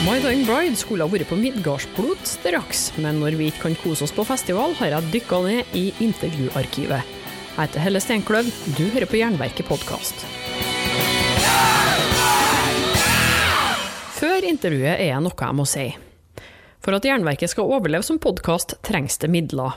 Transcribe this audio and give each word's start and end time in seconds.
My 0.00 0.16
Dying 0.16 0.46
Bride 0.48 0.78
skulle 0.80 1.04
ha 1.04 1.12
vært 1.12 1.28
på 1.28 1.36
Midgardsblot 1.36 2.22
straks, 2.24 2.86
men 3.04 3.18
når 3.20 3.34
vi 3.36 3.50
ikke 3.50 3.66
kan 3.66 3.74
kose 3.82 4.06
oss 4.06 4.14
på 4.16 4.24
festival, 4.24 4.72
har 4.78 4.94
jeg 4.94 5.10
dykka 5.12 5.40
ned 5.44 5.74
i 5.76 5.90
intervjuarkivet. 6.00 7.10
Jeg 7.50 7.58
heter 7.58 7.84
Helle 7.84 8.00
Steinkløv, 8.00 8.48
du 8.78 8.86
hører 8.94 9.04
på 9.10 9.18
Jernverket 9.20 9.68
podkast. 9.68 10.24
Før 14.16 14.48
intervjuet 14.48 14.94
er 14.94 15.12
det 15.12 15.20
noe 15.26 15.36
jeg 15.36 15.58
må 15.60 15.68
si. 15.68 15.86
For 16.80 16.96
at 16.96 17.04
Jernverket 17.04 17.52
skal 17.52 17.68
overleve 17.68 18.06
som 18.06 18.16
podkast, 18.16 18.78
trengs 18.80 19.20
det 19.20 19.28
midler. 19.28 19.76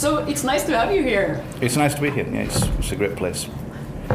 So 0.00 0.16
it's 0.16 0.44
nice 0.44 0.62
to 0.64 0.78
have 0.78 0.94
you 0.94 1.02
here. 1.02 1.44
It's 1.60 1.76
nice 1.76 1.94
to 1.94 2.00
be 2.00 2.08
here. 2.08 2.26
Yeah, 2.26 2.44
it's, 2.44 2.62
it's 2.78 2.90
a 2.90 2.96
great 2.96 3.16
place. 3.16 3.46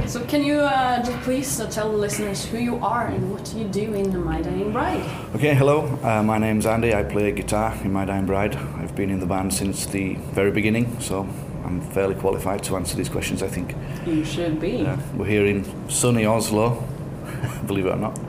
So 0.08 0.26
can 0.26 0.44
you 0.44 0.62
uh, 0.62 1.06
please 1.22 1.60
uh, 1.62 1.70
tell 1.70 1.92
the 1.92 1.98
listeners 1.98 2.44
who 2.44 2.58
you 2.58 2.84
are 2.84 3.06
and 3.06 3.32
what 3.32 3.54
you 3.54 3.66
do 3.66 3.94
in 3.94 4.24
My 4.26 4.42
Dying 4.42 4.72
Bride? 4.72 5.06
Okay, 5.36 5.54
hello. 5.54 6.00
Uh, 6.02 6.24
my 6.24 6.40
name's 6.40 6.66
Andy. 6.66 6.96
I 6.96 7.04
play 7.04 7.32
guitar 7.34 7.78
in 7.84 7.94
My 7.94 8.04
Dying 8.04 8.26
Bride. 8.26 8.56
I've 8.56 8.96
been 8.96 9.12
in 9.12 9.20
the 9.20 9.28
band 9.28 9.54
since 9.54 9.86
the 9.86 10.16
very 10.34 10.50
beginning, 10.50 11.00
so 11.00 11.30
I'm 11.64 11.82
fairly 11.82 12.16
qualified 12.16 12.64
to 12.64 12.78
answer 12.78 12.98
these 12.98 13.10
questions. 13.10 13.44
I 13.44 13.48
think. 13.48 13.76
You 14.08 14.26
should 14.26 14.60
be. 14.60 14.88
we're 15.16 15.28
here 15.28 15.46
in 15.46 15.66
sunny 15.88 16.26
Oslo, 16.26 16.84
believe 17.68 17.86
it 17.86 17.94
or 17.94 17.98
not, 17.98 18.20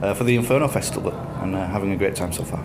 uh, 0.00 0.14
for 0.14 0.22
the 0.22 0.36
Inferno 0.36 0.68
Festival 0.68 1.12
and 1.42 1.56
uh, 1.56 1.66
having 1.66 1.90
a 1.90 1.96
great 1.96 2.14
time 2.14 2.32
so 2.32 2.44
far. 2.44 2.64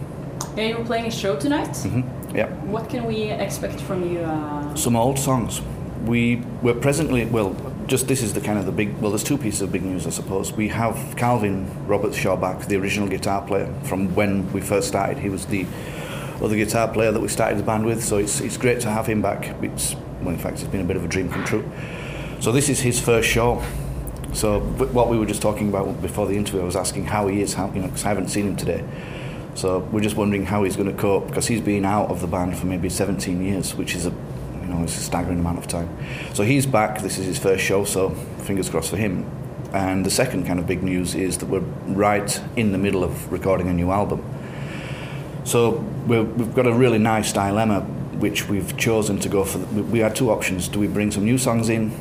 Yeah, 0.55 0.65
you're 0.65 0.85
playing 0.85 1.07
a 1.07 1.11
show 1.11 1.35
tonight. 1.35 1.69
Mm-hmm. 1.69 2.18
Yeah. 2.33 2.47
What 2.65 2.89
can 2.89 3.05
we 3.05 3.23
expect 3.23 3.81
from 3.81 4.09
you? 4.09 4.19
Uh... 4.19 4.75
Some 4.75 4.95
old 4.95 5.19
songs. 5.19 5.61
We 6.05 6.37
we're 6.61 6.75
presently 6.75 7.25
well. 7.25 7.55
Just 7.87 8.07
this 8.07 8.21
is 8.21 8.33
the 8.33 8.41
kind 8.41 8.59
of 8.59 8.65
the 8.65 8.71
big. 8.71 8.97
Well, 8.99 9.11
there's 9.11 9.23
two 9.23 9.37
pieces 9.37 9.61
of 9.61 9.71
big 9.71 9.83
news, 9.83 10.05
I 10.05 10.11
suppose. 10.11 10.53
We 10.53 10.67
have 10.69 11.15
Calvin 11.17 11.65
Robertshaw 11.87 12.39
back, 12.39 12.67
the 12.67 12.75
original 12.77 13.09
guitar 13.09 13.41
player 13.41 13.73
from 13.83 14.13
when 14.15 14.51
we 14.53 14.61
first 14.61 14.87
started. 14.87 15.17
He 15.17 15.29
was 15.29 15.47
the 15.47 15.65
other 16.41 16.55
guitar 16.55 16.87
player 16.87 17.11
that 17.11 17.19
we 17.19 17.27
started 17.27 17.57
the 17.57 17.63
band 17.63 17.85
with. 17.85 18.03
So 18.03 18.17
it's 18.17 18.41
it's 18.41 18.57
great 18.57 18.79
to 18.81 18.89
have 18.89 19.07
him 19.07 19.21
back. 19.21 19.55
It's 19.63 19.95
well, 20.21 20.29
in 20.29 20.37
fact, 20.37 20.59
it's 20.59 20.69
been 20.69 20.81
a 20.81 20.85
bit 20.85 20.97
of 20.97 21.03
a 21.03 21.07
dream 21.07 21.29
come 21.29 21.43
true. 21.43 21.69
So 22.39 22.51
this 22.51 22.69
is 22.69 22.79
his 22.79 22.99
first 22.99 23.27
show. 23.27 23.61
So 24.33 24.59
what 24.59 25.09
we 25.09 25.17
were 25.17 25.25
just 25.25 25.41
talking 25.41 25.69
about 25.69 26.01
before 26.01 26.27
the 26.27 26.37
interview, 26.37 26.61
I 26.61 26.65
was 26.65 26.75
asking 26.75 27.05
how 27.05 27.27
he 27.27 27.41
is, 27.41 27.55
how 27.55 27.71
you 27.73 27.81
know, 27.81 27.87
because 27.87 28.05
I 28.05 28.09
haven't 28.09 28.29
seen 28.29 28.47
him 28.47 28.55
today. 28.55 28.83
So 29.59 29.79
we're 29.91 29.99
just 29.99 30.15
wondering 30.15 30.45
how 30.45 30.63
he's 30.63 30.77
going 30.77 30.89
to 30.89 30.97
cope 30.97 31.27
because 31.27 31.45
he's 31.45 31.59
been 31.59 31.83
out 31.83 32.09
of 32.09 32.21
the 32.21 32.27
band 32.27 32.57
for 32.57 32.65
maybe 32.65 32.87
17 32.87 33.43
years, 33.43 33.75
which 33.75 33.93
is 33.93 34.05
a 34.05 34.11
you 34.11 34.67
know 34.67 34.83
it's 34.83 34.97
a 34.97 35.01
staggering 35.01 35.39
amount 35.39 35.57
of 35.57 35.67
time. 35.67 35.89
So 36.33 36.43
he's 36.43 36.65
back. 36.65 37.01
This 37.01 37.17
is 37.17 37.25
his 37.25 37.37
first 37.37 37.61
show, 37.61 37.83
so 37.83 38.11
fingers 38.45 38.69
crossed 38.69 38.89
for 38.89 38.95
him. 38.95 39.29
And 39.73 40.05
the 40.05 40.09
second 40.09 40.47
kind 40.47 40.59
of 40.59 40.65
big 40.65 40.81
news 40.81 41.13
is 41.13 41.39
that 41.39 41.47
we're 41.47 41.59
right 41.87 42.41
in 42.55 42.71
the 42.71 42.77
middle 42.77 43.03
of 43.03 43.29
recording 43.33 43.67
a 43.67 43.73
new 43.73 43.91
album. 43.91 44.23
So 45.43 45.71
we 46.07 46.15
have 46.15 46.55
got 46.55 46.65
a 46.65 46.73
really 46.73 46.97
nice 46.97 47.33
dilemma, 47.33 47.81
which 47.81 48.47
we've 48.47 48.77
chosen 48.77 49.19
to 49.19 49.27
go 49.27 49.43
for. 49.43 49.57
We 49.57 49.99
had 49.99 50.15
two 50.15 50.31
options: 50.31 50.69
do 50.69 50.79
we 50.79 50.87
bring 50.87 51.11
some 51.11 51.25
new 51.25 51.37
songs 51.37 51.67
in 51.67 51.91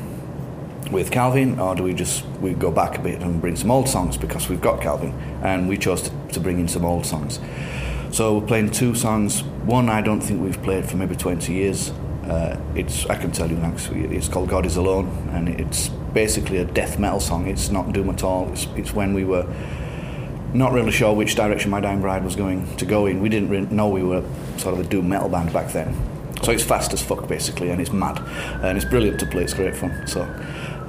with 0.91 1.11
Calvin, 1.11 1.59
or 1.59 1.75
do 1.75 1.83
we 1.83 1.93
just 1.93 2.25
we 2.41 2.53
go 2.53 2.71
back 2.71 2.97
a 2.97 3.01
bit 3.01 3.21
and 3.21 3.41
bring 3.41 3.55
some 3.55 3.71
old 3.71 3.87
songs 3.87 4.17
because 4.17 4.49
we've 4.49 4.61
got 4.61 4.81
Calvin, 4.81 5.11
and 5.43 5.67
we 5.67 5.77
chose 5.77 6.01
to, 6.03 6.11
to 6.33 6.39
bring 6.39 6.59
in 6.59 6.67
some 6.67 6.85
old 6.85 7.05
songs. 7.05 7.39
So 8.11 8.39
we're 8.39 8.47
playing 8.47 8.71
two 8.71 8.95
songs. 8.95 9.43
One 9.65 9.89
I 9.89 10.01
don't 10.01 10.21
think 10.21 10.41
we've 10.41 10.61
played 10.63 10.89
for 10.89 10.97
maybe 10.97 11.15
20 11.15 11.53
years. 11.53 11.91
Uh, 12.23 12.59
it's 12.75 13.05
I 13.07 13.15
can 13.15 13.31
tell 13.31 13.49
you 13.49 13.57
now. 13.57 13.73
It's 13.91 14.27
called 14.27 14.49
God 14.49 14.65
Is 14.65 14.77
Alone, 14.77 15.07
and 15.31 15.49
it's 15.49 15.89
basically 16.13 16.57
a 16.57 16.65
death 16.65 16.99
metal 16.99 17.19
song. 17.19 17.47
It's 17.47 17.69
not 17.69 17.91
doom 17.93 18.09
at 18.09 18.23
all. 18.23 18.51
It's, 18.51 18.65
it's 18.75 18.93
when 18.93 19.13
we 19.13 19.23
were 19.23 19.45
not 20.53 20.73
really 20.73 20.91
sure 20.91 21.13
which 21.13 21.35
direction 21.35 21.69
My 21.69 21.79
Dying 21.79 22.01
Bride 22.01 22.23
was 22.23 22.35
going 22.35 22.75
to 22.77 22.85
go 22.85 23.05
in. 23.05 23.21
We 23.21 23.29
didn't 23.29 23.49
really 23.49 23.67
know 23.67 23.89
we 23.89 24.03
were 24.03 24.23
sort 24.57 24.73
of 24.73 24.85
a 24.85 24.89
doom 24.89 25.09
metal 25.09 25.29
band 25.29 25.53
back 25.53 25.71
then. 25.71 25.95
So 26.41 26.51
it's 26.51 26.63
fast 26.63 26.93
as 26.93 27.01
fuck 27.01 27.27
basically, 27.27 27.69
and 27.69 27.81
it's 27.81 27.91
mad, 27.91 28.19
and 28.63 28.77
it's 28.77 28.85
brilliant 28.85 29.19
to 29.19 29.25
play. 29.25 29.43
It's 29.43 29.53
great 29.53 29.75
fun. 29.75 30.07
So 30.07 30.23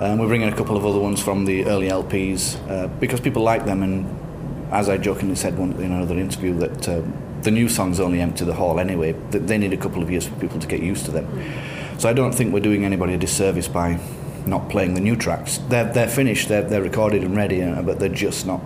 um, 0.00 0.18
we're 0.18 0.28
bringing 0.28 0.48
a 0.48 0.56
couple 0.56 0.76
of 0.76 0.86
other 0.86 0.98
ones 0.98 1.22
from 1.22 1.44
the 1.44 1.66
early 1.66 1.88
LPs 1.88 2.56
uh, 2.70 2.86
because 2.86 3.20
people 3.20 3.42
like 3.42 3.66
them. 3.66 3.82
And 3.82 4.72
as 4.72 4.88
I 4.88 4.96
jokingly 4.96 5.34
said 5.34 5.58
one, 5.58 5.72
in 5.72 5.92
another 5.92 6.18
interview, 6.18 6.54
that 6.58 6.88
uh, 6.88 7.02
the 7.42 7.50
new 7.50 7.68
songs 7.68 8.00
only 8.00 8.20
empty 8.20 8.46
the 8.46 8.54
hall 8.54 8.80
anyway. 8.80 9.12
That 9.30 9.46
they 9.46 9.58
need 9.58 9.74
a 9.74 9.76
couple 9.76 10.02
of 10.02 10.10
years 10.10 10.26
for 10.26 10.34
people 10.36 10.58
to 10.58 10.66
get 10.66 10.80
used 10.80 11.04
to 11.04 11.10
them. 11.10 11.26
So 11.98 12.08
I 12.08 12.14
don't 12.14 12.32
think 12.32 12.54
we're 12.54 12.60
doing 12.60 12.86
anybody 12.86 13.12
a 13.12 13.18
disservice 13.18 13.68
by 13.68 14.00
not 14.46 14.70
playing 14.70 14.94
the 14.94 15.02
new 15.02 15.16
tracks. 15.16 15.58
They're, 15.68 15.92
they're 15.92 16.08
finished, 16.08 16.48
they're, 16.48 16.62
they're 16.62 16.82
recorded 16.82 17.22
and 17.22 17.36
ready, 17.36 17.62
uh, 17.62 17.82
but 17.82 17.98
they're 17.98 18.08
just 18.08 18.46
not 18.46 18.62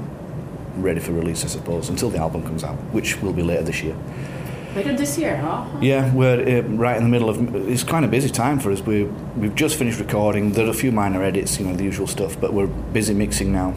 ready 0.77 1.01
for 1.01 1.11
release, 1.11 1.45
I 1.45 1.49
suppose, 1.49 1.89
until 1.89 2.11
the 2.11 2.19
album 2.19 2.45
comes 2.45 2.63
out, 2.63 2.77
which 2.93 3.21
will 3.23 3.33
be 3.33 3.43
later 3.43 3.65
this 3.65 3.83
year. 3.83 3.97
This 4.75 5.17
year, 5.19 5.37
huh? 5.37 5.65
Yeah, 5.81 6.13
we're 6.13 6.41
uh, 6.41 6.63
right 6.63 6.97
in 6.97 7.05
the 7.05 7.09
middle 7.09 7.31
of. 7.31 7.55
It's 7.69 7.85
kind 7.85 8.05
of 8.05 8.11
busy 8.11 8.29
time 8.29 8.59
for 8.59 8.73
us. 8.73 8.81
We 8.81 9.05
we've 9.37 9.55
just 9.55 9.77
finished 9.77 10.01
recording. 10.01 10.51
There 10.51 10.67
are 10.67 10.71
a 10.71 10.75
few 10.75 10.91
minor 10.91 11.23
edits, 11.23 11.61
you 11.61 11.65
know, 11.67 11.77
the 11.77 11.85
usual 11.85 12.09
stuff, 12.09 12.41
but 12.41 12.53
we're 12.53 12.67
busy 12.67 13.15
mixing 13.15 13.53
now 13.53 13.73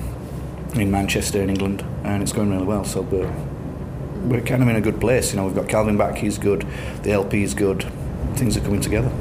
in 0.73 0.89
Manchester 0.89 1.39
in 1.39 1.51
England, 1.51 1.85
and 2.03 2.23
it's 2.23 2.31
going 2.31 2.49
really 2.49 2.65
well. 2.65 2.83
So 2.83 3.01
we're 3.01 3.31
we're 4.23 4.41
kind 4.41 4.63
of 4.63 4.69
in 4.69 4.75
a 4.75 4.81
good 4.81 4.99
place. 4.99 5.31
You 5.31 5.37
know, 5.37 5.45
we've 5.45 5.55
got 5.55 5.69
Calvin 5.69 5.97
back. 5.97 6.17
He's 6.17 6.39
good. 6.39 6.65
The 7.03 7.11
LP 7.11 7.43
is 7.43 7.53
good. 7.53 7.85
Things 8.35 8.57
are 8.57 8.61
coming 8.61 8.81
together. 8.81 9.11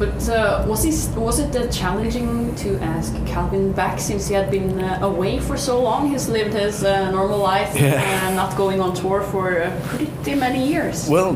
But 0.00 0.30
uh, 0.30 0.64
was 0.66 0.82
he, 0.82 0.92
was 1.20 1.40
it 1.40 1.54
uh, 1.54 1.68
challenging 1.68 2.54
to 2.54 2.78
ask 2.80 3.14
Calvin 3.26 3.72
back 3.72 4.00
since 4.00 4.28
he 4.28 4.34
had 4.34 4.50
been 4.50 4.80
uh, 4.80 5.00
away 5.02 5.38
for 5.40 5.58
so 5.58 5.82
long? 5.82 6.08
He's 6.08 6.26
lived 6.26 6.54
his 6.54 6.82
uh, 6.82 7.10
normal 7.10 7.38
life 7.38 7.78
yeah. 7.78 8.00
and 8.26 8.34
not 8.34 8.56
going 8.56 8.80
on 8.80 8.94
tour 8.94 9.20
for 9.20 9.62
uh, 9.62 9.78
pretty 9.88 10.36
many 10.36 10.66
years. 10.66 11.06
Well, 11.06 11.34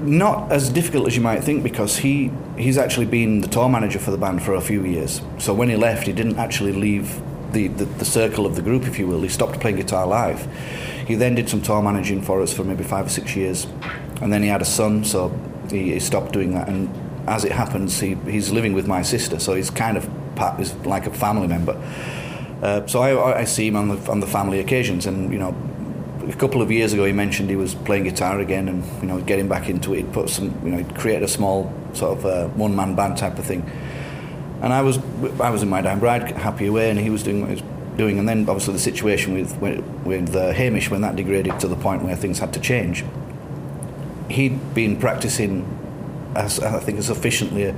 not 0.00 0.50
as 0.50 0.68
difficult 0.68 1.06
as 1.06 1.14
you 1.14 1.22
might 1.22 1.44
think 1.44 1.62
because 1.62 1.98
he 1.98 2.32
he's 2.56 2.76
actually 2.76 3.06
been 3.06 3.40
the 3.40 3.46
tour 3.46 3.68
manager 3.68 4.00
for 4.00 4.10
the 4.10 4.18
band 4.18 4.42
for 4.42 4.54
a 4.54 4.60
few 4.60 4.84
years. 4.84 5.22
So 5.38 5.54
when 5.54 5.68
he 5.68 5.76
left, 5.76 6.08
he 6.08 6.12
didn't 6.12 6.40
actually 6.40 6.72
leave 6.72 7.22
the, 7.52 7.68
the, 7.68 7.84
the 7.84 8.04
circle 8.04 8.46
of 8.46 8.56
the 8.56 8.62
group, 8.62 8.84
if 8.88 8.98
you 8.98 9.06
will. 9.06 9.22
He 9.22 9.28
stopped 9.28 9.60
playing 9.60 9.76
guitar 9.76 10.08
live. 10.08 10.48
He 11.06 11.14
then 11.14 11.36
did 11.36 11.48
some 11.48 11.62
tour 11.62 11.80
managing 11.80 12.22
for 12.22 12.42
us 12.42 12.52
for 12.52 12.64
maybe 12.64 12.82
five 12.82 13.06
or 13.06 13.10
six 13.10 13.36
years, 13.36 13.68
and 14.20 14.32
then 14.32 14.42
he 14.42 14.48
had 14.48 14.60
a 14.60 14.64
son, 14.64 15.04
so 15.04 15.32
he, 15.70 15.92
he 15.92 16.00
stopped 16.00 16.32
doing 16.32 16.52
that 16.54 16.66
and 16.68 16.88
as 17.26 17.44
it 17.44 17.52
happens, 17.52 18.00
he, 18.00 18.14
he's 18.26 18.50
living 18.50 18.72
with 18.72 18.86
my 18.86 19.02
sister, 19.02 19.38
so 19.38 19.54
he's 19.54 19.70
kind 19.70 19.96
of 19.96 20.08
he's 20.58 20.74
like 20.86 21.06
a 21.06 21.10
family 21.10 21.46
member. 21.46 21.80
Uh, 22.62 22.86
so 22.86 23.00
I, 23.00 23.40
I, 23.40 23.44
see 23.44 23.66
him 23.66 23.76
on 23.76 23.88
the 23.88 24.10
on 24.10 24.20
the 24.20 24.26
family 24.26 24.60
occasions, 24.60 25.06
and 25.06 25.32
you 25.32 25.38
know, 25.38 25.54
a 26.28 26.32
couple 26.34 26.62
of 26.62 26.70
years 26.70 26.92
ago 26.92 27.04
he 27.04 27.12
mentioned 27.12 27.50
he 27.50 27.56
was 27.56 27.74
playing 27.74 28.04
guitar 28.04 28.40
again, 28.40 28.68
and 28.68 28.84
you 29.02 29.08
know, 29.08 29.20
getting 29.20 29.48
back 29.48 29.68
into 29.68 29.94
it. 29.94 29.98
He'd 29.98 30.12
put 30.12 30.30
some, 30.30 30.54
you 30.64 30.70
know, 30.70 30.78
he'd 30.78 30.94
created 30.94 31.24
a 31.24 31.28
small 31.28 31.72
sort 31.92 32.18
of 32.18 32.26
uh, 32.26 32.48
one 32.48 32.74
man 32.74 32.94
band 32.94 33.18
type 33.18 33.38
of 33.38 33.44
thing. 33.44 33.68
And 34.60 34.72
I 34.72 34.82
was 34.82 34.98
I 35.40 35.50
was 35.50 35.62
in 35.62 35.68
my 35.68 35.82
dying 35.82 35.98
bride, 35.98 36.30
happy 36.32 36.66
away, 36.66 36.90
and 36.90 36.98
he 36.98 37.10
was 37.10 37.22
doing 37.22 37.40
what 37.40 37.50
he 37.50 37.54
was 37.56 37.64
doing. 37.96 38.18
And 38.18 38.28
then 38.28 38.48
obviously 38.48 38.74
the 38.74 38.80
situation 38.80 39.34
with 39.34 39.56
with 40.04 40.34
uh, 40.36 40.52
Hamish 40.52 40.90
when 40.90 41.00
that 41.00 41.16
degraded 41.16 41.58
to 41.60 41.68
the 41.68 41.76
point 41.76 42.02
where 42.02 42.16
things 42.16 42.38
had 42.38 42.52
to 42.52 42.60
change. 42.60 43.04
He'd 44.28 44.72
been 44.72 44.96
practicing 44.98 45.81
as, 46.34 46.60
I 46.60 46.80
think 46.80 46.98
a 46.98 47.02
sufficiently 47.02 47.74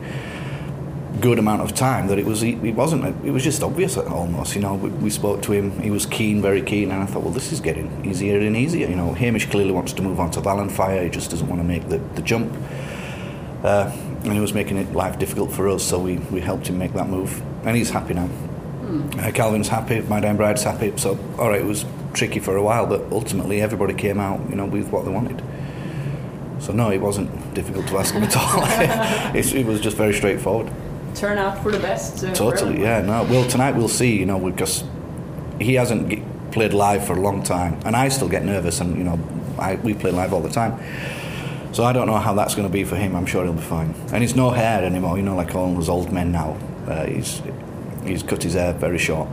good 1.20 1.38
amount 1.38 1.62
of 1.62 1.74
time 1.74 2.08
that 2.08 2.18
it 2.18 2.26
was 2.26 2.42
it 2.42 2.74
wasn't 2.74 3.04
it 3.24 3.30
was 3.30 3.44
just 3.44 3.62
obvious 3.62 3.96
almost 3.96 4.54
you 4.56 4.60
know 4.60 4.74
we, 4.74 4.90
we, 4.90 5.10
spoke 5.10 5.40
to 5.42 5.52
him 5.52 5.80
he 5.80 5.90
was 5.90 6.06
keen 6.06 6.42
very 6.42 6.60
keen 6.60 6.90
and 6.90 7.02
I 7.02 7.06
thought 7.06 7.22
well 7.22 7.32
this 7.32 7.52
is 7.52 7.60
getting 7.60 8.04
easier 8.04 8.38
and 8.40 8.56
easier 8.56 8.88
you 8.88 8.96
know. 8.96 9.14
Hamish 9.14 9.48
clearly 9.48 9.70
wants 9.70 9.92
to 9.92 10.02
move 10.02 10.18
on 10.18 10.32
to 10.32 10.40
Vallenfyre 10.40 11.04
he 11.04 11.10
just 11.10 11.30
doesn't 11.30 11.48
want 11.48 11.60
to 11.60 11.66
make 11.66 11.88
the, 11.88 11.98
the 12.16 12.22
jump. 12.22 12.52
Uh, 13.62 13.90
and 14.24 14.32
he 14.32 14.40
was 14.40 14.52
making 14.52 14.76
it 14.76 14.92
life 14.92 15.18
difficult 15.18 15.52
for 15.52 15.68
us 15.68 15.82
so 15.84 15.98
we, 15.98 16.16
we 16.16 16.40
helped 16.40 16.66
him 16.66 16.78
make 16.78 16.92
that 16.94 17.08
move 17.08 17.42
and 17.64 17.76
he's 17.76 17.90
happy 17.90 18.14
now. 18.14 18.26
Hmm. 18.26 19.08
uh, 19.20 19.30
Calvin's 19.30 19.68
happy 19.68 20.00
My 20.02 20.20
Dying 20.20 20.36
Bride's 20.36 20.64
happy 20.64 20.92
so 20.96 21.18
alright 21.38 21.60
it 21.60 21.66
was 21.66 21.84
tricky 22.12 22.40
for 22.40 22.56
a 22.56 22.62
while 22.62 22.86
but 22.86 23.00
ultimately 23.12 23.62
everybody 23.62 23.94
came 23.94 24.18
out 24.18 24.40
you 24.50 24.56
know 24.56 24.66
with 24.66 24.88
what 24.88 25.04
they 25.04 25.12
wanted 25.12 25.42
so 26.58 26.72
no, 26.72 26.90
it 26.90 27.00
wasn't 27.00 27.54
difficult 27.54 27.86
to 27.88 27.98
ask 27.98 28.14
him 28.14 28.22
at 28.22 28.36
all. 28.36 28.62
it, 29.36 29.54
it, 29.54 29.66
was 29.66 29.80
just 29.80 29.96
very 29.96 30.14
straightforward. 30.14 30.72
Turn 31.14 31.38
out 31.38 31.62
for 31.62 31.70
the 31.70 31.78
best. 31.78 32.24
Uh, 32.24 32.34
totally, 32.34 32.80
yeah. 32.80 33.00
No, 33.00 33.24
well, 33.24 33.48
tonight 33.48 33.72
we'll 33.76 33.88
see. 33.88 34.18
You 34.18 34.26
know, 34.26 34.38
because 34.38 34.84
he 35.60 35.74
hasn't 35.74 36.52
played 36.52 36.72
live 36.72 37.06
for 37.06 37.14
a 37.14 37.20
long 37.20 37.42
time, 37.42 37.80
and 37.84 37.94
I 37.96 38.08
still 38.08 38.28
get 38.28 38.44
nervous, 38.44 38.80
and 38.80 38.96
you 38.96 39.04
know, 39.04 39.18
I, 39.58 39.76
we 39.76 39.94
play 39.94 40.10
live 40.10 40.32
all 40.32 40.40
the 40.40 40.50
time. 40.50 40.78
So 41.72 41.82
I 41.82 41.92
don't 41.92 42.06
know 42.06 42.18
how 42.18 42.34
that's 42.34 42.54
going 42.54 42.68
to 42.68 42.72
be 42.72 42.84
for 42.84 42.94
him. 42.94 43.16
I'm 43.16 43.26
sure 43.26 43.42
he'll 43.42 43.52
be 43.52 43.60
fine. 43.60 43.94
And 44.12 44.22
he's 44.22 44.36
no 44.36 44.50
hair 44.50 44.84
anymore. 44.84 45.16
You 45.16 45.24
know, 45.24 45.34
like 45.34 45.54
all 45.56 45.74
those 45.74 45.88
old 45.88 46.12
men 46.12 46.30
now. 46.30 46.56
Uh, 46.86 47.06
he's 47.06 47.42
he's 48.04 48.22
cut 48.22 48.42
his 48.42 48.54
hair 48.54 48.72
very 48.74 48.98
short. 48.98 49.28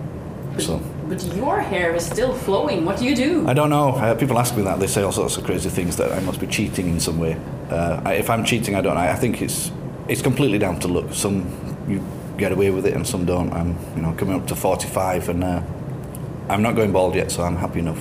So 0.57 0.81
But 1.11 1.35
your 1.35 1.59
hair 1.59 1.93
is 1.93 2.05
still 2.05 2.33
flowing. 2.33 2.85
What 2.85 2.97
do 2.97 3.03
you 3.03 3.13
do? 3.13 3.45
I 3.45 3.53
don't 3.53 3.69
know. 3.69 3.89
Uh, 3.89 4.15
people 4.15 4.39
ask 4.39 4.55
me 4.55 4.63
that. 4.63 4.79
They 4.79 4.87
say 4.87 5.01
all 5.03 5.11
sorts 5.11 5.35
of 5.35 5.43
crazy 5.43 5.69
things 5.69 5.97
that 5.97 6.09
I 6.13 6.21
must 6.21 6.39
be 6.39 6.47
cheating 6.47 6.87
in 6.87 7.01
some 7.01 7.19
way. 7.19 7.35
Uh, 7.69 8.01
I, 8.05 8.13
if 8.13 8.29
I'm 8.29 8.45
cheating, 8.45 8.75
I 8.75 8.81
don't. 8.81 8.95
I, 8.95 9.11
I 9.11 9.15
think 9.15 9.41
it's 9.41 9.73
it's 10.07 10.21
completely 10.21 10.57
down 10.57 10.79
to 10.79 10.87
luck. 10.87 11.13
Some 11.13 11.43
you 11.89 12.01
get 12.37 12.53
away 12.53 12.71
with 12.71 12.85
it, 12.85 12.93
and 12.93 13.05
some 13.05 13.25
don't. 13.25 13.51
I'm 13.51 13.75
you 13.97 14.03
know 14.03 14.13
coming 14.13 14.35
up 14.35 14.47
to 14.47 14.55
45, 14.55 15.27
and 15.27 15.43
uh, 15.43 15.61
I'm 16.47 16.61
not 16.61 16.77
going 16.77 16.93
bald 16.93 17.13
yet, 17.13 17.29
so 17.29 17.43
I'm 17.43 17.57
happy 17.57 17.79
enough. 17.79 17.99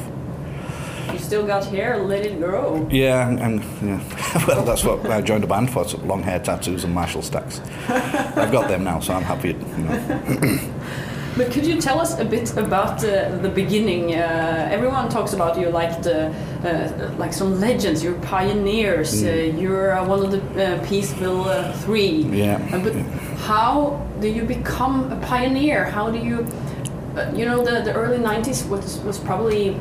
You 1.12 1.18
still 1.18 1.44
got 1.44 1.64
hair. 1.64 1.98
Let 1.98 2.24
it 2.24 2.38
grow. 2.38 2.86
Yeah, 2.92 3.28
and, 3.28 3.40
and 3.40 3.64
yeah. 3.82 4.44
well, 4.46 4.64
that's 4.64 4.84
what 4.84 5.04
I 5.10 5.20
joined 5.20 5.42
a 5.42 5.48
band 5.48 5.72
for: 5.72 5.84
long 6.06 6.22
hair 6.22 6.38
tattoos 6.38 6.84
and 6.84 6.94
Marshall 6.94 7.22
stacks. 7.22 7.60
I've 7.88 8.52
got 8.52 8.68
them 8.68 8.84
now, 8.84 9.00
so 9.00 9.14
I'm 9.14 9.24
happy. 9.24 9.48
You 9.48 9.82
know. 9.82 10.60
But 11.36 11.52
could 11.52 11.64
you 11.64 11.80
tell 11.80 12.00
us 12.00 12.18
a 12.18 12.24
bit 12.24 12.56
about 12.56 13.04
uh, 13.04 13.36
the 13.36 13.48
beginning? 13.48 14.14
Uh, 14.14 14.68
everyone 14.70 15.08
talks 15.08 15.32
about 15.32 15.58
you 15.58 15.68
like 15.68 16.02
the 16.02 16.34
uh, 16.64 17.14
like 17.18 17.32
some 17.32 17.60
legends. 17.60 18.02
You're 18.02 18.18
pioneers. 18.20 19.22
Uh, 19.22 19.52
you're 19.56 19.92
uh, 19.92 20.04
one 20.04 20.24
of 20.24 20.32
the 20.32 20.40
uh, 20.40 20.84
Peaceville 20.86 21.46
uh, 21.46 21.72
Three. 21.84 22.24
Yeah, 22.24 22.58
but 22.82 22.94
yeah. 22.94 23.02
how 23.46 24.04
do 24.20 24.28
you 24.28 24.42
become 24.42 25.12
a 25.12 25.20
pioneer? 25.26 25.84
How 25.84 26.10
do 26.10 26.18
you? 26.18 26.46
Uh, 27.16 27.30
you 27.34 27.44
know, 27.44 27.64
the, 27.64 27.82
the 27.82 27.94
early 27.94 28.18
'90s 28.18 28.68
was 28.68 28.98
was 29.00 29.18
probably 29.18 29.76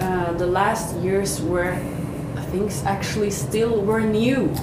uh, 0.00 0.32
the 0.32 0.46
last 0.46 0.96
years 0.96 1.40
where 1.40 1.78
things 2.50 2.84
actually 2.84 3.30
still 3.30 3.80
were 3.80 4.00
new. 4.00 4.54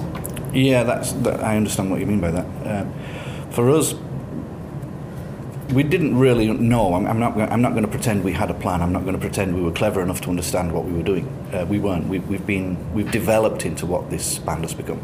Yeah, 0.52 0.84
that's. 0.84 1.12
That, 1.24 1.42
I 1.42 1.56
understand 1.56 1.90
what 1.90 1.98
you 1.98 2.06
mean 2.06 2.20
by 2.20 2.30
that. 2.30 2.86
For 3.50 3.70
us, 3.70 3.94
we 5.72 5.82
didn't 5.82 6.18
really 6.18 6.46
know. 6.48 6.94
I'm, 6.94 7.06
I'm 7.06 7.18
not. 7.18 7.34
gonna- 7.34 7.50
I'm 7.52 7.60
not 7.62 7.72
going 7.72 7.84
to 7.84 7.90
pretend 7.90 8.24
we 8.24 8.32
had 8.32 8.50
a 8.50 8.54
plan. 8.54 8.80
I'm 8.82 8.92
not 8.92 9.02
going 9.02 9.14
to 9.14 9.20
pretend 9.20 9.54
we 9.54 9.62
were 9.62 9.72
clever 9.72 10.00
enough 10.02 10.20
to 10.22 10.30
understand 10.30 10.72
what 10.72 10.84
we 10.84 10.92
were 10.92 11.02
doing. 11.02 11.26
Uh, 11.52 11.66
we 11.68 11.78
weren't. 11.78 12.08
We, 12.08 12.20
we've 12.20 12.46
been. 12.46 12.92
We've 12.94 13.10
developed 13.10 13.66
into 13.66 13.84
what 13.86 14.10
this 14.10 14.38
band 14.38 14.62
has 14.62 14.74
become. 14.74 15.00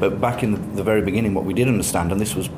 But 0.00 0.20
back 0.20 0.42
in 0.42 0.52
the, 0.52 0.58
the 0.76 0.82
very 0.82 1.02
beginning, 1.02 1.34
what 1.34 1.44
we 1.44 1.54
did 1.54 1.68
understand, 1.68 2.12
and 2.12 2.20
this 2.20 2.34
was 2.34 2.48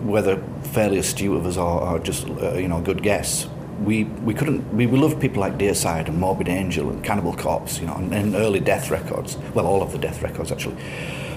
whether 0.00 0.42
fairly 0.62 0.98
astute 0.98 1.36
of 1.36 1.46
us 1.46 1.56
or, 1.56 1.80
or 1.80 1.98
just 1.98 2.28
uh, 2.28 2.54
you 2.54 2.68
know 2.68 2.78
a 2.78 2.82
good 2.82 3.02
guess. 3.02 3.48
We, 3.82 4.04
we 4.04 4.34
couldn't 4.34 4.72
we, 4.72 4.86
we 4.86 4.96
loved 4.98 5.20
people 5.20 5.40
like 5.40 5.58
Deicide 5.58 6.06
and 6.08 6.18
Morbid 6.20 6.48
Angel 6.48 6.88
and 6.90 7.02
Cannibal 7.02 7.34
Corpse 7.34 7.80
you 7.80 7.86
know 7.86 7.94
and, 7.94 8.14
and 8.14 8.36
early 8.36 8.60
Death 8.60 8.88
records 8.88 9.36
well 9.52 9.66
all 9.66 9.82
of 9.82 9.90
the 9.90 9.98
Death 9.98 10.22
records 10.22 10.52
actually 10.52 10.76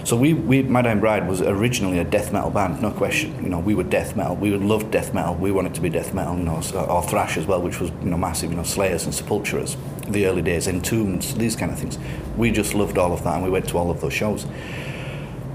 so 0.07 0.15
we, 0.15 0.33
we 0.33 0.63
My 0.63 0.81
Dying 0.81 1.01
Bride 1.01 1.27
was 1.27 1.41
originally 1.41 1.99
a 1.99 2.03
death 2.03 2.31
metal 2.31 2.49
band 2.49 2.81
no 2.81 2.91
question 2.91 3.43
you 3.43 3.49
know 3.49 3.59
we 3.59 3.75
were 3.75 3.83
death 3.83 4.15
metal 4.15 4.35
we 4.35 4.55
loved 4.55 4.89
death 4.89 5.13
metal 5.13 5.35
we 5.35 5.51
wanted 5.51 5.75
to 5.75 5.81
be 5.81 5.89
death 5.89 6.13
metal 6.13 6.37
you 6.37 6.43
know 6.43 6.61
or 6.89 7.03
thrash 7.03 7.35
as 7.35 7.45
well 7.45 7.61
which 7.61 7.79
was 7.79 7.89
you 8.01 8.09
know 8.09 8.17
massive 8.17 8.49
you 8.49 8.55
know 8.55 8.63
Slayers 8.63 9.03
and 9.03 9.13
Sepulturas 9.13 9.75
the 10.09 10.25
early 10.25 10.41
days 10.41 10.67
Entombed 10.67 11.23
these 11.37 11.55
kind 11.55 11.71
of 11.71 11.77
things 11.77 11.99
we 12.37 12.51
just 12.51 12.73
loved 12.73 12.97
all 12.97 13.11
of 13.11 13.23
that 13.25 13.35
and 13.35 13.43
we 13.43 13.49
went 13.49 13.67
to 13.67 13.77
all 13.77 13.91
of 13.91 13.99
those 13.99 14.13
shows 14.13 14.45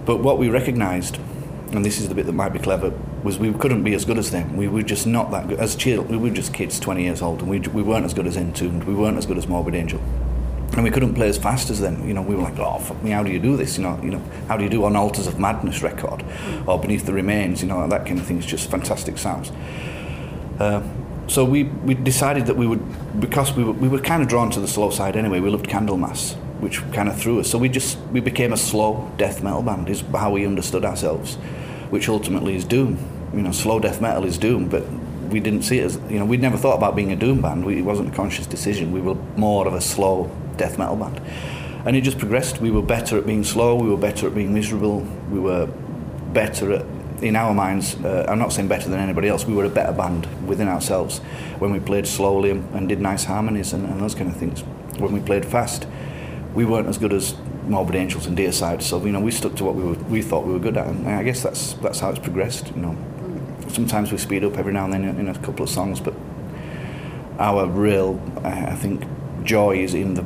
but 0.04 0.16
what 0.16 0.38
we 0.38 0.48
recognised, 0.48 1.18
and 1.70 1.84
this 1.84 2.00
is 2.00 2.08
the 2.08 2.14
bit 2.14 2.26
that 2.26 2.32
might 2.32 2.52
be 2.52 2.58
clever, 2.58 2.92
was 3.22 3.38
we 3.38 3.52
couldn't 3.52 3.84
be 3.84 3.94
as 3.94 4.04
good 4.04 4.18
as 4.18 4.32
them. 4.32 4.56
We 4.56 4.66
were 4.66 4.82
just 4.82 5.06
not 5.06 5.30
that 5.30 5.46
good. 5.46 5.60
As 5.60 5.76
chill, 5.76 6.02
we 6.02 6.16
were 6.16 6.30
just 6.30 6.52
kids, 6.52 6.80
20 6.80 7.04
years 7.04 7.22
old, 7.22 7.40
and 7.40 7.48
we, 7.48 7.60
we 7.60 7.82
weren't 7.82 8.04
as 8.04 8.12
good 8.12 8.26
as 8.26 8.36
Entombed. 8.36 8.84
We 8.84 8.94
weren't 8.94 9.16
as 9.16 9.26
good 9.26 9.38
as 9.38 9.46
Morbid 9.46 9.76
Angel. 9.76 10.00
And 10.74 10.84
we 10.84 10.90
couldn't 10.90 11.14
play 11.14 11.28
as 11.28 11.36
fast 11.36 11.68
as 11.68 11.80
them. 11.80 12.08
You 12.08 12.14
know, 12.14 12.22
we 12.22 12.34
were 12.34 12.42
like, 12.42 12.58
oh, 12.58 12.78
fuck 12.78 13.02
me, 13.02 13.10
how 13.10 13.22
do 13.22 13.30
you 13.30 13.38
do 13.38 13.56
this? 13.56 13.76
You 13.76 13.84
know, 13.84 14.00
you 14.02 14.10
know, 14.10 14.22
how 14.48 14.56
do 14.56 14.64
you 14.64 14.70
do 14.70 14.84
on 14.84 14.96
Altars 14.96 15.26
of 15.26 15.38
Madness 15.38 15.82
record? 15.82 16.24
Or 16.66 16.78
Beneath 16.78 17.04
the 17.04 17.12
Remains, 17.12 17.60
you 17.60 17.68
know, 17.68 17.86
that 17.88 18.06
kind 18.06 18.18
of 18.18 18.26
thing 18.26 18.38
is 18.38 18.46
just 18.46 18.70
fantastic 18.70 19.18
sounds. 19.18 19.52
Uh, 20.58 20.82
so 21.28 21.44
we, 21.44 21.64
we 21.64 21.94
decided 21.94 22.46
that 22.46 22.56
we 22.56 22.66
would, 22.66 23.20
because 23.20 23.52
we 23.52 23.64
were, 23.64 23.72
we 23.72 23.88
were 23.88 24.00
kind 24.00 24.22
of 24.22 24.28
drawn 24.28 24.50
to 24.50 24.60
the 24.60 24.68
slow 24.68 24.90
side 24.90 25.14
anyway, 25.14 25.40
we 25.40 25.50
loved 25.50 25.66
Candlemass, 25.66 26.34
which 26.60 26.80
kind 26.92 27.08
of 27.08 27.20
threw 27.20 27.40
us. 27.40 27.50
So 27.50 27.58
we 27.58 27.68
just, 27.68 27.98
we 28.10 28.20
became 28.20 28.52
a 28.52 28.56
slow 28.56 29.12
death 29.18 29.42
metal 29.42 29.62
band, 29.62 29.88
is 29.88 30.02
how 30.14 30.30
we 30.30 30.46
understood 30.46 30.84
ourselves, 30.84 31.36
which 31.90 32.08
ultimately 32.08 32.56
is 32.56 32.64
doom. 32.64 32.98
You 33.34 33.42
know, 33.42 33.52
slow 33.52 33.78
death 33.78 34.00
metal 34.00 34.24
is 34.24 34.38
doom, 34.38 34.68
but 34.68 34.84
we 35.30 35.40
didn't 35.40 35.62
see 35.62 35.78
it 35.78 35.84
as, 35.84 35.96
you 36.10 36.18
know, 36.18 36.24
we'd 36.24 36.42
never 36.42 36.56
thought 36.56 36.76
about 36.76 36.96
being 36.96 37.12
a 37.12 37.16
doom 37.16 37.40
band. 37.40 37.64
We, 37.64 37.78
it 37.78 37.82
wasn't 37.82 38.12
a 38.12 38.16
conscious 38.16 38.46
decision. 38.46 38.92
We 38.92 39.00
were 39.00 39.14
more 39.36 39.66
of 39.66 39.74
a 39.74 39.80
slow 39.80 40.30
death 40.62 40.78
metal 40.78 40.96
band. 40.96 41.20
And 41.84 41.96
it 41.96 42.02
just 42.02 42.18
progressed. 42.18 42.60
We 42.60 42.70
were 42.70 42.82
better 42.82 43.18
at 43.18 43.26
being 43.26 43.44
slow, 43.44 43.74
we 43.74 43.88
were 43.88 44.02
better 44.08 44.26
at 44.28 44.34
being 44.34 44.52
miserable, 44.54 45.00
we 45.30 45.40
were 45.40 45.66
better 46.32 46.72
at 46.72 46.84
in 47.22 47.36
our 47.36 47.54
minds, 47.54 47.94
uh, 48.04 48.26
I'm 48.28 48.38
not 48.38 48.52
saying 48.52 48.68
better 48.68 48.88
than 48.88 48.98
anybody 48.98 49.28
else, 49.28 49.46
we 49.46 49.54
were 49.54 49.64
a 49.64 49.70
better 49.70 49.92
band 49.92 50.26
within 50.46 50.68
ourselves 50.68 51.20
when 51.60 51.72
we 51.72 51.78
played 51.78 52.06
slowly 52.06 52.50
and, 52.50 52.74
and 52.74 52.88
did 52.88 53.00
nice 53.00 53.24
harmonies 53.24 53.72
and, 53.72 53.86
and 53.86 54.00
those 54.00 54.14
kind 54.14 54.28
of 54.28 54.36
things. 54.36 54.60
When 54.98 55.12
we 55.12 55.20
played 55.20 55.46
fast, 55.46 55.86
we 56.52 56.64
weren't 56.64 56.88
as 56.88 56.98
good 56.98 57.12
as 57.12 57.36
Morbid 57.68 57.94
Angels 57.94 58.26
and 58.26 58.36
Deicide, 58.36 58.82
so 58.82 59.04
you 59.04 59.12
know 59.12 59.20
we 59.20 59.30
stuck 59.30 59.54
to 59.56 59.64
what 59.64 59.76
we 59.76 59.84
were, 59.84 59.94
we 60.10 60.20
thought 60.20 60.44
we 60.44 60.52
were 60.52 60.58
good 60.58 60.76
at, 60.76 60.86
and 60.88 61.08
I 61.08 61.22
guess 61.22 61.42
that's 61.42 61.74
that's 61.74 62.00
how 62.00 62.10
it's 62.10 62.18
progressed. 62.18 62.68
You 62.74 62.82
know, 62.82 62.96
sometimes 63.68 64.10
we 64.10 64.18
speed 64.18 64.42
up 64.44 64.58
every 64.58 64.72
now 64.72 64.84
and 64.84 64.92
then 64.92 65.04
in, 65.04 65.28
a 65.28 65.38
couple 65.38 65.62
of 65.62 65.70
songs, 65.70 66.00
but 66.00 66.14
our 67.38 67.66
real, 67.66 68.20
I 68.44 68.74
think, 68.74 69.04
joy 69.44 69.76
is 69.76 69.94
in 69.94 70.14
the 70.14 70.24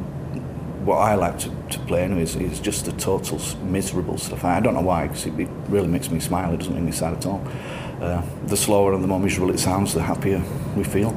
what 0.87 0.99
I 0.99 1.17
like 1.17 1.39
to, 1.41 1.51
to 1.71 1.79
play 1.81 2.05
anyway 2.05 2.23
is, 2.23 2.37
is 2.37 2.61
just 2.61 2.85
the 2.85 2.93
total 2.93 3.41
miserable 3.65 4.19
stuff. 4.19 4.45
I 4.45 4.61
don't 4.61 4.75
know 4.75 4.81
why, 4.83 5.09
because 5.09 5.27
it, 5.27 5.39
it 5.39 5.49
really 5.69 5.89
makes 5.89 6.11
me 6.11 6.21
smile. 6.21 6.55
It 6.55 6.59
doesn't 6.59 6.75
make 6.75 6.85
me 6.85 6.93
sad 6.93 7.13
at 7.15 7.27
all. 7.27 7.43
Uh, 8.01 8.23
the 8.47 8.57
slower 8.57 8.95
and 8.95 9.03
the 9.03 9.09
more 9.09 9.19
miserable 9.19 9.53
it 9.53 9.59
sounds, 9.59 9.93
the 9.95 10.03
happier 10.03 10.43
we 10.77 10.85
feel. 10.85 11.13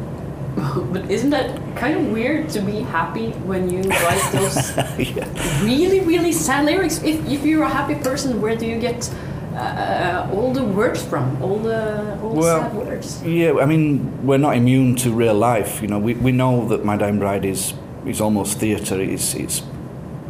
But 0.92 1.10
isn't 1.12 1.30
that 1.30 1.78
kind 1.78 1.98
of 1.98 2.12
weird 2.12 2.50
to 2.50 2.62
be 2.62 2.82
happy 2.82 3.32
when 3.46 3.70
you 3.70 3.82
write 3.84 4.32
those 4.32 4.76
yeah. 4.98 5.64
really, 5.64 6.00
really 6.00 6.32
sad 6.32 6.66
lyrics? 6.66 7.04
If, 7.04 7.26
if 7.30 7.46
you're 7.46 7.64
a 7.64 7.70
happy 7.70 7.96
person, 7.96 8.42
where 8.42 8.56
do 8.56 8.66
you 8.66 8.80
get 8.80 9.14
uh, 9.56 10.28
all 10.34 10.52
the 10.52 10.64
words 10.64 11.04
from? 11.04 11.42
All 11.44 11.60
the 11.60 12.20
all 12.22 12.34
Well, 12.34 12.62
sad 12.62 12.76
words? 12.76 13.24
Yeah, 13.24 13.60
I 13.62 13.66
mean, 13.66 14.26
we're 14.26 14.40
not 14.40 14.58
immune 14.58 14.96
to 14.98 15.12
real 15.12 15.36
life. 15.36 15.82
You 15.82 15.88
know, 15.90 16.00
we, 16.00 16.16
we 16.16 16.32
know 16.32 16.68
that 16.70 16.84
My 16.84 16.98
Dying 16.98 17.20
Bride 17.20 17.46
is 17.46 17.74
is 18.06 18.22
almost 18.22 18.60
theatre. 18.60 19.00
It's 19.00 19.34
it's 19.34 19.64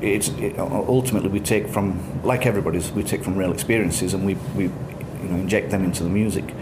it's 0.02 0.30
it, 0.30 0.58
ultimately 0.60 1.30
we 1.30 1.40
take 1.40 1.68
from 1.68 2.22
like 2.24 2.46
everybody's 2.46 2.92
we 2.92 3.04
take 3.04 3.24
from 3.24 3.36
real 3.36 3.52
experiences 3.52 4.14
and 4.14 4.26
we 4.26 4.36
we 4.56 4.64
you 4.64 5.30
know 5.30 5.36
inject 5.36 5.72
them 5.72 5.84
into 5.84 6.04
the 6.04 6.10
music. 6.10 6.54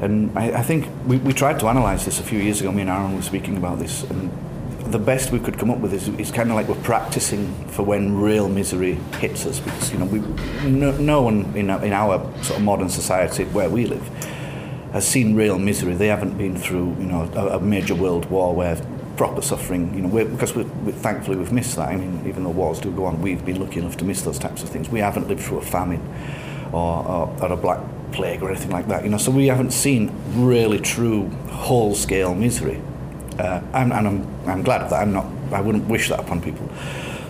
And 0.00 0.36
I, 0.38 0.58
I 0.58 0.62
think 0.62 0.88
we, 1.06 1.16
we 1.18 1.32
tried 1.32 1.58
to 1.60 1.68
analyse 1.68 2.04
this 2.04 2.20
a 2.20 2.22
few 2.22 2.38
years 2.38 2.60
ago. 2.60 2.70
Me 2.70 2.82
and 2.82 2.90
Aaron 2.90 3.16
were 3.16 3.22
speaking 3.22 3.56
about 3.56 3.78
this, 3.78 4.02
and 4.04 4.30
the 4.92 4.98
best 4.98 5.32
we 5.32 5.38
could 5.38 5.58
come 5.58 5.70
up 5.70 5.78
with 5.78 5.92
is, 5.94 6.08
it's 6.08 6.30
kind 6.30 6.50
of 6.50 6.56
like 6.56 6.68
we're 6.68 6.82
practicing 6.82 7.52
for 7.68 7.82
when 7.82 8.16
real 8.20 8.48
misery 8.48 8.94
hits 9.18 9.46
us, 9.46 9.58
because 9.58 9.92
you 9.92 9.98
know 9.98 10.04
we 10.04 10.20
no, 10.68 10.92
no 10.98 11.22
one 11.22 11.52
in 11.56 11.70
our, 11.70 11.84
in 11.84 11.92
our 11.92 12.20
sort 12.42 12.58
of 12.58 12.64
modern 12.64 12.90
society 12.90 13.44
where 13.44 13.70
we 13.70 13.86
live 13.86 14.06
has 14.92 15.06
seen 15.06 15.34
real 15.34 15.58
misery. 15.58 15.94
They 15.94 16.08
haven't 16.08 16.36
been 16.36 16.56
through 16.56 16.96
you 16.98 17.06
know 17.06 17.30
a, 17.34 17.56
a 17.56 17.60
major 17.60 17.94
world 17.94 18.26
war 18.26 18.54
where 18.54 18.76
proper 19.16 19.42
suffering. 19.42 19.94
You 19.94 20.02
know 20.02 20.08
we're, 20.08 20.24
because 20.24 20.54
we 20.54 20.64
we 20.84 20.92
thankfully 20.92 21.36
we've 21.36 21.52
missed 21.52 21.76
that. 21.76 21.88
I 21.88 21.96
mean, 21.96 22.24
even 22.26 22.44
though 22.44 22.50
wars 22.50 22.80
do 22.80 22.90
go 22.90 23.06
on, 23.06 23.22
we've 23.22 23.44
been 23.44 23.60
lucky 23.60 23.80
enough 23.80 23.96
to 23.98 24.04
miss 24.04 24.22
those 24.22 24.38
types 24.38 24.62
of 24.62 24.68
things. 24.68 24.88
We 24.88 25.00
haven't 25.00 25.28
lived 25.28 25.42
through 25.42 25.58
a 25.58 25.62
famine 25.62 26.02
or, 26.72 27.06
or, 27.06 27.36
or 27.42 27.52
a 27.52 27.56
black 27.56 27.80
plague 28.12 28.42
or 28.42 28.50
anything 28.50 28.70
like 28.70 28.88
that. 28.88 29.04
You 29.04 29.10
know, 29.10 29.18
so 29.18 29.30
we 29.30 29.46
haven't 29.46 29.72
seen 29.72 30.12
really 30.34 30.78
true 30.80 31.28
whole 31.50 31.94
scale 31.94 32.34
misery. 32.34 32.80
Uh, 33.38 33.60
and, 33.74 33.92
and 33.92 34.08
I'm, 34.08 34.48
I'm 34.48 34.62
glad 34.62 34.82
of 34.82 34.90
that. 34.90 35.02
I'm 35.02 35.12
not. 35.12 35.26
I 35.52 35.60
wouldn't 35.60 35.86
wish 35.88 36.08
that 36.08 36.20
upon 36.20 36.40
people. 36.40 36.68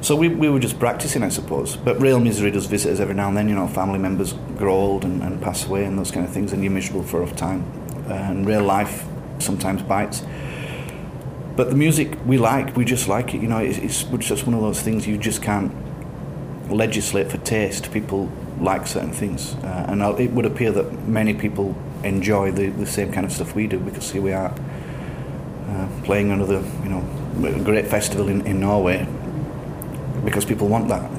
So 0.01 0.15
we, 0.15 0.29
we 0.29 0.49
were 0.49 0.61
just 0.61 0.79
practicing, 0.79 1.23
I 1.25 1.31
suppose. 1.31 1.77
But 1.77 2.01
real 2.01 2.21
misery 2.21 2.51
does 2.51 2.67
visit 2.67 2.93
us 2.93 3.01
every 3.01 3.15
now 3.15 3.29
and 3.29 3.37
then. 3.37 3.49
You 3.49 3.57
know, 3.57 3.67
family 3.67 3.99
members 3.99 4.35
grow 4.57 4.75
old 4.75 5.05
and, 5.05 5.23
and 5.23 5.43
pass 5.43 5.67
away 5.67 5.85
and 5.85 5.99
those 5.99 6.11
kind 6.11 6.25
of 6.25 6.33
things, 6.33 6.53
and 6.53 6.63
you're 6.63 6.73
miserable 6.73 7.03
for 7.03 7.23
a 7.23 7.31
time. 7.33 7.65
And 8.09 8.47
real 8.47 8.63
life 8.63 9.05
sometimes 9.41 9.83
bites. 9.83 10.23
But 11.57 11.71
the 11.71 11.77
music 11.77 12.19
we 12.27 12.37
like, 12.37 12.77
we 12.77 12.85
just 12.85 13.09
like 13.09 13.35
it. 13.35 13.41
You 13.41 13.49
know, 13.49 13.59
it's, 13.59 13.79
it's 13.79 14.27
just 14.27 14.47
one 14.47 14.55
of 14.55 14.61
those 14.61 14.83
things 14.83 15.07
you 15.07 15.17
just 15.17 15.43
can't 15.43 15.73
legislate 16.71 17.31
for 17.31 17.39
taste. 17.39 17.91
People 17.93 18.31
like 18.61 18.87
certain 18.87 19.13
things, 19.13 19.55
uh, 19.57 19.87
and 19.89 20.03
it 20.21 20.31
would 20.33 20.47
appear 20.47 20.71
that 20.73 21.09
many 21.09 21.35
people 21.35 21.75
enjoy 22.05 22.51
the, 22.51 22.69
the 22.69 22.87
same 22.87 23.13
kind 23.13 23.27
of 23.27 23.33
stuff 23.33 23.55
we 23.55 23.67
do 23.67 23.79
because 23.79 24.11
here 24.11 24.23
we 24.23 24.33
are 24.33 24.55
uh, 25.69 25.89
playing 26.05 26.31
another, 26.31 26.63
you 26.83 26.89
know, 26.89 27.65
great 27.65 27.87
festival 27.87 28.29
in, 28.29 28.47
in 28.47 28.61
Norway 28.61 29.07
because 30.25 30.45
people 30.45 30.69
want 30.69 30.89
that. 30.89 31.11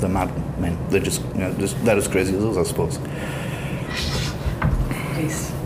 They're 0.00 0.08
mad 0.08 0.30
men. 0.58 0.78
They're 0.90 1.00
just, 1.00 1.22
you 1.34 1.40
know, 1.40 1.52
just 1.54 1.82
they're 1.84 1.96
as 1.96 2.08
crazy 2.08 2.36
as 2.36 2.44
us, 2.44 2.56
I 2.56 2.62
suppose. 2.62 2.98
Please. 5.14 5.59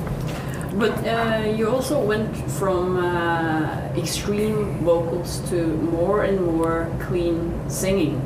But 0.78 0.92
uh, 1.06 1.54
you 1.56 1.68
also 1.70 2.00
went 2.00 2.34
from 2.50 2.96
uh, 2.96 3.92
extreme 3.96 4.78
vocals 4.84 5.40
to 5.50 5.66
more 5.66 6.24
and 6.24 6.40
more 6.40 6.88
clean 7.00 7.52
singing. 7.68 8.16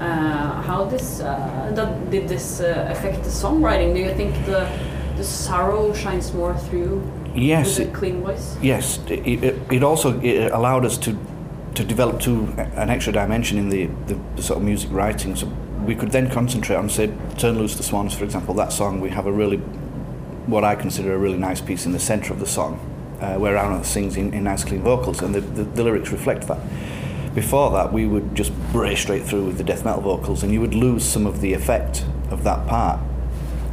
Uh, 0.00 0.62
how 0.62 0.84
this 0.86 1.20
uh, 1.20 1.70
that, 1.74 2.10
did 2.10 2.26
this 2.28 2.60
uh, 2.60 2.88
affect 2.90 3.22
the 3.24 3.30
songwriting? 3.30 3.92
Do 3.94 4.00
you 4.00 4.14
think 4.14 4.34
the 4.46 4.66
the 5.16 5.24
sorrow 5.24 5.92
shines 5.92 6.32
more 6.32 6.56
through 6.56 7.02
Yes, 7.34 7.78
with 7.78 7.88
it- 7.88 7.92
a 7.92 7.98
clean 7.98 8.22
voice? 8.22 8.56
Yes, 8.62 8.98
it, 9.08 9.26
it, 9.44 9.54
it 9.70 9.82
also 9.82 10.18
it 10.20 10.50
allowed 10.52 10.86
us 10.86 10.96
to 10.98 11.10
to 11.74 11.84
develop 11.84 12.18
to 12.20 12.48
an 12.76 12.88
extra 12.90 13.12
dimension 13.12 13.58
in 13.58 13.68
the, 13.68 13.86
the, 14.06 14.18
the 14.36 14.42
sort 14.42 14.56
of 14.58 14.64
music 14.64 14.90
writing. 14.90 15.36
So 15.36 15.46
we 15.86 15.94
could 15.94 16.10
then 16.12 16.28
concentrate 16.30 16.76
on, 16.76 16.88
say, 16.88 17.12
"Turn 17.38 17.58
Loose 17.58 17.76
the 17.76 17.82
Swans," 17.82 18.14
for 18.14 18.24
example. 18.24 18.54
That 18.54 18.72
song, 18.72 19.00
we 19.02 19.10
have 19.10 19.26
a 19.26 19.32
really, 19.32 19.60
what 20.46 20.64
I 20.64 20.74
consider 20.74 21.14
a 21.14 21.18
really 21.18 21.38
nice 21.38 21.60
piece 21.60 21.86
in 21.86 21.92
the 21.92 22.00
centre 22.00 22.32
of 22.32 22.40
the 22.40 22.46
song, 22.46 22.78
uh, 23.20 23.36
where 23.36 23.56
Aaron 23.56 23.84
sings 23.84 24.16
in, 24.16 24.32
in 24.32 24.44
nice 24.44 24.64
clean 24.64 24.82
vocals, 24.82 25.22
and 25.22 25.34
the, 25.34 25.40
the, 25.40 25.64
the 25.64 25.84
lyrics 25.84 26.10
reflect 26.10 26.46
that. 26.48 26.60
Before 27.34 27.70
that, 27.72 27.92
we 27.92 28.06
would 28.06 28.34
just 28.34 28.52
bray 28.72 28.96
straight 28.96 29.22
through 29.22 29.46
with 29.46 29.58
the 29.58 29.64
death 29.64 29.84
metal 29.84 30.00
vocals, 30.00 30.42
and 30.42 30.52
you 30.52 30.60
would 30.60 30.74
lose 30.74 31.04
some 31.04 31.26
of 31.26 31.40
the 31.40 31.52
effect 31.52 32.04
of 32.30 32.42
that 32.44 32.66
part. 32.66 33.00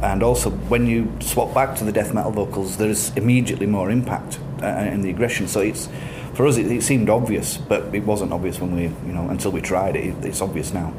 And 0.00 0.22
also, 0.22 0.50
when 0.50 0.86
you 0.86 1.12
swap 1.18 1.52
back 1.52 1.74
to 1.76 1.84
the 1.84 1.90
death 1.90 2.14
metal 2.14 2.30
vocals, 2.30 2.76
there 2.76 2.88
is 2.88 3.12
immediately 3.16 3.66
more 3.66 3.90
impact 3.90 4.38
uh, 4.62 4.66
in 4.66 5.02
the 5.02 5.10
aggression. 5.10 5.48
So 5.48 5.60
it's 5.60 5.88
for 6.34 6.46
us, 6.46 6.56
it, 6.56 6.70
it 6.70 6.84
seemed 6.84 7.10
obvious, 7.10 7.56
but 7.56 7.92
it 7.92 8.04
wasn't 8.04 8.32
obvious 8.32 8.60
when 8.60 8.76
we, 8.76 8.82
you 8.82 9.12
know, 9.12 9.28
until 9.28 9.50
we 9.50 9.60
tried 9.60 9.96
it. 9.96 10.04
it 10.04 10.24
it's 10.24 10.40
obvious 10.40 10.72
now. 10.72 10.94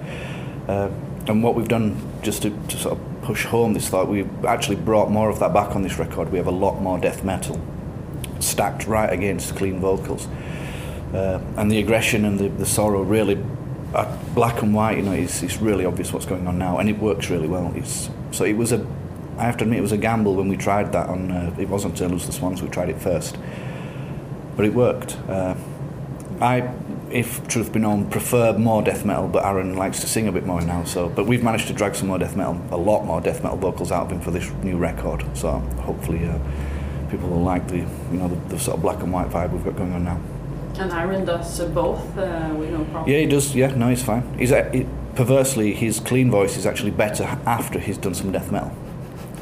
Uh, 0.68 0.90
and 1.30 1.44
what 1.44 1.54
we've 1.54 1.68
done, 1.68 1.96
just 2.24 2.42
to, 2.42 2.50
to 2.50 2.78
sort 2.78 2.98
of 2.98 3.22
push 3.22 3.46
home 3.46 3.74
this 3.74 3.88
thought, 3.88 4.08
we've 4.08 4.46
actually 4.46 4.76
brought 4.76 5.12
more 5.12 5.30
of 5.30 5.40
that 5.40 5.54
back 5.54 5.76
on 5.76 5.84
this 5.84 6.00
record. 6.00 6.32
We 6.32 6.40
have 6.40 6.48
a 6.48 6.52
lot 6.52 6.82
more 6.82 7.00
death 7.00 7.24
metal 7.24 7.62
stacked 8.40 8.88
right 8.88 9.12
against 9.14 9.56
clean 9.56 9.80
vocals. 9.80 10.28
Uh, 11.14 11.40
and 11.56 11.72
the 11.72 11.80
aggression 11.80 12.26
and 12.26 12.40
the, 12.40 12.50
the 12.50 12.66
sorrow 12.66 13.04
really 13.04 13.38
are 13.94 14.18
black 14.34 14.64
and 14.64 14.74
white. 14.74 14.98
You 14.98 15.04
know, 15.04 15.12
it's, 15.12 15.44
it's 15.44 15.58
really 15.62 15.86
obvious 15.86 16.12
what's 16.12 16.26
going 16.26 16.48
on 16.48 16.58
now, 16.58 16.80
and 16.80 16.90
it 16.90 16.98
works 16.98 17.30
really 17.30 17.48
well. 17.48 17.72
It's 17.76 18.10
so 18.32 18.44
it 18.44 18.58
was 18.58 18.72
a. 18.72 18.86
I 19.38 19.44
have 19.44 19.56
to 19.58 19.64
admit, 19.64 19.80
it 19.80 19.84
was 19.84 19.94
a 19.94 19.98
gamble 19.98 20.36
when 20.36 20.50
we 20.50 20.58
tried 20.58 20.92
that 20.92 21.08
on. 21.08 21.32
Uh, 21.32 21.56
it 21.58 21.70
wasn't 21.70 21.98
Turn 21.98 22.12
Loose 22.12 22.26
the 22.26 22.32
Swans. 22.32 22.62
We 22.62 22.70
tried 22.70 22.90
it 22.90 23.02
first, 23.02 23.38
but 24.56 24.66
it 24.66 24.74
worked. 24.74 25.18
Uh, 25.28 25.56
I, 26.42 26.62
if 27.12 27.48
truth 27.48 27.72
be 27.72 27.80
known, 27.80 28.10
prefer 28.10 28.58
more 28.58 28.82
death 28.82 29.06
metal, 29.06 29.28
but 29.28 29.46
Aaron 29.46 29.76
likes 29.76 30.00
to 30.02 30.08
sing 30.08 30.28
a 30.28 30.32
bit 30.32 30.46
more 30.46 30.62
now. 30.62 30.84
So, 30.84 31.10
but 31.10 31.26
we've 31.26 31.44
managed 31.44 31.68
to 31.68 31.74
drag 31.74 31.96
some 31.96 32.08
more 32.08 32.18
death 32.18 32.36
metal, 32.36 32.62
a 32.72 32.78
lot 32.78 33.06
more 33.06 33.22
death 33.22 33.44
metal 33.44 33.58
vocals 33.58 33.92
out 33.92 34.06
of 34.06 34.12
him 34.12 34.22
for 34.22 34.32
this 34.32 34.50
new 34.64 34.78
record. 34.78 35.26
So 35.38 35.60
hopefully, 35.82 36.26
uh, 36.26 36.38
people 37.10 37.30
will 37.30 37.44
like 37.44 37.68
the, 37.68 37.78
you 37.78 38.18
know, 38.18 38.28
the, 38.28 38.36
the 38.50 38.60
sort 38.60 38.78
of 38.78 38.82
black 38.82 39.02
and 39.02 39.12
white 39.12 39.30
vibe 39.30 39.52
we've 39.52 39.64
got 39.64 39.76
going 39.76 39.94
on 39.94 40.04
now. 40.04 40.20
And 40.78 40.92
Aaron 40.92 41.26
does 41.26 41.60
uh, 41.60 41.68
both 41.68 42.18
uh, 42.18 42.54
with 42.58 42.72
no 42.72 42.86
problem. 42.86 43.10
Yeah, 43.10 43.20
he 43.20 43.26
does. 43.26 43.56
Yeah, 43.56 43.76
no, 43.76 43.90
he's 43.90 44.04
fine. 44.04 44.24
He's 44.38 44.52
uh, 44.52 44.70
he, 44.72 44.88
perversely 45.16 45.74
his 45.74 46.00
clean 46.00 46.32
voice 46.32 46.56
is 46.56 46.66
actually 46.66 46.92
better 46.92 47.26
after 47.46 47.80
he's 47.80 47.98
done 47.98 48.14
some 48.14 48.32
death 48.32 48.52
metal. 48.52 48.72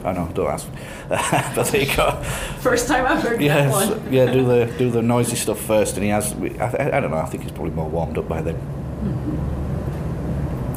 I 0.06 0.14
know, 0.14 0.30
don't 0.34 0.50
ask. 0.50 0.68
but 1.56 1.64
there 1.68 1.82
you 1.82 1.96
go. 1.96 2.12
First 2.60 2.88
time 2.88 3.06
I've 3.06 3.22
heard 3.24 3.40
that 3.40 3.44
Yes, 3.44 3.72
one. 3.72 4.14
yeah, 4.14 4.32
do 4.32 4.46
the 4.46 4.66
do 4.78 4.90
the 4.92 5.02
noisy 5.02 5.36
stuff 5.36 5.60
first, 5.60 5.96
and 5.96 6.04
he 6.04 6.10
has. 6.10 6.34
I, 6.60 6.98
I 6.98 7.00
don't 7.00 7.12
know. 7.12 7.18
I 7.18 7.26
think 7.26 7.44
he's 7.44 7.52
probably 7.52 7.72
more 7.74 7.90
warmed 7.90 8.18
up 8.18 8.28
by 8.28 8.42
then. 8.42 8.56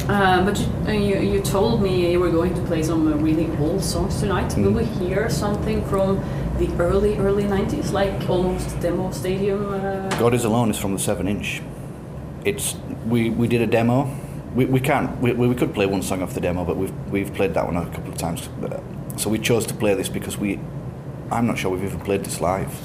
Uh, 0.09 0.43
but 0.43 0.57
you, 0.59 0.65
uh, 0.87 0.91
you, 0.91 1.19
you 1.33 1.41
told 1.41 1.81
me 1.81 2.11
you 2.11 2.19
were 2.19 2.31
going 2.31 2.53
to 2.55 2.61
play 2.63 2.83
some 2.83 3.07
uh, 3.07 3.15
really 3.17 3.49
old 3.59 3.81
songs 3.83 4.19
tonight. 4.19 4.53
Will 4.57 4.71
Mm. 4.71 4.75
we 4.75 4.85
hear 5.07 5.29
something 5.29 5.85
from 5.85 6.19
the 6.57 6.67
early, 6.79 7.17
early 7.17 7.43
90s, 7.43 7.91
like 7.93 8.27
almost 8.29 8.79
demo 8.81 9.11
stadium? 9.11 9.71
Uh, 9.71 10.09
God 10.19 10.33
is 10.33 10.43
Alone 10.43 10.69
is 10.71 10.77
from 10.77 10.93
the 10.93 10.99
seven 10.99 11.27
inch. 11.27 11.61
It's 12.43 12.75
we, 13.07 13.29
we 13.29 13.47
did 13.47 13.61
a 13.61 13.67
demo. 13.67 14.09
We, 14.55 14.65
we 14.65 14.79
can't 14.81 15.17
we, 15.21 15.31
we 15.33 15.55
could 15.55 15.73
play 15.73 15.85
one 15.85 16.01
song 16.01 16.21
off 16.23 16.33
the 16.33 16.41
demo, 16.41 16.65
but 16.65 16.75
we've 16.75 16.93
we've 17.11 17.33
played 17.33 17.53
that 17.53 17.65
one 17.65 17.77
a 17.77 17.85
couple 17.91 18.11
of 18.11 18.17
times. 18.17 18.49
So 19.21 19.29
we 19.29 19.37
chose 19.37 19.67
to 19.67 19.75
play 19.75 19.93
this 19.93 20.09
because 20.09 20.35
we 20.35 20.59
I'm 21.31 21.45
not 21.45 21.59
sure 21.59 21.69
we've 21.69 21.83
even 21.83 21.99
played 21.99 22.23
this 22.25 22.41
live. 22.41 22.75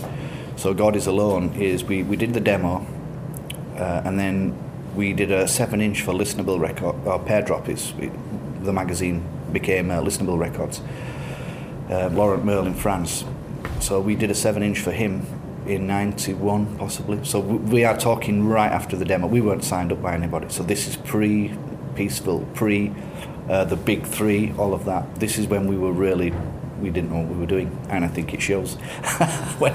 So 0.56 0.74
God 0.74 0.94
is 0.94 1.06
Alone 1.06 1.54
is 1.54 1.82
we, 1.82 2.02
we 2.02 2.16
did 2.16 2.34
the 2.34 2.40
demo, 2.40 2.86
uh, 3.76 4.02
and 4.04 4.18
then 4.18 4.54
we 4.94 5.14
did 5.14 5.30
a 5.30 5.48
seven 5.48 5.80
inch 5.80 6.02
for 6.02 6.12
listenable 6.12 6.60
record 6.60 6.94
or 7.06 7.18
pair 7.18 7.40
drop 7.40 7.70
is 7.70 7.94
the 8.60 8.72
magazine 8.72 9.26
became 9.50 9.90
uh, 9.90 10.02
listenable 10.02 10.38
records. 10.38 10.82
Uh, 11.88 12.10
Laurent 12.12 12.44
Merle 12.44 12.66
in 12.66 12.74
France. 12.74 13.24
So 13.80 13.98
we 13.98 14.14
did 14.14 14.30
a 14.30 14.34
seven 14.34 14.62
inch 14.62 14.80
for 14.80 14.92
him 14.92 15.26
in 15.66 15.86
91 15.86 16.76
possibly. 16.76 17.24
So 17.24 17.40
we 17.40 17.84
are 17.84 17.96
talking 17.96 18.46
right 18.46 18.70
after 18.70 18.94
the 18.94 19.06
demo. 19.06 19.26
We 19.26 19.40
weren't 19.40 19.64
signed 19.64 19.90
up 19.90 20.02
by 20.02 20.12
anybody. 20.12 20.50
So 20.50 20.62
this 20.62 20.86
is 20.86 20.96
pre 20.96 21.54
Peaceville, 21.94 22.54
pre 22.54 22.92
uh, 23.48 23.64
the 23.64 23.76
big 23.76 24.04
three, 24.04 24.52
all 24.58 24.74
of 24.74 24.84
that. 24.84 25.14
This 25.16 25.38
is 25.38 25.46
when 25.46 25.66
we 25.66 25.76
were 25.76 25.92
really, 25.92 26.32
we 26.80 26.90
didn't 26.90 27.10
know 27.10 27.20
what 27.20 27.28
we 27.28 27.36
were 27.36 27.46
doing. 27.46 27.76
And 27.88 28.04
I 28.04 28.08
think 28.08 28.34
it 28.34 28.42
shows. 28.42 28.76
but 29.60 29.74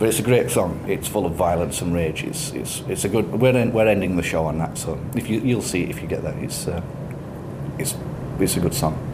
it's 0.00 0.18
a 0.18 0.22
great 0.22 0.50
song. 0.50 0.84
It's 0.88 1.08
full 1.08 1.26
of 1.26 1.34
violence 1.34 1.80
and 1.80 1.94
rage. 1.94 2.24
It's, 2.24 2.52
it's, 2.52 2.80
it's 2.88 3.04
a 3.04 3.08
good, 3.08 3.30
we're, 3.32 3.68
we're 3.70 3.86
ending 3.86 4.16
the 4.16 4.22
show 4.22 4.44
on 4.46 4.58
that. 4.58 4.78
So 4.78 4.98
if 5.14 5.28
you, 5.28 5.40
you'll 5.40 5.62
see 5.62 5.84
if 5.84 6.02
you 6.02 6.08
get 6.08 6.22
that. 6.22 6.36
It's, 6.36 6.66
uh, 6.66 6.82
it's, 7.78 7.94
it's 8.38 8.56
a 8.56 8.60
good 8.60 8.74
song. 8.74 9.11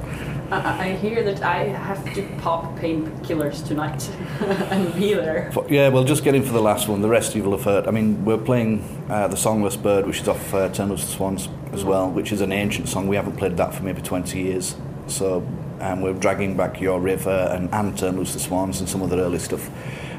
I, 0.51 0.89
I 0.91 0.97
hear 0.97 1.23
that 1.25 1.43
I 1.43 1.65
have 1.65 2.15
to 2.15 2.23
pop 2.39 2.77
painkillers 2.79 3.67
tonight 3.67 4.09
and 4.71 4.95
be 4.95 5.15
there. 5.15 5.49
F- 5.57 5.71
Yeah, 5.71 5.89
well, 5.89 6.05
just 6.05 6.25
get 6.25 6.35
in 6.35 6.43
for 6.43 6.53
the 6.53 6.63
last 6.63 6.89
one. 6.89 7.03
The 7.03 7.09
rest 7.09 7.35
you 7.35 7.43
will 7.43 7.53
have 7.53 7.65
heard. 7.65 7.87
I 7.87 7.91
mean, 7.91 8.25
we're 8.25 8.39
playing 8.39 8.83
uh, 9.11 9.29
the 9.29 9.37
Songless 9.37 9.81
Bird, 9.81 10.07
which 10.07 10.21
is 10.23 10.29
off 10.29 10.55
uh, 10.55 10.69
Turn 10.71 10.89
the 10.89 10.97
Swans 10.97 11.49
as 11.73 11.85
well, 11.85 12.11
which 12.11 12.33
is 12.33 12.41
an 12.41 12.53
ancient 12.53 12.89
song. 12.89 13.09
We 13.09 13.17
haven't 13.17 13.37
played 13.37 13.57
that 13.59 13.75
for 13.75 13.83
maybe 13.83 14.01
20 14.01 14.39
years. 14.39 14.75
So, 15.07 15.47
and 15.81 16.03
we're 16.03 16.15
dragging 16.15 16.57
back 16.57 16.81
Your 16.81 17.01
River 17.01 17.49
and, 17.53 17.73
and 17.73 17.97
Turn 17.99 18.17
Loose 18.17 18.33
the 18.33 18.41
Swans 18.41 18.81
and 18.81 18.89
some 18.89 19.03
other 19.03 19.19
early 19.19 19.39
stuff. 19.39 19.69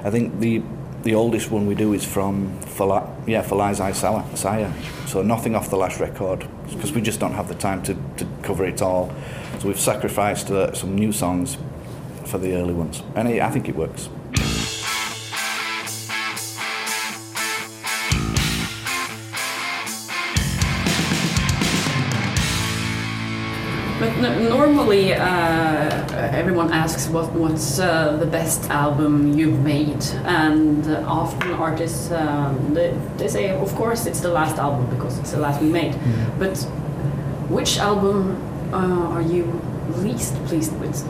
I 0.04 0.10
think 0.12 0.40
the 0.40 0.62
the 1.02 1.16
oldest 1.16 1.50
one 1.50 1.66
we 1.66 1.76
do 1.76 1.94
is 1.94 2.04
from 2.04 2.60
Fala, 2.60 3.10
yeah, 3.26 3.42
For 3.42 3.56
Lies 3.56 3.80
I 3.80 3.94
Sire. 3.94 4.74
So 5.06 5.22
nothing 5.22 5.56
off 5.56 5.70
the 5.70 5.78
last 5.78 5.98
record 6.02 6.46
because 6.70 6.92
we 6.92 7.00
just 7.02 7.22
don't 7.22 7.32
have 7.32 7.48
the 7.48 7.56
time 7.56 7.82
to, 7.84 7.94
to 8.18 8.28
cover 8.44 8.66
it 8.66 8.82
all. 8.82 9.10
So 9.60 9.68
we've 9.68 9.78
sacrificed 9.78 10.50
uh, 10.52 10.74
some 10.74 10.96
new 10.96 11.12
songs 11.12 11.58
for 12.24 12.38
the 12.38 12.56
early 12.56 12.74
ones, 12.74 13.04
and 13.14 13.28
it, 13.28 13.42
I 13.42 13.50
think 13.50 13.68
it 13.68 13.76
works. 13.76 14.08
But 24.00 24.16
normally, 24.50 25.14
uh, 25.14 25.28
everyone 26.32 26.72
asks 26.72 27.10
what 27.10 27.34
what's 27.34 27.80
uh, 27.80 28.16
the 28.16 28.26
best 28.26 28.70
album 28.70 29.38
you've 29.38 29.60
made, 29.60 30.06
and 30.24 30.88
uh, 30.88 31.04
often 31.06 31.52
artists 31.52 32.12
um, 32.12 32.74
they, 32.74 32.98
they 33.18 33.28
say, 33.28 33.50
of 33.50 33.76
course, 33.76 34.06
it's 34.06 34.22
the 34.22 34.32
last 34.32 34.56
album 34.58 34.86
because 34.90 35.20
it's 35.20 35.32
the 35.32 35.40
last 35.40 35.62
we 35.62 35.68
made. 35.68 35.98
But 36.40 36.58
which 37.50 37.78
album 37.78 38.49
uh, 38.72 38.76
are 38.76 39.22
you 39.22 39.62
least 39.98 40.36
pleased 40.46 40.78
with? 40.80 41.04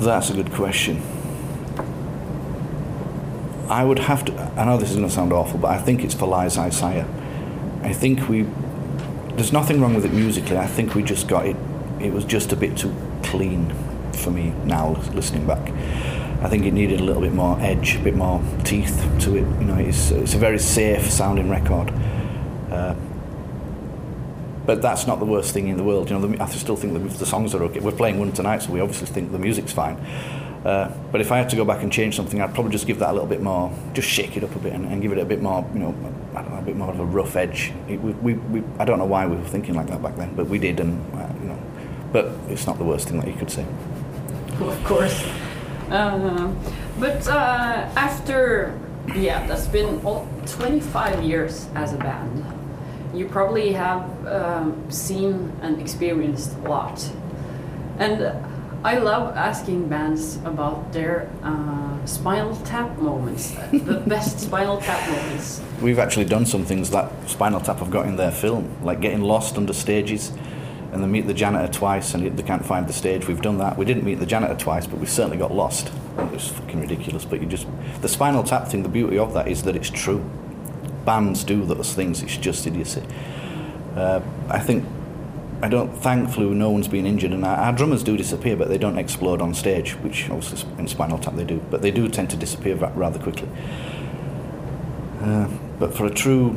That's 0.00 0.30
a 0.30 0.34
good 0.34 0.52
question. 0.52 1.00
I 3.68 3.84
would 3.84 4.00
have 4.00 4.24
to. 4.26 4.34
I 4.56 4.64
know 4.64 4.76
this 4.76 4.90
is 4.90 4.96
going 4.96 5.08
to 5.08 5.14
sound 5.14 5.32
awful, 5.32 5.58
but 5.58 5.70
I 5.70 5.78
think 5.78 6.04
it's 6.04 6.14
for 6.14 6.26
Lies 6.26 6.58
I 6.58 6.70
Sire. 6.70 7.06
I 7.82 7.92
think 7.92 8.28
we. 8.28 8.46
There's 9.34 9.52
nothing 9.52 9.80
wrong 9.80 9.94
with 9.94 10.04
it 10.04 10.12
musically. 10.12 10.58
I 10.58 10.66
think 10.66 10.94
we 10.94 11.02
just 11.02 11.28
got 11.28 11.46
it. 11.46 11.56
It 12.00 12.12
was 12.12 12.24
just 12.24 12.52
a 12.52 12.56
bit 12.56 12.76
too 12.76 12.94
clean 13.22 13.72
for 14.12 14.30
me 14.30 14.52
now, 14.64 15.00
listening 15.14 15.46
back. 15.46 15.70
I 16.42 16.48
think 16.48 16.66
it 16.66 16.72
needed 16.72 17.00
a 17.00 17.04
little 17.04 17.22
bit 17.22 17.32
more 17.32 17.58
edge, 17.60 17.96
a 17.96 18.00
bit 18.00 18.16
more 18.16 18.42
teeth 18.64 19.00
to 19.20 19.36
it. 19.36 19.46
You 19.60 19.64
know, 19.64 19.76
it's 19.78 20.10
it's 20.10 20.34
a 20.34 20.38
very 20.38 20.58
safe 20.58 21.08
sounding 21.10 21.48
record. 21.48 21.92
Uh, 22.70 22.94
but 24.66 24.82
that's 24.82 25.06
not 25.06 25.18
the 25.18 25.24
worst 25.24 25.52
thing 25.52 25.68
in 25.68 25.76
the 25.76 25.84
world. 25.84 26.10
You 26.10 26.18
know, 26.18 26.26
the, 26.26 26.42
I 26.42 26.46
still 26.46 26.76
think 26.76 26.92
the, 26.92 27.00
the 27.18 27.26
songs 27.26 27.54
are 27.54 27.62
okay. 27.64 27.80
We're 27.80 27.92
playing 27.92 28.18
one 28.18 28.32
tonight, 28.32 28.62
so 28.62 28.72
we 28.72 28.80
obviously 28.80 29.06
think 29.06 29.32
the 29.32 29.38
music's 29.38 29.72
fine. 29.72 29.96
Uh, 30.64 30.96
but 31.10 31.20
if 31.20 31.32
I 31.32 31.38
had 31.38 31.50
to 31.50 31.56
go 31.56 31.64
back 31.64 31.82
and 31.82 31.92
change 31.92 32.14
something, 32.14 32.40
I'd 32.40 32.54
probably 32.54 32.70
just 32.70 32.86
give 32.86 33.00
that 33.00 33.10
a 33.10 33.12
little 33.12 33.28
bit 33.28 33.42
more, 33.42 33.76
just 33.94 34.08
shake 34.08 34.36
it 34.36 34.44
up 34.44 34.54
a 34.54 34.58
bit 34.60 34.72
and, 34.72 34.86
and 34.86 35.02
give 35.02 35.10
it 35.10 35.18
a 35.18 35.24
bit 35.24 35.42
more, 35.42 35.68
you 35.74 35.80
know, 35.80 35.94
know, 36.52 36.58
a 36.58 36.62
bit 36.62 36.76
more 36.76 36.90
of 36.90 37.00
a 37.00 37.04
rough 37.04 37.36
edge. 37.36 37.72
It, 37.88 38.00
we, 38.00 38.12
we, 38.12 38.34
we, 38.34 38.62
I 38.78 38.84
don't 38.84 38.98
know 38.98 39.04
why 39.04 39.26
we 39.26 39.36
were 39.36 39.44
thinking 39.44 39.74
like 39.74 39.88
that 39.88 40.02
back 40.02 40.16
then, 40.16 40.34
but 40.34 40.46
we 40.46 40.58
did, 40.58 40.80
and 40.80 41.00
uh, 41.14 41.28
you 41.40 41.48
know, 41.48 41.58
but 42.12 42.32
it's 42.48 42.66
not 42.66 42.78
the 42.78 42.84
worst 42.84 43.08
thing 43.08 43.18
that 43.20 43.28
you 43.28 43.34
could 43.34 43.50
say. 43.50 43.66
of 44.60 44.84
course. 44.84 45.24
Uh, 45.90 46.52
but 46.98 47.26
uh, 47.28 47.88
after, 47.96 48.78
yeah, 49.14 49.46
that's 49.46 49.66
been 49.66 50.00
all 50.04 50.28
25 50.46 51.22
years 51.22 51.68
as 51.74 51.92
a 51.92 51.98
band. 51.98 52.41
You 53.12 53.26
probably 53.26 53.72
have 53.72 54.26
um, 54.26 54.90
seen 54.90 55.52
and 55.60 55.80
experienced 55.80 56.56
a 56.64 56.68
lot. 56.68 57.10
And 57.98 58.32
I 58.84 58.98
love 58.98 59.36
asking 59.36 59.88
bands 59.88 60.36
about 60.44 60.92
their 60.92 61.30
uh, 61.42 62.04
Spinal 62.04 62.56
Tap 62.64 62.98
moments, 62.98 63.52
the 63.70 64.02
best 64.06 64.40
Spinal 64.40 64.80
Tap 64.80 65.08
moments. 65.08 65.60
We've 65.80 65.98
actually 65.98 66.24
done 66.24 66.46
some 66.46 66.64
things 66.64 66.90
that 66.90 67.10
Spinal 67.28 67.60
Tap 67.60 67.78
have 67.78 67.90
got 67.90 68.06
in 68.06 68.16
their 68.16 68.32
film, 68.32 68.76
like 68.82 69.00
getting 69.00 69.20
lost 69.20 69.56
under 69.56 69.72
stages 69.72 70.32
and 70.92 71.02
they 71.02 71.08
meet 71.08 71.26
the 71.26 71.34
janitor 71.34 71.72
twice 71.72 72.12
and 72.12 72.36
they 72.38 72.42
can't 72.42 72.64
find 72.64 72.86
the 72.86 72.92
stage. 72.92 73.26
We've 73.26 73.40
done 73.40 73.56
that. 73.58 73.78
We 73.78 73.86
didn't 73.86 74.04
meet 74.04 74.20
the 74.20 74.26
janitor 74.26 74.54
twice, 74.54 74.86
but 74.86 75.00
we 75.00 75.06
certainly 75.06 75.38
got 75.38 75.50
lost. 75.50 75.90
It 76.18 76.30
was 76.30 76.48
fucking 76.48 76.80
ridiculous. 76.80 77.24
But 77.24 77.40
you 77.40 77.46
just 77.46 77.66
the 78.02 78.08
Spinal 78.08 78.44
Tap 78.44 78.68
thing. 78.68 78.82
The 78.82 78.90
beauty 78.90 79.16
of 79.18 79.32
that 79.32 79.48
is 79.48 79.62
that 79.62 79.74
it's 79.74 79.88
true. 79.88 80.22
Bands 81.04 81.44
do 81.44 81.64
those 81.64 81.94
things. 81.94 82.22
It's 82.22 82.36
just 82.36 82.66
idiocy. 82.66 83.02
Uh, 83.94 84.20
I 84.48 84.58
think 84.58 84.84
I 85.62 85.68
don't. 85.68 85.90
Thankfully, 85.90 86.46
no 86.54 86.70
one's 86.70 86.88
been 86.88 87.06
injured, 87.06 87.32
and 87.32 87.44
our, 87.44 87.56
our, 87.56 87.72
drummers 87.72 88.02
do 88.02 88.16
disappear, 88.16 88.56
but 88.56 88.68
they 88.68 88.78
don't 88.78 88.98
explode 88.98 89.40
on 89.40 89.54
stage, 89.54 89.92
which 89.96 90.30
obviously 90.30 90.68
in 90.78 90.88
Spinal 90.88 91.18
Tap 91.18 91.34
they 91.36 91.44
do. 91.44 91.62
But 91.70 91.82
they 91.82 91.90
do 91.90 92.08
tend 92.08 92.30
to 92.30 92.36
disappear 92.36 92.76
rather 92.76 93.18
quickly. 93.18 93.48
Uh, 95.20 95.48
but 95.78 95.94
for 95.94 96.06
a 96.06 96.10
true 96.10 96.56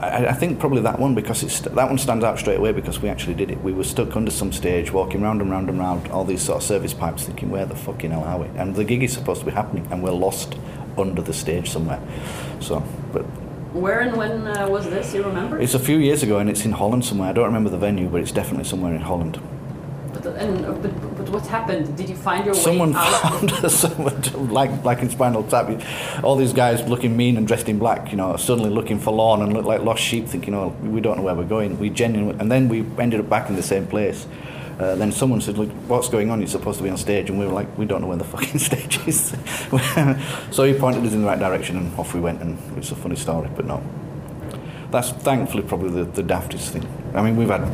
I, 0.00 0.26
I, 0.28 0.32
think 0.32 0.58
probably 0.58 0.82
that 0.82 0.98
one 0.98 1.14
because 1.14 1.42
it's 1.42 1.60
that 1.60 1.88
one 1.88 1.98
stands 1.98 2.24
out 2.24 2.38
straight 2.38 2.58
away 2.58 2.72
because 2.72 3.00
we 3.00 3.08
actually 3.08 3.34
did 3.34 3.50
it. 3.50 3.62
We 3.62 3.72
were 3.72 3.84
stuck 3.84 4.16
under 4.16 4.30
some 4.30 4.52
stage, 4.52 4.92
walking 4.92 5.22
round 5.22 5.40
and 5.40 5.50
round 5.50 5.68
and 5.68 5.78
round 5.78 6.08
all 6.08 6.24
these 6.24 6.42
sort 6.42 6.56
of 6.56 6.62
service 6.62 6.92
pipes, 6.92 7.24
thinking, 7.24 7.50
"Where 7.50 7.64
the 7.64 7.76
fucking 7.76 8.10
hell 8.10 8.24
are 8.24 8.38
we?" 8.38 8.48
And 8.56 8.74
the 8.74 8.84
gig 8.84 9.02
is 9.02 9.12
supposed 9.12 9.40
to 9.40 9.46
be 9.46 9.52
happening, 9.52 9.86
and 9.90 10.02
we're 10.02 10.10
lost 10.10 10.56
under 10.98 11.22
the 11.22 11.32
stage 11.32 11.70
somewhere. 11.70 12.00
So, 12.60 12.82
but 13.12 13.24
where 13.74 14.00
and 14.00 14.16
when 14.16 14.46
uh, 14.46 14.68
was 14.68 14.88
this? 14.88 15.12
You 15.12 15.24
remember? 15.24 15.60
It's 15.60 15.74
a 15.74 15.78
few 15.78 15.98
years 15.98 16.22
ago, 16.22 16.38
and 16.38 16.48
it's 16.48 16.64
in 16.64 16.72
Holland 16.72 17.04
somewhere. 17.04 17.28
I 17.28 17.32
don't 17.32 17.46
remember 17.46 17.70
the 17.70 17.78
venue, 17.78 18.08
but 18.08 18.20
it's 18.20 18.32
definitely 18.32 18.64
somewhere 18.64 18.94
in 18.94 19.00
Holland. 19.00 19.40
But, 20.12 20.26
and, 20.26 20.64
uh, 20.64 20.72
but, 20.74 21.16
but 21.16 21.28
what 21.28 21.46
happened? 21.46 21.96
Did 21.96 22.08
you 22.08 22.14
find 22.14 22.46
your 22.46 22.54
someone 22.54 22.92
way 22.92 22.98
out? 23.00 23.50
Found 23.50 23.72
someone 23.72 24.50
like 24.50 24.84
like 24.84 25.00
in 25.00 25.10
Spinal 25.10 25.42
Tap, 25.42 25.68
all 26.22 26.36
these 26.36 26.52
guys 26.52 26.88
looking 26.88 27.16
mean 27.16 27.36
and 27.36 27.46
dressed 27.48 27.68
in 27.68 27.78
black, 27.80 28.12
you 28.12 28.16
know, 28.16 28.36
suddenly 28.36 28.70
looking 28.70 29.00
forlorn 29.00 29.42
and 29.42 29.52
look 29.52 29.64
like 29.64 29.82
lost 29.82 30.02
sheep, 30.02 30.28
thinking, 30.28 30.54
"Oh, 30.54 30.68
we 30.82 31.00
don't 31.00 31.16
know 31.16 31.24
where 31.24 31.34
we're 31.34 31.44
going." 31.44 31.78
We 31.80 31.90
genuinely, 31.90 32.38
and 32.38 32.50
then 32.50 32.68
we 32.68 32.86
ended 32.98 33.18
up 33.18 33.28
back 33.28 33.50
in 33.50 33.56
the 33.56 33.62
same 33.62 33.86
place. 33.88 34.26
Uh, 34.78 34.96
then 34.96 35.12
someone 35.12 35.40
said, 35.40 35.56
"Look, 35.56 35.70
what's 35.86 36.08
going 36.08 36.30
on? 36.30 36.40
You're 36.40 36.48
supposed 36.48 36.78
to 36.78 36.84
be 36.84 36.90
on 36.90 36.96
stage," 36.96 37.30
and 37.30 37.38
we 37.38 37.46
were 37.46 37.52
like, 37.52 37.78
"We 37.78 37.84
don't 37.84 38.00
know 38.00 38.08
where 38.08 38.16
the 38.16 38.24
fucking 38.36 38.58
stage 38.58 38.98
is." 39.06 39.34
so 40.50 40.64
he 40.64 40.74
pointed 40.74 41.04
us 41.06 41.12
in 41.12 41.22
the 41.22 41.26
right 41.26 41.38
direction, 41.38 41.76
and 41.76 41.96
off 41.98 42.14
we 42.14 42.20
went. 42.20 42.42
And 42.42 42.58
it's 42.76 42.90
a 42.90 42.96
funny 42.96 43.16
story, 43.16 43.48
but 43.54 43.66
no, 43.66 43.82
that's 44.90 45.10
thankfully 45.10 45.62
probably 45.62 45.90
the, 45.90 46.04
the 46.10 46.22
daftest 46.22 46.70
thing. 46.70 46.86
I 47.14 47.22
mean, 47.22 47.36
we've 47.36 47.48
had 47.48 47.70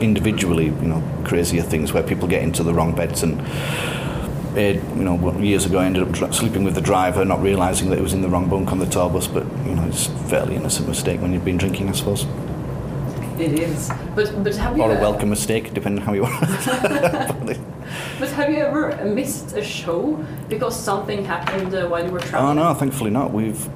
individually, 0.00 0.66
you 0.66 0.88
know, 0.88 1.02
crazier 1.24 1.62
things 1.62 1.92
where 1.92 2.02
people 2.02 2.26
get 2.28 2.42
into 2.42 2.62
the 2.62 2.74
wrong 2.74 2.94
beds 2.94 3.22
and. 3.22 3.40
It, 4.56 4.76
you 4.96 5.04
know, 5.04 5.38
years 5.38 5.66
ago, 5.66 5.80
I 5.80 5.84
ended 5.84 6.22
up 6.22 6.32
sleeping 6.32 6.64
with 6.64 6.74
the 6.74 6.80
driver, 6.80 7.26
not 7.26 7.42
realising 7.42 7.90
that 7.90 7.98
it 7.98 8.00
was 8.00 8.14
in 8.14 8.22
the 8.22 8.28
wrong 8.30 8.48
bunk 8.48 8.72
on 8.72 8.78
the 8.78 8.86
tour 8.86 9.10
bus. 9.10 9.26
But 9.26 9.44
you 9.66 9.74
know, 9.74 9.84
it's 9.84 10.06
a 10.06 10.16
fairly 10.30 10.56
innocent 10.56 10.88
mistake 10.88 11.20
when 11.20 11.34
you've 11.34 11.44
been 11.44 11.58
drinking, 11.58 11.90
I 11.90 11.92
suppose. 11.92 12.24
It 13.38 13.58
is, 13.58 13.90
but 14.14 14.42
but 14.42 14.56
have 14.56 14.76
you? 14.76 14.82
Or 14.82 14.90
a 14.90 15.00
welcome 15.00 15.28
mistake, 15.28 15.74
depending 15.74 16.00
on 16.02 16.06
how 16.06 16.14
you 16.14 16.22
want. 16.22 16.40
but 18.18 18.30
have 18.30 18.50
you 18.50 18.58
ever 18.58 19.04
missed 19.04 19.52
a 19.56 19.62
show 19.62 20.24
because 20.48 20.78
something 20.78 21.24
happened 21.24 21.74
uh, 21.74 21.86
while 21.86 22.04
you 22.04 22.10
were 22.10 22.20
traveling? 22.20 22.58
Oh 22.58 22.72
no, 22.72 22.74
thankfully 22.74 23.10
not. 23.10 23.32
We've 23.32 23.68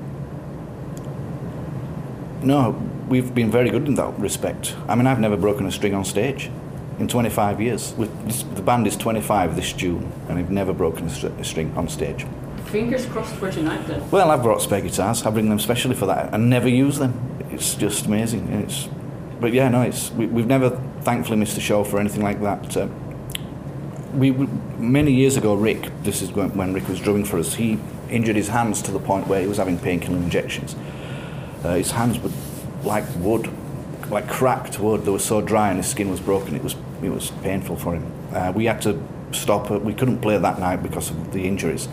no, 2.43 2.71
we've 3.09 3.35
been 3.35 3.51
very 3.51 3.71
good 3.71 3.87
in 3.87 3.95
that 3.97 4.19
respect. 4.19 4.75
I 4.89 4.95
mean, 4.95 5.07
I've 5.07 5.21
never 5.21 5.37
broken 5.37 5.67
a 5.67 5.71
string 5.71 5.95
on 5.95 6.05
stage 6.05 6.51
in 6.99 7.09
25 7.09 7.61
years. 7.61 7.93
This, 8.25 8.43
the 8.55 8.63
band 8.63 8.87
is 8.87 8.97
25 8.97 9.57
this 9.57 9.73
June, 9.73 10.11
and 10.29 10.39
I've 10.39 10.51
never 10.51 10.73
broken 10.73 11.09
a, 11.09 11.27
a, 11.41 11.45
string 11.45 11.73
on 11.77 11.89
stage. 11.89 12.27
Fingers 12.67 13.07
crossed 13.07 13.35
for 13.35 13.51
tonight, 13.51 13.87
then. 13.87 14.09
Well, 14.11 14.31
I've 14.31 14.43
brought 14.43 14.63
spare 14.63 14.81
guitars. 14.81 15.25
I 15.27 15.31
bring 15.31 15.49
them 15.49 15.59
specially 15.59 15.95
for 15.95 16.07
that, 16.07 16.33
and 16.33 16.49
never 16.49 16.69
use 16.69 16.99
them. 16.99 17.13
It's 17.51 17.75
just 17.75 18.07
amazing. 18.07 18.49
It's, 18.49 18.89
but 19.41 19.53
yeah, 19.53 19.69
no, 19.69 19.83
it's 19.83 20.11
we, 20.13 20.27
have 20.27 20.47
never, 20.47 20.71
thankfully, 21.03 21.39
missed 21.39 21.57
a 21.57 21.61
show 21.61 21.85
for 21.85 21.99
anything 21.99 22.23
like 22.23 22.41
that. 22.43 22.77
Uh, 22.77 22.89
we, 24.15 24.31
we, 24.31 24.47
many 24.79 25.13
years 25.13 25.37
ago, 25.37 25.55
Rick. 25.55 25.91
This 26.03 26.23
is 26.23 26.33
when, 26.33 26.55
when 26.57 26.75
Rick 26.75 26.89
was 26.89 27.01
drumming 27.01 27.25
for 27.25 27.39
us. 27.39 27.55
He 27.55 27.79
injured 28.11 28.37
his 28.37 28.49
hands 28.49 28.83
to 28.83 28.91
the 28.91 28.99
point 28.99 29.29
where 29.29 29.41
he 29.41 29.47
was 29.47 29.59
having 29.59 29.79
painkiller 29.79 30.19
injections. 30.19 30.75
Uh, 31.65 31.75
his 31.75 31.93
hands 31.93 32.19
were 32.19 32.31
like 32.83 33.05
wood, 33.17 33.51
like 34.11 34.29
cracked 34.29 34.79
wood. 34.81 35.05
They 35.05 35.11
were 35.11 35.19
so 35.19 35.41
dry 35.41 35.69
and 35.69 35.79
his 35.79 35.89
skin 35.89 36.11
was 36.11 36.21
broken. 36.21 36.57
It 36.57 36.63
was 36.63 36.75
it 37.03 37.11
was 37.11 37.31
painful 37.43 37.77
for 37.77 37.95
him. 37.95 38.13
Uh, 38.33 38.53
we 38.55 38.67
had 38.67 38.83
to 38.83 39.03
stop. 39.33 39.71
We 39.71 39.95
couldn't 39.95 40.21
play 40.21 40.37
that 40.39 40.59
night 40.59 40.83
because 40.83 41.11
of 41.11 41.33
the 41.33 41.47
injuries. 41.47 41.89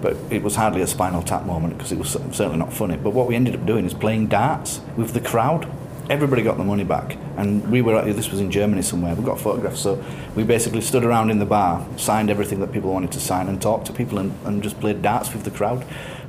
But 0.00 0.16
it 0.30 0.42
was 0.42 0.54
hardly 0.54 0.80
a 0.82 0.86
spinal 0.86 1.22
tap 1.22 1.44
moment 1.44 1.76
because 1.76 1.90
it 1.90 1.98
was 1.98 2.10
certainly 2.10 2.56
not 2.56 2.72
funny. 2.72 2.96
But 2.96 3.10
what 3.10 3.26
we 3.26 3.34
ended 3.34 3.56
up 3.56 3.66
doing 3.66 3.84
is 3.84 3.94
playing 3.94 4.28
darts 4.28 4.80
with 4.96 5.12
the 5.12 5.20
crowd. 5.20 5.68
Everybody 6.10 6.42
got 6.42 6.56
the 6.56 6.64
money 6.64 6.84
back, 6.84 7.18
and 7.36 7.70
we 7.70 7.82
were. 7.82 8.00
This 8.12 8.30
was 8.30 8.40
in 8.40 8.50
Germany 8.50 8.80
somewhere. 8.80 9.14
We 9.14 9.22
got 9.24 9.38
photographs, 9.38 9.80
so 9.80 10.02
we 10.34 10.42
basically 10.42 10.80
stood 10.80 11.04
around 11.04 11.30
in 11.30 11.38
the 11.38 11.44
bar, 11.44 11.86
signed 11.98 12.30
everything 12.30 12.60
that 12.60 12.72
people 12.72 12.92
wanted 12.92 13.12
to 13.12 13.20
sign, 13.20 13.46
and 13.46 13.60
talked 13.60 13.86
to 13.88 13.92
people, 13.92 14.18
and, 14.18 14.34
and 14.46 14.62
just 14.62 14.80
played 14.80 15.02
darts 15.02 15.32
with 15.34 15.44
the 15.44 15.50
crowd. 15.50 15.84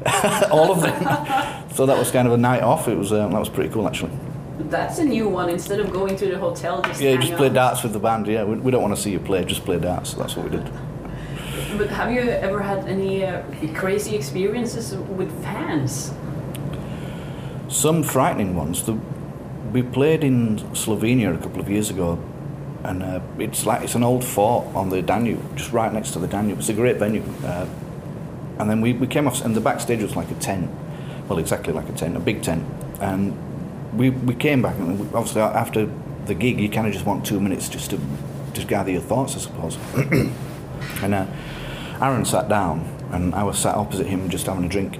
all 0.51 0.71
of 0.71 0.81
them. 0.81 1.69
so 1.73 1.85
that 1.85 1.97
was 1.97 2.11
kind 2.11 2.27
of 2.27 2.33
a 2.33 2.37
night 2.37 2.61
off. 2.61 2.87
It 2.87 2.97
was 2.97 3.11
um, 3.11 3.31
that 3.31 3.39
was 3.39 3.49
pretty 3.49 3.69
cool 3.69 3.87
actually. 3.87 4.11
That's 4.59 4.99
a 4.99 5.05
new 5.05 5.27
one. 5.27 5.49
Instead 5.49 5.79
of 5.79 5.91
going 5.91 6.15
to 6.17 6.27
the 6.27 6.37
hotel, 6.37 6.81
just 6.81 7.01
yeah, 7.01 7.15
just 7.15 7.33
play 7.33 7.49
darts 7.49 7.83
with 7.83 7.93
the 7.93 7.99
band. 7.99 8.27
Yeah, 8.27 8.43
we, 8.43 8.57
we, 8.57 8.71
don't 8.71 8.81
want 8.81 8.95
to 8.95 9.01
see 9.01 9.11
you 9.11 9.19
play. 9.19 9.43
Just 9.45 9.63
play 9.63 9.79
darts. 9.79 10.13
That's 10.13 10.35
what 10.35 10.49
we 10.49 10.57
did. 10.57 10.69
But 11.77 11.89
have 11.89 12.11
you 12.11 12.21
ever 12.21 12.61
had 12.61 12.85
any 12.87 13.25
uh, 13.25 13.43
crazy 13.73 14.15
experiences 14.15 14.95
with 14.95 15.31
fans? 15.41 16.13
Some 17.69 18.03
frightening 18.03 18.55
ones. 18.55 18.83
The, 18.83 18.99
we 19.71 19.83
played 19.83 20.23
in 20.23 20.59
Slovenia 20.73 21.33
a 21.33 21.41
couple 21.41 21.61
of 21.61 21.69
years 21.69 21.89
ago, 21.89 22.19
and 22.83 23.03
uh, 23.03 23.19
it's 23.37 23.65
like 23.65 23.83
it's 23.83 23.95
an 23.95 24.03
old 24.03 24.23
fort 24.23 24.65
on 24.75 24.89
the 24.89 25.01
Danube, 25.01 25.55
just 25.55 25.71
right 25.71 25.91
next 25.91 26.11
to 26.11 26.19
the 26.19 26.27
Danube. 26.27 26.59
It's 26.59 26.69
a 26.69 26.73
great 26.73 26.97
venue. 26.97 27.23
Uh, 27.43 27.67
and 28.59 28.69
then 28.69 28.81
we, 28.81 28.93
we 28.93 29.07
came 29.07 29.27
off, 29.27 29.43
and 29.43 29.55
the 29.55 29.61
backstage 29.61 30.01
was 30.01 30.15
like 30.15 30.29
a 30.31 30.35
tent. 30.35 30.69
Well, 31.27 31.39
exactly 31.39 31.71
like 31.71 31.87
a 31.87 31.93
tent, 31.93 32.17
a 32.17 32.19
big 32.19 32.41
tent. 32.41 32.65
And 32.99 33.37
we, 33.97 34.09
we 34.09 34.35
came 34.35 34.61
back, 34.61 34.77
and 34.77 34.99
obviously 35.13 35.41
after 35.41 35.89
the 36.25 36.35
gig, 36.35 36.59
you 36.59 36.69
kind 36.69 36.87
of 36.87 36.93
just 36.93 37.05
want 37.05 37.25
two 37.25 37.39
minutes 37.39 37.69
just 37.69 37.91
to 37.91 37.99
just 38.53 38.67
gather 38.67 38.91
your 38.91 39.01
thoughts, 39.01 39.35
I 39.35 39.39
suppose. 39.39 39.77
and 41.03 41.13
uh, 41.13 41.25
Aaron 42.01 42.25
sat 42.25 42.49
down, 42.49 42.81
and 43.11 43.33
I 43.35 43.43
was 43.43 43.57
sat 43.57 43.75
opposite 43.75 44.07
him 44.07 44.29
just 44.29 44.47
having 44.47 44.65
a 44.65 44.69
drink. 44.69 44.99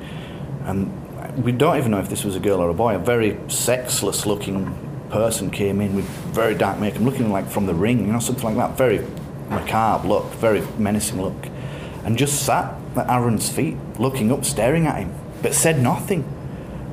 And 0.65 0.91
we 1.37 1.51
don't 1.51 1.77
even 1.77 1.91
know 1.91 1.99
if 1.99 2.09
this 2.09 2.23
was 2.23 2.35
a 2.35 2.39
girl 2.39 2.59
or 2.59 2.69
a 2.69 2.73
boy. 2.73 2.95
A 2.95 2.99
very 2.99 3.37
sexless 3.47 4.25
looking 4.25 4.75
person 5.09 5.49
came 5.49 5.81
in 5.81 5.95
with 5.95 6.05
very 6.33 6.55
dark 6.55 6.79
makeup, 6.79 7.01
looking 7.01 7.31
like 7.31 7.47
from 7.49 7.65
the 7.65 7.73
ring, 7.73 8.05
you 8.05 8.11
know, 8.11 8.19
something 8.19 8.43
like 8.43 8.55
that. 8.55 8.77
Very 8.77 9.05
macabre 9.49 10.07
look, 10.07 10.25
very 10.33 10.61
menacing 10.77 11.21
look. 11.21 11.47
And 12.05 12.17
just 12.17 12.45
sat 12.45 12.73
at 12.95 13.09
Aaron's 13.09 13.49
feet, 13.49 13.77
looking 13.97 14.31
up, 14.31 14.45
staring 14.45 14.87
at 14.87 14.97
him, 14.97 15.13
but 15.41 15.53
said 15.53 15.81
nothing. 15.81 16.23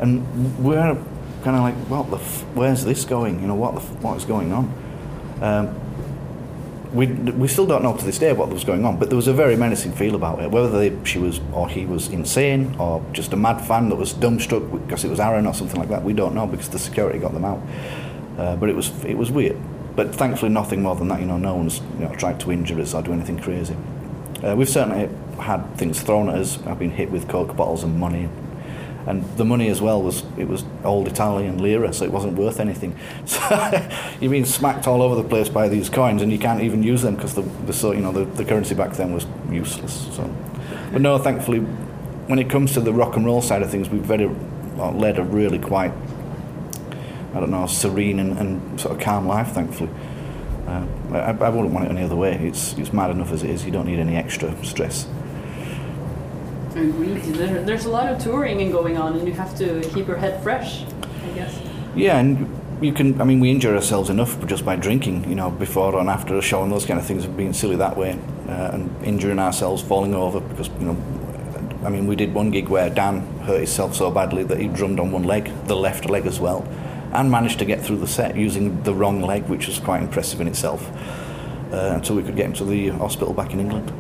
And 0.01 0.63
we're 0.63 0.95
kind 1.43 1.57
of 1.57 1.63
like, 1.63 1.75
what 1.89 2.11
the, 2.11 2.17
f- 2.17 2.43
where's 2.55 2.85
this 2.85 3.05
going? 3.05 3.41
You 3.41 3.49
know, 3.49 3.55
what 3.55 3.75
the, 3.75 3.81
f- 3.81 4.03
what 4.03 4.17
is 4.17 4.25
going 4.25 4.53
on? 4.53 4.75
Um, 5.41 5.81
we, 6.93 7.07
we 7.07 7.49
still 7.49 7.67
don't 7.67 7.83
know 7.83 7.97
to 7.97 8.05
this 8.05 8.19
day 8.19 8.33
what 8.33 8.49
was 8.49 8.65
going 8.65 8.85
on, 8.85 8.99
but 8.99 9.09
there 9.09 9.17
was 9.17 9.29
a 9.29 9.33
very 9.33 9.57
menacing 9.57 9.93
feel 9.93 10.15
about 10.15 10.41
it. 10.41 10.51
Whether 10.51 10.71
they, 10.71 11.05
she 11.05 11.19
was 11.19 11.41
or 11.53 11.69
he 11.69 11.87
was 11.87 12.09
insane 12.09 12.75
or 12.79 13.05
just 13.13 13.33
a 13.33 13.37
mad 13.37 13.61
fan 13.67 13.89
that 13.89 13.97
was 13.97 14.15
dumbstruck 14.15 14.71
because 14.87 15.05
it 15.05 15.09
was 15.09 15.21
Aaron 15.21 15.47
or 15.47 15.55
something 15.55 15.79
like 15.79 15.89
that, 15.89 16.03
we 16.03 16.13
don't 16.13 16.35
know 16.35 16.47
because 16.47 16.69
the 16.69 16.79
security 16.79 17.19
got 17.19 17.33
them 17.33 17.45
out. 17.45 17.61
Uh, 18.39 18.57
but 18.57 18.69
it 18.69 18.77
was 18.77 18.93
it 19.05 19.17
was 19.17 19.31
weird. 19.31 19.57
But 19.97 20.15
thankfully, 20.15 20.51
nothing 20.51 20.83
more 20.83 20.95
than 20.95 21.09
that. 21.09 21.21
You 21.21 21.27
know, 21.27 21.39
no 21.39 21.57
one's 21.57 21.81
you 21.99 22.05
know 22.05 22.15
tried 22.15 22.39
to 22.41 22.53
injure 22.53 22.81
us 22.81 22.95
or 22.95 23.03
do 23.03 23.13
anything 23.13 23.39
crazy. 23.39 23.77
Uh, 24.45 24.55
we've 24.55 24.69
certainly 24.69 25.09
had 25.41 25.65
things 25.77 26.03
thrown 26.03 26.29
at 26.29 26.37
us. 26.37 26.65
I've 26.67 26.79
been 26.79 26.91
hit 26.91 27.11
with 27.11 27.29
coke 27.29 27.57
bottles 27.57 27.83
and 27.83 27.99
money, 27.99 28.29
and 29.07 29.25
the 29.37 29.45
money 29.45 29.69
as 29.69 29.81
well 29.81 30.03
was 30.03 30.25
it 30.37 30.49
was 30.49 30.65
old 30.85 31.07
Italian 31.07 31.63
lira, 31.63 31.93
so 31.93 32.05
it 32.05 32.13
wasn't 32.13 32.35
worth 32.35 32.61
anything. 32.61 32.97
So 33.27 33.89
you've 34.21 34.33
been 34.33 34.45
smacked 34.45 34.87
all 34.87 35.03
over 35.03 35.15
the 35.15 35.29
place 35.29 35.49
by 35.49 35.69
these 35.69 35.89
coins, 35.89 36.23
and 36.23 36.33
you 36.33 36.39
can't 36.39 36.63
even 36.63 36.83
use 36.83 37.03
them 37.03 37.15
because 37.15 37.35
the, 37.35 37.43
the 37.43 37.73
so 37.73 37.93
you 37.93 38.01
know 38.01 38.13
the, 38.13 38.25
the 38.25 38.45
currency 38.45 38.75
back 38.75 38.93
then 38.93 39.13
was 39.13 39.27
useless. 39.51 40.09
So, 40.15 40.29
but 40.93 41.01
no, 41.01 41.19
thankfully, 41.19 41.61
when 41.61 42.39
it 42.39 42.51
comes 42.51 42.73
to 42.75 42.81
the 42.81 42.93
rock 42.93 43.17
and 43.17 43.25
roll 43.25 43.43
side 43.43 43.63
of 43.63 43.71
things, 43.71 43.89
we've 43.89 44.03
very 44.03 44.29
led 44.77 45.19
a 45.19 45.23
really 45.23 45.59
quite 45.59 45.93
I 47.37 47.41
don't 47.41 47.51
know 47.51 47.67
serene 47.67 48.19
and, 48.19 48.39
and 48.39 48.81
sort 48.81 48.97
of 48.97 49.01
calm 49.01 49.27
life, 49.27 49.53
thankfully. 49.53 49.91
Uh, 50.67 50.87
I, 51.13 51.17
I, 51.17 51.49
wouldn't 51.51 51.73
want 51.73 51.87
it 51.87 51.91
any 51.91 52.03
other 52.03 52.17
way. 52.17 52.35
It's, 52.35 52.73
it's 52.79 52.93
mad 52.93 53.11
enough 53.11 53.31
as 53.31 53.43
it 53.43 53.51
is. 53.51 53.65
You 53.65 53.71
don't 53.71 53.87
need 53.87 53.99
any 53.99 54.17
extra 54.17 54.53
stress. 54.65 55.07
Agreed. 56.77 57.23
there's 57.67 57.87
a 57.87 57.91
lot 57.91 58.13
of 58.13 58.23
touring 58.23 58.61
and 58.61 58.71
going 58.71 58.99
on, 58.99 59.17
and 59.17 59.27
you 59.27 59.33
have 59.33 59.57
to 59.57 59.81
keep 59.95 60.07
your 60.07 60.19
head 60.19 60.43
fresh, 60.43 60.83
I 60.83 61.29
guess. 61.35 61.59
Yeah, 61.95 62.19
and 62.19 62.47
you 62.83 62.93
can. 62.93 63.19
I 63.19 63.25
mean, 63.25 63.41
we 63.41 63.51
injure 63.51 63.75
ourselves 63.75 64.11
enough 64.11 64.47
just 64.47 64.65
by 64.65 64.77
drinking, 64.77 65.27
you 65.29 65.35
know, 65.35 65.51
before 65.51 65.99
and 65.99 66.11
after 66.11 66.37
a 66.37 66.43
show, 66.43 66.63
and 66.63 66.71
those 66.71 66.85
kind 66.85 67.01
of 67.01 67.07
things, 67.07 67.25
of 67.25 67.35
being 67.35 67.55
silly 67.55 67.77
that 67.77 67.97
way, 67.97 68.19
uh, 68.49 68.71
and 68.75 69.05
injuring 69.05 69.39
ourselves, 69.39 69.83
falling 69.83 70.15
over 70.15 70.41
because 70.41 70.69
you 70.81 70.87
know. 70.87 70.97
I 71.83 71.89
mean, 71.89 72.07
we 72.07 72.17
did 72.17 72.35
one 72.35 72.51
gig 72.51 72.69
where 72.69 72.91
Dan 72.91 73.21
hurt 73.43 73.59
himself 73.59 73.95
so 73.95 74.11
badly 74.11 74.43
that 74.45 74.59
he 74.59 74.67
drummed 74.67 74.99
on 74.99 75.13
one 75.13 75.23
leg, 75.23 75.53
the 75.67 75.77
left 75.77 76.11
leg 76.11 76.27
as 76.27 76.41
well, 76.41 76.67
and 77.13 77.31
managed 77.31 77.61
to 77.61 77.65
get 77.65 77.81
through 77.81 77.99
the 77.99 78.09
set 78.09 78.37
using 78.37 78.83
the 78.83 78.93
wrong 78.93 79.23
leg, 79.23 79.45
which 79.45 79.69
was 79.69 79.79
quite 79.79 80.03
impressive 80.03 80.41
in 80.41 80.49
itself. 80.49 80.91
Uh, 81.73 81.93
until 81.95 82.17
we 82.17 82.23
could 82.23 82.37
get 82.37 82.47
him 82.47 82.53
to 82.53 82.65
the 82.65 82.89
hospital 82.91 83.35
back 83.35 83.53
in 83.53 83.61
England. 83.61 83.93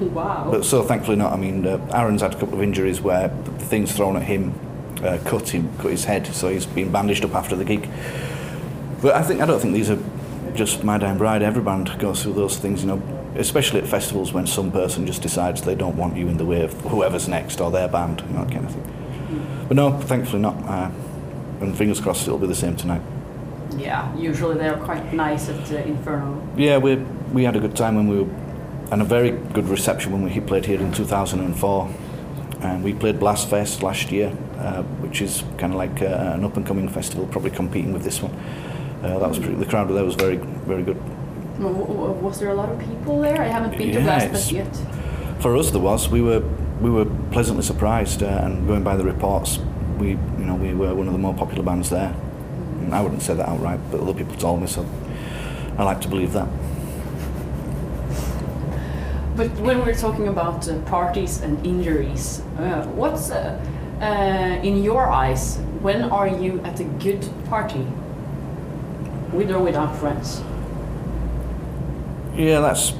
Wow. 0.00 0.48
But 0.50 0.64
so 0.64 0.82
thankfully 0.82 1.16
not. 1.16 1.32
I 1.32 1.36
mean, 1.36 1.66
uh, 1.66 1.78
Aaron's 1.92 2.22
had 2.22 2.34
a 2.34 2.38
couple 2.38 2.54
of 2.54 2.62
injuries 2.62 3.00
where 3.00 3.28
things 3.58 3.92
thrown 3.92 4.16
at 4.16 4.22
him 4.22 4.54
uh, 5.02 5.18
cut 5.24 5.48
him, 5.48 5.70
cut 5.78 5.90
his 5.90 6.04
head, 6.04 6.26
so 6.26 6.48
he's 6.48 6.66
been 6.66 6.90
bandaged 6.90 7.24
up 7.24 7.34
after 7.34 7.56
the 7.56 7.64
gig. 7.64 7.88
But 9.00 9.14
I 9.14 9.22
think 9.22 9.40
I 9.40 9.46
don't 9.46 9.60
think 9.60 9.74
these 9.74 9.90
are 9.90 9.98
just 10.54 10.82
My 10.82 10.98
Dying 10.98 11.18
Bride. 11.18 11.42
Every 11.42 11.62
band 11.62 11.98
goes 11.98 12.22
through 12.22 12.34
those 12.34 12.56
things, 12.56 12.82
you 12.82 12.88
know, 12.88 13.02
especially 13.36 13.80
at 13.80 13.86
festivals 13.86 14.32
when 14.32 14.46
some 14.46 14.72
person 14.72 15.06
just 15.06 15.22
decides 15.22 15.62
they 15.62 15.74
don't 15.74 15.96
want 15.96 16.16
you 16.16 16.28
in 16.28 16.36
the 16.36 16.44
way 16.44 16.62
of 16.62 16.72
whoever's 16.82 17.28
next 17.28 17.60
or 17.60 17.70
their 17.70 17.88
band, 17.88 18.22
you 18.22 18.34
know, 18.34 18.44
that 18.44 18.52
kind 18.52 18.66
of 18.66 18.72
thing. 18.72 19.64
But 19.68 19.76
no, 19.76 19.98
thankfully 20.00 20.42
not. 20.42 20.56
Uh, 20.64 20.90
and 21.60 21.76
fingers 21.76 22.00
crossed 22.00 22.26
it'll 22.26 22.38
be 22.38 22.46
the 22.46 22.54
same 22.54 22.76
tonight. 22.76 23.02
Yeah, 23.76 24.16
usually 24.16 24.56
they're 24.56 24.78
quite 24.78 25.12
nice 25.12 25.48
at 25.48 25.70
uh, 25.70 25.76
Inferno. 25.76 26.42
Yeah, 26.56 26.78
we 26.78 26.96
we 27.32 27.44
had 27.44 27.54
a 27.54 27.60
good 27.60 27.76
time 27.76 27.94
when 27.94 28.08
we 28.08 28.22
were, 28.22 28.30
and 28.90 29.02
a 29.02 29.04
very 29.04 29.30
good 29.30 29.68
reception 29.68 30.12
when 30.12 30.22
we 30.22 30.40
played 30.40 30.64
here 30.64 30.80
in 30.80 30.92
2004. 30.92 31.94
And 32.60 32.82
we 32.82 32.92
played 32.92 33.20
Blastfest 33.20 33.82
last 33.82 34.10
year, 34.10 34.36
uh, 34.56 34.82
which 35.00 35.22
is 35.22 35.44
kind 35.58 35.72
of 35.72 35.78
like 35.78 36.02
uh, 36.02 36.34
an 36.34 36.44
up 36.44 36.56
and 36.56 36.66
coming 36.66 36.88
festival, 36.88 37.26
probably 37.26 37.50
competing 37.50 37.92
with 37.92 38.02
this 38.02 38.20
one. 38.20 38.32
Uh, 39.02 39.18
that 39.20 39.28
was 39.28 39.38
pretty, 39.38 39.54
the 39.54 39.64
crowd 39.64 39.88
there 39.88 40.04
was 40.04 40.16
very 40.16 40.36
very 40.36 40.82
good. 40.82 40.96
Was 41.60 42.40
there 42.40 42.50
a 42.50 42.54
lot 42.54 42.68
of 42.68 42.78
people 42.80 43.20
there? 43.20 43.40
I 43.40 43.46
haven't 43.46 43.78
been 43.78 43.92
to 43.92 44.00
Yeah, 44.00 44.28
Blastfest 44.28 44.52
yet. 44.52 44.76
For 45.40 45.56
us, 45.56 45.70
there 45.70 45.80
was. 45.80 46.08
We 46.08 46.20
were 46.20 46.40
we 46.80 46.90
were 46.90 47.04
pleasantly 47.30 47.62
surprised, 47.62 48.22
uh, 48.24 48.26
and 48.26 48.66
going 48.66 48.82
by 48.82 48.96
the 48.96 49.04
reports, 49.04 49.58
we 49.98 50.10
you 50.10 50.44
know 50.44 50.56
we 50.56 50.74
were 50.74 50.94
one 50.94 51.06
of 51.06 51.12
the 51.12 51.18
more 51.18 51.34
popular 51.34 51.62
bands 51.62 51.90
there. 51.90 52.12
And 52.80 52.92
I 52.94 53.02
wouldn't 53.02 53.22
say 53.22 53.34
that 53.34 53.48
outright, 53.48 53.78
but 53.92 54.00
other 54.00 54.14
people 54.14 54.34
told 54.36 54.60
me 54.60 54.66
so. 54.66 54.84
I 55.76 55.84
like 55.84 56.00
to 56.00 56.08
believe 56.08 56.32
that. 56.32 56.48
But 59.38 59.50
when 59.60 59.78
we're 59.86 59.94
talking 59.94 60.26
about 60.26 60.68
uh, 60.68 60.80
parties 60.80 61.42
and 61.42 61.64
injuries, 61.64 62.42
uh, 62.58 62.84
what's 62.96 63.30
uh, 63.30 63.56
uh, 64.00 64.66
in 64.66 64.82
your 64.82 65.06
eyes? 65.06 65.58
When 65.80 66.02
are 66.02 66.26
you 66.26 66.60
at 66.64 66.80
a 66.80 66.84
good 66.84 67.24
party, 67.48 67.86
with 69.32 69.52
or 69.52 69.60
without 69.60 69.94
friends? 69.94 70.42
Yeah, 72.34 72.58
that's. 72.58 72.94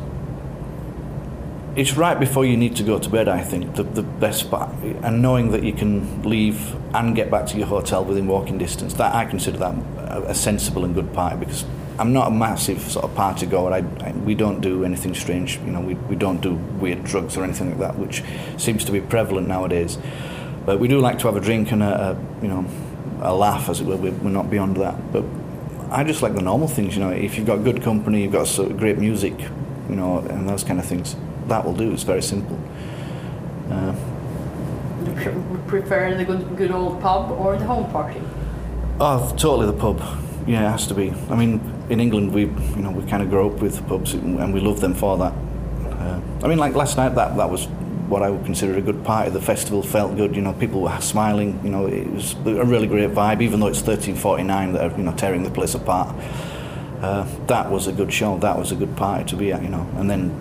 It's 1.75 1.97
right 1.97 2.19
before 2.21 2.45
you 2.45 2.57
need 2.57 2.77
to 2.77 2.85
go 2.85 3.01
to 3.01 3.11
bed, 3.11 3.27
I 3.27 3.43
think, 3.43 3.75
the, 3.75 3.83
the 3.83 4.05
best 4.05 4.49
part. 4.49 4.71
And 5.03 5.21
knowing 5.21 5.51
that 5.51 5.65
you 5.65 5.73
can 5.73 6.23
leave 6.23 6.77
and 6.95 7.17
get 7.17 7.33
back 7.33 7.47
to 7.47 7.59
your 7.59 7.67
hotel 7.67 8.05
within 8.05 8.29
walking 8.29 8.59
distance, 8.59 8.95
that 8.95 9.13
I 9.13 9.25
consider 9.25 9.59
that 9.59 9.75
a, 9.75 10.31
a 10.31 10.35
sensible 10.37 10.85
and 10.85 10.95
good 10.95 11.13
party 11.13 11.37
because 11.45 11.65
I'm 11.99 12.13
not 12.13 12.29
a 12.29 12.31
massive 12.31 12.81
sort 12.81 13.05
of 13.05 13.15
party 13.15 13.47
goer. 13.47 13.73
I, 13.73 13.79
I, 13.79 14.13
we 14.13 14.35
don't 14.35 14.61
do 14.61 14.85
anything 14.85 15.15
strange, 15.15 15.59
you 15.59 15.73
know, 15.73 15.81
we, 15.81 15.95
we 15.95 16.15
don't 16.17 16.41
do 16.41 16.55
weird 16.55 17.03
drugs 17.05 17.37
or 17.37 17.43
anything 17.45 17.71
like 17.71 17.79
that, 17.81 17.99
which 17.99 18.23
seems 18.57 18.85
to 18.85 18.93
be 18.93 19.01
prevalent 19.01 19.49
nowadays. 19.49 19.99
But 20.65 20.79
we 20.79 20.87
do 20.87 21.01
like 21.01 21.19
to 21.21 21.27
have 21.27 21.37
a 21.37 21.41
drink 21.41 21.73
and 21.73 21.83
a, 21.83 22.11
a 22.11 22.43
you 22.43 22.49
know, 22.49 22.65
a 23.21 23.35
laugh, 23.35 23.69
as 23.69 23.81
it 23.81 23.87
were. 23.87 23.97
We're, 23.97 24.13
we're 24.13 24.31
not 24.31 24.49
beyond 24.49 24.77
that. 24.77 25.13
But 25.13 25.25
I 25.91 26.05
just 26.05 26.23
like 26.23 26.35
the 26.35 26.43
normal 26.43 26.69
things, 26.69 26.95
you 26.95 27.01
know. 27.03 27.11
If 27.11 27.37
you've 27.37 27.47
got 27.47 27.65
good 27.65 27.83
company, 27.83 28.23
you've 28.23 28.33
got 28.33 28.47
so 28.47 28.69
great 28.69 28.99
music, 28.99 29.35
you 29.89 29.97
know, 29.97 30.19
and 30.19 30.49
those 30.49 30.63
kind 30.63 30.79
of 30.79 30.87
things, 30.87 31.17
that 31.49 31.65
will 31.65 31.75
do. 31.75 31.91
It's 31.93 32.05
very 32.05 32.23
simple. 32.23 32.59
Uh, 33.71 33.95
You 35.05 35.61
prefer 35.67 36.15
the 36.15 36.25
good, 36.25 36.57
good 36.57 36.71
old 36.71 37.01
pub 37.01 37.31
or 37.33 37.57
the 37.57 37.65
home 37.65 37.91
party? 37.91 38.21
oh, 39.01 39.35
totally 39.37 39.67
the 39.67 39.73
pub. 39.73 39.99
Yeah, 40.47 40.69
it 40.69 40.71
has 40.71 40.87
to 40.89 40.95
be. 40.95 41.13
I 41.31 41.35
mean, 41.37 41.61
in 41.91 42.01
England, 42.01 42.33
we 42.33 42.43
you 42.43 42.83
know 42.83 42.91
we 42.91 43.09
kind 43.09 43.23
of 43.23 43.31
grow 43.31 43.51
up 43.51 43.61
with 43.61 43.87
pubs, 43.89 44.15
and 44.15 44.53
we 44.53 44.61
love 44.61 44.81
them 44.81 44.95
for 44.95 45.17
that. 45.19 45.33
Uh, 45.33 46.21
I 46.43 46.49
mean, 46.49 46.59
like 46.59 46.75
last 46.75 46.97
night, 46.97 47.15
that 47.15 47.37
that 47.37 47.51
was 47.51 47.67
what 48.09 48.23
I 48.23 48.31
would 48.31 48.45
consider 48.45 48.77
a 48.77 48.81
good 48.81 49.05
party. 49.05 49.31
The 49.31 49.41
festival 49.41 49.83
felt 49.83 50.17
good. 50.17 50.35
You 50.35 50.43
know, 50.43 50.53
people 50.53 50.81
were 50.83 51.01
smiling. 51.01 51.61
You 51.63 51.71
know, 51.71 51.87
it 51.87 52.11
was 52.11 52.35
a 52.35 52.65
really 52.65 52.87
great 52.87 53.11
vibe, 53.11 53.43
even 53.43 53.61
though 53.61 53.67
it's 53.69 53.83
1349 53.83 54.73
that 54.73 54.93
are 54.93 54.97
you 54.97 55.05
know 55.05 55.15
tearing 55.15 55.43
the 55.43 55.51
place 55.51 55.75
apart. 55.75 56.15
Uh, 57.01 57.27
that 57.47 57.71
was 57.71 57.87
a 57.87 57.93
good 57.93 58.13
show. 58.13 58.39
That 58.39 58.59
was 58.59 58.73
a 58.73 58.77
good 58.77 58.97
party 58.97 59.25
to 59.27 59.37
be 59.37 59.53
at. 59.53 59.63
You 59.63 59.69
know, 59.69 59.89
and 59.97 60.11
then 60.11 60.33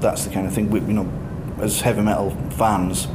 that's 0.00 0.24
the 0.24 0.32
kind 0.32 0.46
of 0.46 0.52
thing 0.54 0.70
we, 0.70 0.80
you 0.80 0.92
know, 0.92 1.10
as 1.60 1.80
heavy 1.80 2.02
metal 2.02 2.30
fans, 2.50 3.08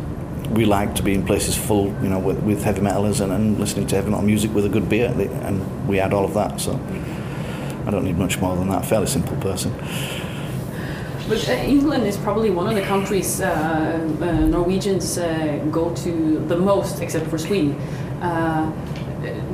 we 0.52 0.66
like 0.66 0.96
to 0.96 1.04
be 1.04 1.14
in 1.14 1.26
places 1.26 1.56
full, 1.56 1.88
you 2.04 2.10
know, 2.10 2.20
with, 2.20 2.40
with 2.44 2.64
heavy 2.64 2.82
metalers 2.82 3.22
and, 3.22 3.32
and 3.32 3.60
listening 3.60 3.88
to 3.88 3.96
heavy 3.96 4.10
metal 4.10 4.26
music 4.26 4.54
with 4.54 4.66
a 4.66 4.70
good 4.70 4.90
beer, 4.90 5.08
and 5.08 5.88
we 5.88 5.98
had 5.98 6.14
all 6.14 6.26
of 6.26 6.34
that. 6.34 6.60
So 6.60 6.74
I 7.86 7.92
don't 7.92 8.04
need 8.04 8.18
much 8.18 8.40
more 8.40 8.56
than 8.56 8.70
that. 8.70 8.86
Fairly 8.86 9.08
simple 9.08 9.38
person. 9.38 9.72
But 11.28 11.48
uh, 11.48 11.54
England 11.54 12.06
is 12.06 12.18
probably 12.18 12.50
one 12.50 12.68
of 12.68 12.76
the 12.76 12.82
countries 12.82 13.40
uh, 13.42 13.48
uh, 13.48 14.32
Norwegians 14.48 15.18
uh, 15.18 15.66
go 15.72 15.94
to 15.96 16.40
the 16.48 16.58
most, 16.58 17.02
except 17.02 17.28
for 17.28 17.38
Sweden. 17.38 17.74
Uh, 18.22 18.72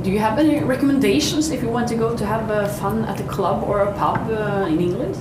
do 0.02 0.10
you 0.10 0.18
have 0.18 0.38
any 0.38 0.64
recommendations 0.64 1.50
if 1.50 1.62
you 1.62 1.68
want 1.68 1.88
to 1.88 1.94
go 1.94 2.16
to 2.16 2.24
have 2.24 2.50
uh, 2.50 2.66
fun 2.66 3.04
at 3.04 3.20
a 3.20 3.24
club 3.24 3.62
or 3.62 3.80
a 3.80 3.92
pub 3.92 4.30
uh, 4.30 4.66
in 4.66 4.80
England? 4.80 5.16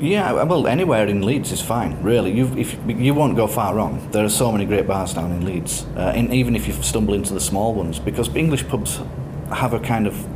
Yeah, 0.00 0.42
well, 0.42 0.66
anywhere 0.66 1.06
in 1.06 1.22
Leeds 1.22 1.52
is 1.52 1.60
fine, 1.60 2.02
really. 2.02 2.32
You, 2.32 2.52
if, 2.56 2.76
you 2.86 3.14
won't 3.14 3.36
go 3.36 3.46
far 3.46 3.74
wrong. 3.74 4.08
There 4.10 4.24
are 4.24 4.30
so 4.30 4.50
many 4.50 4.64
great 4.64 4.86
bars 4.86 5.14
down 5.14 5.30
in 5.30 5.44
Leeds, 5.44 5.86
uh, 5.96 6.12
and 6.14 6.32
even 6.34 6.56
if 6.56 6.66
you 6.66 6.74
stumble 6.82 7.14
into 7.14 7.32
the 7.32 7.40
small 7.40 7.74
ones, 7.74 7.98
because 7.98 8.34
English 8.34 8.66
pubs 8.66 9.00
have 9.52 9.72
a 9.72 9.78
kind 9.78 10.06
of 10.06 10.26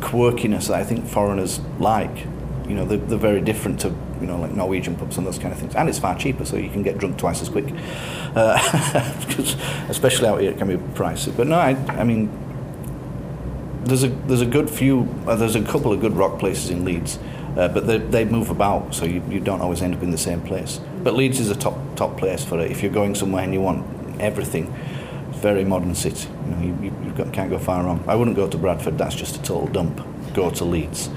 quirkiness 0.00 0.68
that 0.68 0.80
I 0.80 0.84
think 0.84 1.06
foreigners 1.06 1.60
like. 1.78 2.26
You 2.66 2.74
know, 2.74 2.84
they're, 2.84 2.98
they're 2.98 3.18
very 3.18 3.40
different 3.40 3.80
to, 3.80 3.88
you 4.20 4.26
know, 4.26 4.38
like 4.38 4.52
Norwegian 4.52 4.94
pubs 4.94 5.16
and 5.16 5.26
those 5.26 5.38
kind 5.38 5.52
of 5.52 5.58
things. 5.58 5.74
And 5.74 5.88
it's 5.88 5.98
far 5.98 6.16
cheaper, 6.18 6.44
so 6.44 6.56
you 6.56 6.68
can 6.68 6.82
get 6.82 6.98
drunk 6.98 7.16
twice 7.16 7.40
as 7.40 7.48
quick. 7.48 7.64
Uh, 8.34 9.24
because 9.26 9.56
especially 9.88 10.28
out 10.28 10.40
here, 10.40 10.50
it 10.50 10.58
can 10.58 10.68
be 10.68 10.76
pricey. 10.94 11.34
But 11.34 11.46
no, 11.46 11.56
I, 11.58 11.70
I 11.88 12.04
mean, 12.04 12.30
there's 13.84 14.04
a 14.04 14.08
there's 14.08 14.42
a 14.42 14.46
good 14.46 14.68
few 14.68 15.08
uh, 15.26 15.34
there's 15.34 15.54
a 15.54 15.62
couple 15.62 15.92
of 15.92 16.00
good 16.00 16.12
rock 16.12 16.38
places 16.38 16.70
in 16.70 16.84
Leeds, 16.84 17.18
uh, 17.56 17.68
but 17.68 17.86
they, 17.86 17.98
they 17.98 18.24
move 18.24 18.50
about, 18.50 18.94
so 18.94 19.04
you, 19.04 19.22
you 19.28 19.40
don't 19.40 19.60
always 19.60 19.82
end 19.82 19.94
up 19.94 20.02
in 20.02 20.10
the 20.10 20.18
same 20.18 20.42
place. 20.42 20.80
But 21.02 21.14
Leeds 21.14 21.40
is 21.40 21.50
a 21.50 21.56
top 21.56 21.78
top 21.96 22.18
place 22.18 22.44
for 22.44 22.60
it. 22.60 22.70
If 22.70 22.82
you're 22.82 22.92
going 22.92 23.14
somewhere 23.14 23.42
and 23.42 23.52
you 23.52 23.60
want 23.60 24.20
everything, 24.20 24.74
very 25.38 25.64
modern 25.64 25.94
city. 25.94 26.28
You 26.44 26.50
know, 26.50 26.62
you, 26.82 26.92
you 27.04 27.30
can't 27.32 27.50
go 27.50 27.58
far 27.58 27.84
wrong. 27.84 28.02
I 28.06 28.14
wouldn't 28.14 28.36
go 28.36 28.48
to 28.48 28.58
Bradford. 28.58 28.98
That's 28.98 29.14
just 29.14 29.36
a 29.36 29.42
total 29.42 29.68
dump. 29.68 30.00
Go 30.34 30.50
to 30.50 30.64
Leeds. 30.64 31.10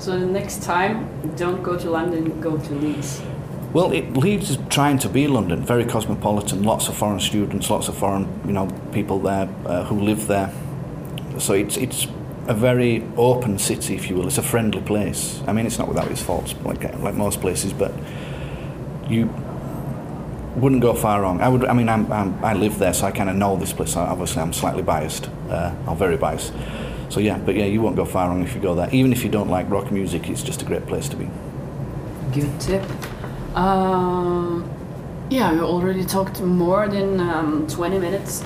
So 0.00 0.18
the 0.18 0.24
next 0.24 0.62
time, 0.62 1.06
don't 1.36 1.62
go 1.62 1.76
to 1.76 1.90
London, 1.90 2.40
go 2.40 2.56
to 2.56 2.74
Leeds. 2.74 3.20
Well, 3.74 3.92
it, 3.92 4.16
Leeds 4.16 4.48
is 4.48 4.58
trying 4.70 4.98
to 5.00 5.10
be 5.10 5.28
London, 5.28 5.62
very 5.62 5.84
cosmopolitan. 5.84 6.62
Lots 6.62 6.88
of 6.88 6.96
foreign 6.96 7.20
students, 7.20 7.68
lots 7.68 7.86
of 7.88 7.98
foreign, 7.98 8.26
you 8.46 8.52
know, 8.52 8.66
people 8.92 9.18
there 9.18 9.46
uh, 9.66 9.84
who 9.84 10.00
live 10.00 10.26
there. 10.26 10.50
So 11.38 11.52
it's 11.52 11.76
it's 11.76 12.06
a 12.48 12.54
very 12.54 13.04
open 13.18 13.58
city, 13.58 13.94
if 13.94 14.08
you 14.08 14.16
will. 14.16 14.26
It's 14.26 14.38
a 14.38 14.42
friendly 14.42 14.80
place. 14.80 15.42
I 15.46 15.52
mean, 15.52 15.66
it's 15.66 15.78
not 15.78 15.86
without 15.86 16.10
its 16.10 16.22
faults, 16.22 16.54
like 16.64 16.82
like 17.00 17.14
most 17.14 17.42
places, 17.42 17.74
but 17.74 17.92
you 19.06 19.28
wouldn't 20.56 20.82
go 20.82 20.94
far 20.94 21.22
wrong. 21.22 21.40
I 21.40 21.48
would. 21.48 21.64
I 21.64 21.72
mean, 21.72 21.88
I'm, 21.88 22.10
I'm 22.12 22.44
I 22.44 22.54
live 22.54 22.78
there, 22.78 22.92
so 22.92 23.06
I 23.06 23.10
kind 23.10 23.30
of 23.30 23.36
know 23.36 23.56
this 23.56 23.72
place. 23.72 23.96
Obviously, 23.96 24.42
I'm 24.42 24.52
slightly 24.52 24.82
biased, 24.82 25.28
uh, 25.48 25.74
or 25.86 25.96
very 25.96 26.16
biased. 26.16 26.52
So 27.08 27.20
yeah, 27.20 27.38
but 27.38 27.54
yeah, 27.54 27.64
you 27.64 27.82
won't 27.82 27.96
go 27.96 28.04
far 28.04 28.28
wrong 28.28 28.42
if 28.42 28.54
you 28.54 28.60
go 28.60 28.74
there. 28.74 28.88
Even 28.92 29.12
if 29.12 29.24
you 29.24 29.30
don't 29.30 29.48
like 29.48 29.68
rock 29.70 29.90
music, 29.90 30.28
it's 30.28 30.42
just 30.42 30.62
a 30.62 30.64
great 30.64 30.86
place 30.86 31.08
to 31.08 31.16
be. 31.16 31.28
Good 32.32 32.60
tip. 32.60 32.84
Um, 33.56 34.70
yeah, 35.28 35.52
we 35.52 35.60
already 35.60 36.04
talked 36.04 36.40
more 36.40 36.88
than 36.88 37.18
um, 37.20 37.66
20 37.66 37.98
minutes, 37.98 38.42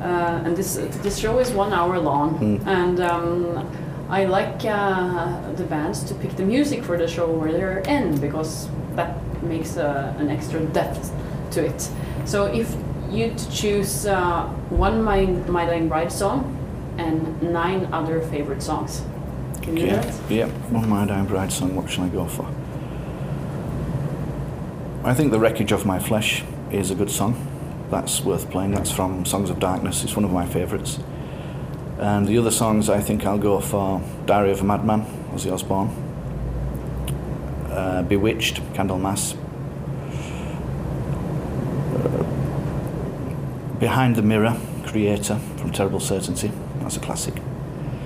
uh, 0.00 0.42
and 0.44 0.56
this 0.56 0.74
this 1.02 1.18
show 1.18 1.38
is 1.38 1.50
one 1.52 1.72
hour 1.72 1.98
long. 1.98 2.38
Mm. 2.38 2.66
And 2.66 3.00
um, 3.00 3.70
I 4.08 4.24
like 4.24 4.64
uh, 4.64 5.52
the 5.52 5.64
bands 5.64 6.02
to 6.04 6.14
pick 6.14 6.34
the 6.36 6.44
music 6.44 6.82
for 6.82 6.96
the 6.96 7.06
show 7.06 7.30
where 7.30 7.52
they're 7.52 7.80
in 7.80 8.18
because 8.20 8.68
that 8.96 9.16
makes 9.42 9.76
uh, 9.76 10.14
an 10.18 10.28
extra 10.28 10.60
depth 10.60 11.12
to 11.52 11.64
it. 11.66 11.88
So 12.24 12.46
if 12.46 12.74
you 13.10 13.34
choose 13.50 14.06
uh, 14.06 14.46
one 14.70 15.02
My 15.02 15.26
My 15.26 15.64
Dying 15.66 15.88
Bride 15.88 16.12
song 16.12 16.54
and 16.98 17.40
nine 17.42 17.88
other 17.92 18.20
favorite 18.20 18.62
songs, 18.62 19.02
can 19.62 19.76
you 19.76 19.86
do 19.86 19.90
that? 19.96 20.14
yeah. 20.30 20.46
One 20.70 20.88
My 20.88 21.06
Dying 21.06 21.26
Bride 21.26 21.52
song, 21.52 21.74
what 21.74 21.90
shall 21.90 22.04
I 22.04 22.08
go 22.08 22.26
for? 22.26 22.46
I 25.04 25.14
think 25.14 25.30
The 25.30 25.38
Wreckage 25.38 25.72
of 25.72 25.86
My 25.86 25.98
Flesh 25.98 26.44
is 26.70 26.90
a 26.90 26.94
good 26.94 27.10
song. 27.10 27.34
That's 27.90 28.20
worth 28.22 28.50
playing. 28.50 28.72
That's 28.72 28.90
from 28.90 29.24
Songs 29.24 29.48
of 29.48 29.58
Darkness. 29.58 30.04
It's 30.04 30.14
one 30.16 30.24
of 30.24 30.32
my 30.32 30.44
favourites. 30.44 30.98
And 31.98 32.26
the 32.28 32.36
other 32.38 32.50
songs, 32.50 32.90
I 32.90 33.00
think 33.00 33.24
I'll 33.24 33.38
go 33.38 33.60
for 33.60 34.02
Diary 34.26 34.50
of 34.50 34.60
a 34.60 34.64
Madman, 34.64 35.06
Ozzy 35.32 35.50
Osbourne, 35.50 35.88
uh, 37.70 38.02
Bewitched, 38.02 38.56
Candlemass, 38.74 39.34
Behind 43.80 44.16
the 44.16 44.22
Mirror, 44.22 44.56
Kreator 44.82 45.40
from 45.58 45.70
Terrible 45.70 46.00
Certainty, 46.00 46.50
that's 46.80 46.96
a 46.96 47.00
classic. 47.00 47.34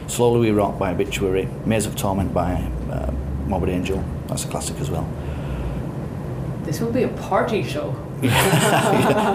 Slowly 0.07 0.41
We 0.41 0.51
Rock 0.51 0.79
by 0.79 0.93
Obituary, 0.93 1.49
Maze 1.65 1.87
of 1.87 1.97
Torment 1.97 2.35
by 2.35 2.57
uh, 2.91 3.11
Morbid 3.47 3.71
Angel, 3.71 4.05
that's 4.27 4.45
a 4.45 4.49
classic 4.49 4.79
as 4.81 4.91
well. 4.91 5.09
This 6.65 6.81
will 6.81 6.93
be 6.93 7.05
a 7.05 7.09
party 7.09 7.63
show. 7.63 7.97
you 8.23 8.29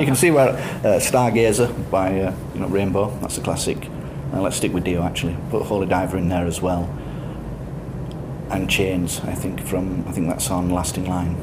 can 0.06 0.15
see 0.15 0.30
where 0.30 0.50
uh, 0.50 1.00
Stargazer 1.00 1.89
by 1.89 2.21
uh, 2.21 2.36
you 2.54 2.60
know 2.60 2.67
Rainbow, 2.67 3.17
that's 3.19 3.39
a 3.39 3.41
classic. 3.41 3.89
Uh, 4.32 4.41
let's 4.41 4.58
stick 4.58 4.73
with 4.73 4.84
Dio 4.84 5.02
actually. 5.02 5.36
Put 5.50 5.63
Holy 5.63 5.88
Diver 5.88 6.17
in 6.17 6.30
there 6.30 6.45
as 6.45 6.62
well. 6.62 6.84
And 8.52 8.69
Chains, 8.69 9.21
I 9.21 9.34
think 9.34 9.60
from 9.62 10.08
I 10.08 10.12
think 10.12 10.28
that's 10.28 10.52
on 10.52 10.69
Lasting 10.69 11.06
Line. 11.06 11.36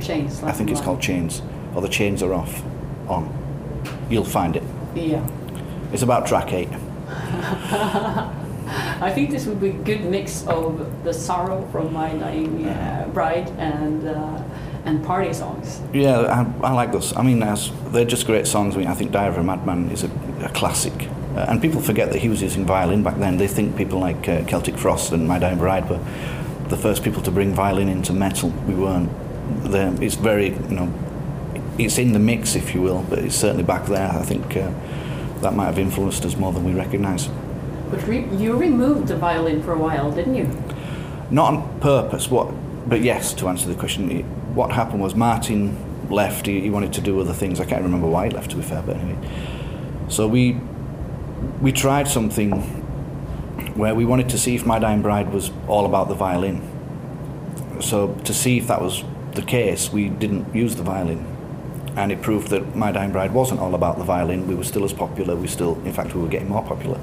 Chains. 0.00 0.42
I 0.44 0.52
think 0.52 0.70
it's 0.70 0.78
line. 0.78 0.84
called 0.84 1.02
Chains, 1.02 1.42
or 1.74 1.82
the 1.82 1.88
Chains 1.88 2.22
are 2.22 2.32
off. 2.32 2.62
On, 3.08 3.41
you'll 4.12 4.24
find 4.24 4.56
it. 4.56 4.62
Yeah. 4.94 5.26
It's 5.92 6.02
about 6.02 6.26
track 6.26 6.52
eight. 6.52 6.68
I 9.02 9.10
think 9.14 9.30
this 9.30 9.46
would 9.46 9.60
be 9.60 9.70
a 9.70 9.72
good 9.72 10.04
mix 10.04 10.46
of 10.46 11.04
the 11.04 11.12
sorrow 11.12 11.68
from 11.72 11.92
my 11.92 12.14
dying 12.14 12.66
uh, 12.68 13.08
bride 13.12 13.48
and 13.58 14.06
uh, 14.06 14.42
and 14.84 15.04
party 15.04 15.32
songs. 15.32 15.80
Yeah, 15.92 16.20
I, 16.62 16.68
I 16.68 16.72
like 16.72 16.92
those. 16.92 17.14
I 17.16 17.22
mean, 17.22 17.42
as, 17.42 17.70
they're 17.92 18.04
just 18.04 18.26
great 18.26 18.46
songs. 18.46 18.74
I 18.74 18.78
mean, 18.78 18.88
I 18.88 18.94
think 18.94 19.12
Diary 19.12 19.28
of 19.28 19.38
a 19.38 19.42
Madman 19.42 19.90
is 19.90 20.04
a, 20.04 20.10
a 20.44 20.48
classic. 20.48 21.08
Uh, 21.36 21.46
and 21.48 21.62
people 21.62 21.80
forget 21.80 22.12
that 22.12 22.18
he 22.20 22.28
was 22.28 22.42
using 22.42 22.66
violin 22.66 23.02
back 23.02 23.16
then. 23.18 23.36
They 23.36 23.48
think 23.48 23.76
people 23.76 24.00
like 24.00 24.28
uh, 24.28 24.44
Celtic 24.44 24.76
Frost 24.76 25.12
and 25.12 25.26
My 25.26 25.38
Dying 25.38 25.58
Bride 25.58 25.88
were 25.88 26.00
the 26.68 26.76
first 26.76 27.04
people 27.04 27.22
to 27.22 27.30
bring 27.30 27.54
violin 27.54 27.88
into 27.88 28.12
metal. 28.12 28.50
We 28.66 28.74
weren't. 28.74 29.10
They're, 29.70 29.94
it's 30.02 30.14
very, 30.16 30.50
you 30.50 30.74
know, 30.74 30.92
it's 31.78 31.98
in 31.98 32.12
the 32.12 32.18
mix, 32.18 32.54
if 32.54 32.74
you 32.74 32.82
will, 32.82 33.04
but 33.08 33.18
it's 33.18 33.34
certainly 33.34 33.64
back 33.64 33.86
there. 33.86 34.10
I 34.10 34.22
think 34.22 34.56
uh, 34.56 34.70
that 35.40 35.54
might 35.54 35.66
have 35.66 35.78
influenced 35.78 36.24
us 36.24 36.36
more 36.36 36.52
than 36.52 36.64
we 36.64 36.72
recognise. 36.72 37.28
But 37.90 38.06
re- 38.06 38.28
you 38.36 38.56
removed 38.56 39.08
the 39.08 39.16
violin 39.16 39.62
for 39.62 39.72
a 39.72 39.78
while, 39.78 40.10
didn't 40.10 40.34
you? 40.34 40.44
Not 41.30 41.54
on 41.54 41.80
purpose. 41.80 42.30
What? 42.30 42.52
But 42.88 43.02
yes, 43.02 43.32
to 43.34 43.48
answer 43.48 43.68
the 43.68 43.74
question, 43.74 44.10
it, 44.10 44.24
what 44.54 44.72
happened 44.72 45.00
was 45.00 45.14
Martin 45.14 46.10
left. 46.10 46.46
He, 46.46 46.60
he 46.60 46.70
wanted 46.70 46.92
to 46.94 47.00
do 47.00 47.20
other 47.20 47.32
things. 47.32 47.60
I 47.60 47.64
can't 47.64 47.82
remember 47.82 48.06
why 48.06 48.28
he 48.28 48.34
left, 48.34 48.50
to 48.50 48.56
be 48.56 48.62
fair, 48.62 48.82
but 48.82 48.96
anyway. 48.96 49.18
So 50.08 50.28
we 50.28 50.58
we 51.60 51.72
tried 51.72 52.08
something 52.08 52.50
where 53.74 53.94
we 53.94 54.04
wanted 54.04 54.28
to 54.30 54.38
see 54.38 54.54
if 54.54 54.66
My 54.66 54.78
Dying 54.78 55.02
Bride 55.02 55.32
was 55.32 55.50
all 55.68 55.86
about 55.86 56.08
the 56.08 56.14
violin. 56.14 56.60
So 57.80 58.14
to 58.24 58.34
see 58.34 58.58
if 58.58 58.66
that 58.66 58.80
was 58.80 59.04
the 59.32 59.42
case, 59.42 59.92
we 59.92 60.08
didn't 60.08 60.54
use 60.54 60.76
the 60.76 60.82
violin. 60.82 61.24
And 61.96 62.10
it 62.10 62.22
proved 62.22 62.48
that 62.48 62.74
My 62.74 62.90
Dying 62.90 63.12
Bride 63.12 63.32
wasn't 63.32 63.60
all 63.60 63.74
about 63.74 63.98
the 63.98 64.04
violin. 64.04 64.46
We 64.46 64.54
were 64.54 64.64
still 64.64 64.84
as 64.84 64.92
popular. 64.92 65.36
We 65.36 65.46
still, 65.46 65.74
in 65.84 65.92
fact, 65.92 66.14
we 66.14 66.22
were 66.22 66.28
getting 66.28 66.48
more 66.48 66.62
popular. 66.62 66.98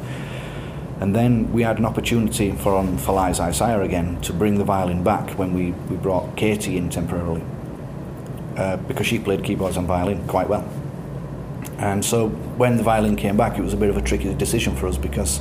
And 1.00 1.16
then 1.16 1.52
we 1.54 1.62
had 1.62 1.78
an 1.78 1.86
opportunity 1.86 2.52
for 2.52 2.76
on 2.76 2.98
For 2.98 3.14
Lies 3.14 3.40
I 3.40 3.52
Sire 3.52 3.82
again 3.84 4.20
to 4.22 4.34
bring 4.34 4.58
the 4.58 4.66
violin 4.66 5.04
back 5.04 5.32
when 5.38 5.54
we, 5.54 5.72
we 5.90 5.96
brought 5.96 6.36
Katie 6.36 6.78
in 6.78 6.90
temporarily. 6.90 7.44
Uh, 8.58 8.76
because 8.76 9.08
she 9.08 9.18
played 9.18 9.42
keyboards 9.42 9.78
and 9.78 9.88
violin 9.88 10.28
quite 10.28 10.50
well. 10.50 10.68
And 11.78 12.04
so 12.04 12.28
when 12.28 12.76
the 12.76 12.84
violin 12.84 13.16
came 13.16 13.38
back, 13.38 13.58
it 13.58 13.62
was 13.62 13.74
a 13.74 13.78
bit 13.78 13.90
of 13.90 13.96
a 13.96 14.02
tricky 14.02 14.34
decision 14.34 14.76
for 14.76 14.88
us 14.88 14.98
because 14.98 15.40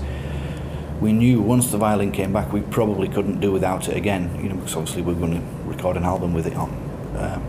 we 1.00 1.12
knew 1.12 1.40
once 1.40 1.72
the 1.72 1.78
violin 1.78 2.12
came 2.12 2.32
back, 2.32 2.52
we 2.52 2.60
probably 2.60 3.08
couldn't 3.08 3.40
do 3.40 3.50
without 3.50 3.88
it 3.88 3.96
again. 3.96 4.38
You 4.40 4.50
know, 4.50 4.54
because 4.54 4.76
obviously 4.76 5.02
we 5.02 5.14
were 5.14 5.26
going 5.26 5.40
to 5.40 5.68
record 5.68 5.96
an 5.96 6.04
album 6.04 6.32
with 6.32 6.46
it 6.46 6.54
on. 6.54 6.70
Um, 7.16 7.47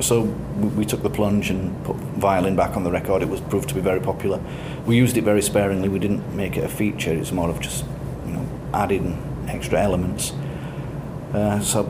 so 0.00 0.22
we, 0.22 0.84
took 0.84 1.02
the 1.02 1.10
plunge 1.10 1.50
and 1.50 1.84
put 1.84 1.96
violin 1.96 2.56
back 2.56 2.76
on 2.76 2.84
the 2.84 2.90
record. 2.90 3.22
It 3.22 3.28
was 3.28 3.40
proved 3.40 3.68
to 3.68 3.74
be 3.74 3.80
very 3.80 4.00
popular. 4.00 4.40
We 4.86 4.96
used 4.96 5.16
it 5.16 5.22
very 5.22 5.42
sparingly. 5.42 5.88
We 5.88 5.98
didn't 5.98 6.34
make 6.34 6.56
it 6.56 6.64
a 6.64 6.68
feature. 6.68 7.12
It's 7.12 7.32
more 7.32 7.48
of 7.48 7.60
just, 7.60 7.84
you 8.26 8.32
know, 8.32 8.46
adding 8.72 9.46
extra 9.48 9.80
elements. 9.80 10.32
Uh, 11.32 11.60
so, 11.60 11.86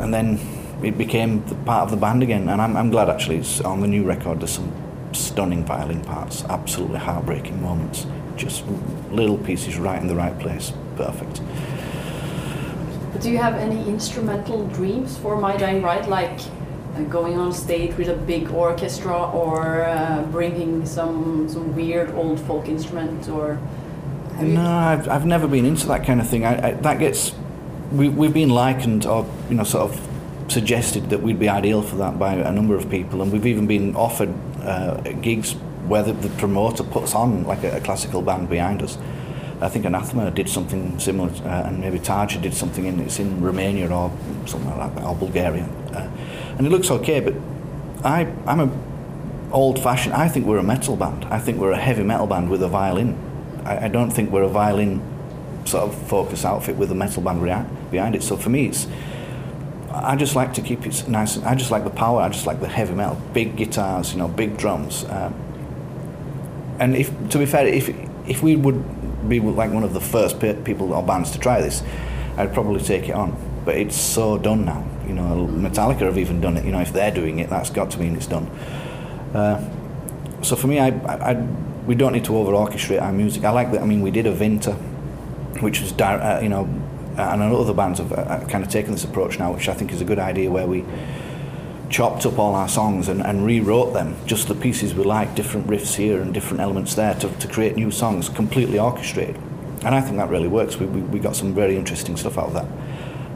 and 0.00 0.12
then 0.12 0.40
it 0.82 0.98
became 0.98 1.42
part 1.64 1.84
of 1.84 1.90
the 1.90 1.96
band 1.96 2.22
again. 2.22 2.48
And 2.48 2.60
I'm, 2.60 2.76
I'm 2.76 2.90
glad 2.90 3.08
actually. 3.08 3.38
It's 3.38 3.60
on 3.60 3.80
the 3.80 3.88
new 3.88 4.04
record. 4.04 4.40
There's 4.40 4.52
some 4.52 4.72
stunning 5.12 5.64
violin 5.64 6.02
parts, 6.02 6.44
absolutely 6.44 6.98
heartbreaking 6.98 7.62
moments. 7.62 8.06
Just 8.36 8.64
little 9.10 9.38
pieces 9.38 9.78
right 9.78 10.00
in 10.00 10.08
the 10.08 10.16
right 10.16 10.36
place. 10.40 10.72
Perfect. 10.96 11.40
Do 13.20 13.30
you 13.30 13.38
have 13.38 13.54
any 13.54 13.88
instrumental 13.88 14.66
dreams 14.68 15.16
for 15.16 15.40
My 15.40 15.56
Dying 15.56 15.80
Bride? 15.80 16.06
like 16.08 16.40
going 17.10 17.38
on 17.38 17.52
stage 17.52 17.96
with 17.96 18.08
a 18.08 18.16
big 18.16 18.50
orchestra 18.50 19.30
or 19.30 19.84
uh, 19.84 20.22
bringing 20.30 20.86
some 20.86 21.48
some 21.48 21.74
weird 21.74 22.10
old 22.14 22.40
folk 22.40 22.68
instrument 22.68 23.28
or? 23.28 23.58
No, 24.40 24.68
I've, 24.68 25.08
I've 25.08 25.26
never 25.26 25.46
been 25.46 25.64
into 25.64 25.86
that 25.86 26.04
kind 26.04 26.20
of 26.20 26.28
thing. 26.28 26.44
I, 26.44 26.68
I, 26.68 26.72
that 26.72 26.98
gets 26.98 27.34
we, 27.92 28.08
we've 28.08 28.34
been 28.34 28.50
likened 28.50 29.06
or 29.06 29.26
you 29.48 29.56
know 29.56 29.64
sort 29.64 29.90
of 29.90 30.08
suggested 30.48 31.10
that 31.10 31.22
we'd 31.22 31.38
be 31.38 31.48
ideal 31.48 31.82
for 31.82 31.96
that 31.96 32.18
by 32.18 32.34
a 32.34 32.52
number 32.52 32.74
of 32.74 32.90
people, 32.90 33.22
and 33.22 33.32
we've 33.32 33.46
even 33.46 33.66
been 33.66 33.94
offered 33.96 34.32
uh, 34.60 34.96
gigs 35.22 35.52
where 35.86 36.02
the, 36.02 36.12
the 36.12 36.28
promoter 36.40 36.82
puts 36.82 37.14
on 37.14 37.44
like 37.44 37.62
a, 37.64 37.76
a 37.76 37.80
classical 37.80 38.22
band 38.22 38.48
behind 38.48 38.82
us. 38.82 38.98
I 39.60 39.68
think 39.68 39.84
Anathema 39.84 40.30
did 40.30 40.48
something 40.48 40.98
similar, 40.98 41.30
uh, 41.44 41.68
and 41.68 41.80
maybe 41.80 41.98
Tarja 41.98 42.40
did 42.42 42.54
something 42.54 42.84
in 42.86 43.00
it's 43.00 43.18
in 43.18 43.40
Romania 43.40 43.88
or 43.90 44.10
something 44.46 44.76
like 44.76 44.94
that, 44.94 45.04
or 45.04 45.14
Bulgaria, 45.14 45.64
uh, 45.92 46.08
and 46.56 46.66
it 46.66 46.70
looks 46.70 46.90
okay. 46.90 47.20
But 47.20 47.34
I 48.04 48.26
I'm 48.46 48.60
a 48.60 48.70
old-fashioned. 49.52 50.14
I 50.14 50.28
think 50.28 50.46
we're 50.46 50.58
a 50.58 50.62
metal 50.64 50.96
band. 50.96 51.24
I 51.26 51.38
think 51.38 51.58
we're 51.58 51.70
a 51.72 51.78
heavy 51.78 52.02
metal 52.02 52.26
band 52.26 52.50
with 52.50 52.62
a 52.62 52.68
violin. 52.68 53.16
I, 53.64 53.84
I 53.84 53.88
don't 53.88 54.10
think 54.10 54.30
we're 54.30 54.42
a 54.42 54.48
violin 54.48 55.00
sort 55.64 55.84
of 55.84 56.08
focus 56.08 56.44
outfit 56.44 56.76
with 56.76 56.90
a 56.90 56.94
metal 56.94 57.22
band 57.22 57.42
rea- 57.42 57.64
behind 57.90 58.14
it. 58.14 58.22
So 58.22 58.36
for 58.36 58.50
me, 58.50 58.66
it's 58.66 58.86
I 59.90 60.16
just 60.16 60.34
like 60.34 60.54
to 60.54 60.60
keep 60.60 60.84
it 60.86 61.06
nice. 61.08 61.38
I 61.38 61.54
just 61.54 61.70
like 61.70 61.84
the 61.84 61.90
power. 61.90 62.20
I 62.20 62.28
just 62.28 62.46
like 62.46 62.60
the 62.60 62.68
heavy 62.68 62.94
metal, 62.94 63.16
big 63.32 63.56
guitars, 63.56 64.12
you 64.12 64.18
know, 64.18 64.28
big 64.28 64.56
drums. 64.56 65.04
Um, 65.04 65.34
and 66.80 66.96
if, 66.96 67.10
to 67.30 67.38
be 67.38 67.46
fair, 67.46 67.66
if 67.66 67.88
if 68.26 68.42
we 68.42 68.56
would 68.56 69.28
be 69.28 69.38
like 69.40 69.70
one 69.70 69.84
of 69.84 69.94
the 69.94 70.00
first 70.00 70.40
pe- 70.40 70.60
people 70.62 70.92
or 70.92 71.02
bands 71.02 71.30
to 71.30 71.38
try 71.38 71.60
this, 71.60 71.82
I'd 72.36 72.52
probably 72.52 72.80
take 72.80 73.08
it 73.08 73.14
on. 73.14 73.36
But 73.64 73.76
it's 73.76 73.96
so 73.96 74.36
done 74.36 74.64
now. 74.64 74.84
You 75.06 75.14
know, 75.14 75.46
Metallica 75.50 76.00
have 76.00 76.18
even 76.18 76.40
done 76.40 76.56
it. 76.56 76.64
You 76.64 76.72
know, 76.72 76.80
if 76.80 76.92
they're 76.92 77.10
doing 77.10 77.38
it, 77.38 77.50
that's 77.50 77.70
got 77.70 77.90
to 77.92 77.98
mean 77.98 78.16
it's 78.16 78.26
done. 78.26 78.46
Uh, 79.34 79.62
so 80.42 80.56
for 80.56 80.66
me, 80.66 80.78
I, 80.78 80.88
I, 80.88 81.32
I, 81.32 81.34
we 81.86 81.94
don't 81.94 82.12
need 82.12 82.24
to 82.24 82.36
over 82.36 82.52
orchestrate 82.52 83.00
our 83.00 83.12
music. 83.12 83.44
I 83.44 83.50
like 83.50 83.72
that. 83.72 83.82
I 83.82 83.86
mean, 83.86 84.02
we 84.02 84.10
did 84.10 84.26
Evinta, 84.26 84.74
which 85.60 85.80
was 85.80 85.92
di- 85.92 86.14
uh, 86.14 86.40
you 86.40 86.48
know, 86.48 86.64
and 87.16 87.42
I 87.42 87.48
know 87.48 87.60
other 87.60 87.74
bands 87.74 87.98
have 87.98 88.12
uh, 88.12 88.44
kind 88.46 88.64
of 88.64 88.70
taken 88.70 88.92
this 88.92 89.04
approach 89.04 89.38
now, 89.38 89.52
which 89.52 89.68
I 89.68 89.74
think 89.74 89.92
is 89.92 90.00
a 90.00 90.04
good 90.04 90.18
idea, 90.18 90.50
where 90.50 90.66
we 90.66 90.84
chopped 91.90 92.26
up 92.26 92.38
all 92.38 92.54
our 92.54 92.68
songs 92.68 93.08
and, 93.08 93.22
and 93.22 93.46
rewrote 93.46 93.92
them, 93.92 94.16
just 94.26 94.48
the 94.48 94.54
pieces 94.54 94.94
we 94.94 95.04
like, 95.04 95.34
different 95.34 95.66
riffs 95.68 95.94
here 95.94 96.20
and 96.20 96.34
different 96.34 96.60
elements 96.60 96.94
there, 96.94 97.14
to, 97.14 97.28
to 97.28 97.46
create 97.46 97.76
new 97.76 97.90
songs, 97.90 98.28
completely 98.28 98.78
orchestrated. 98.78 99.36
And 99.84 99.94
I 99.94 100.00
think 100.00 100.16
that 100.16 100.28
really 100.28 100.48
works. 100.48 100.76
We, 100.76 100.86
we, 100.86 101.00
we 101.02 101.18
got 101.20 101.36
some 101.36 101.54
very 101.54 101.76
interesting 101.76 102.16
stuff 102.16 102.38
out 102.38 102.46
of 102.46 102.54
that. 102.54 102.66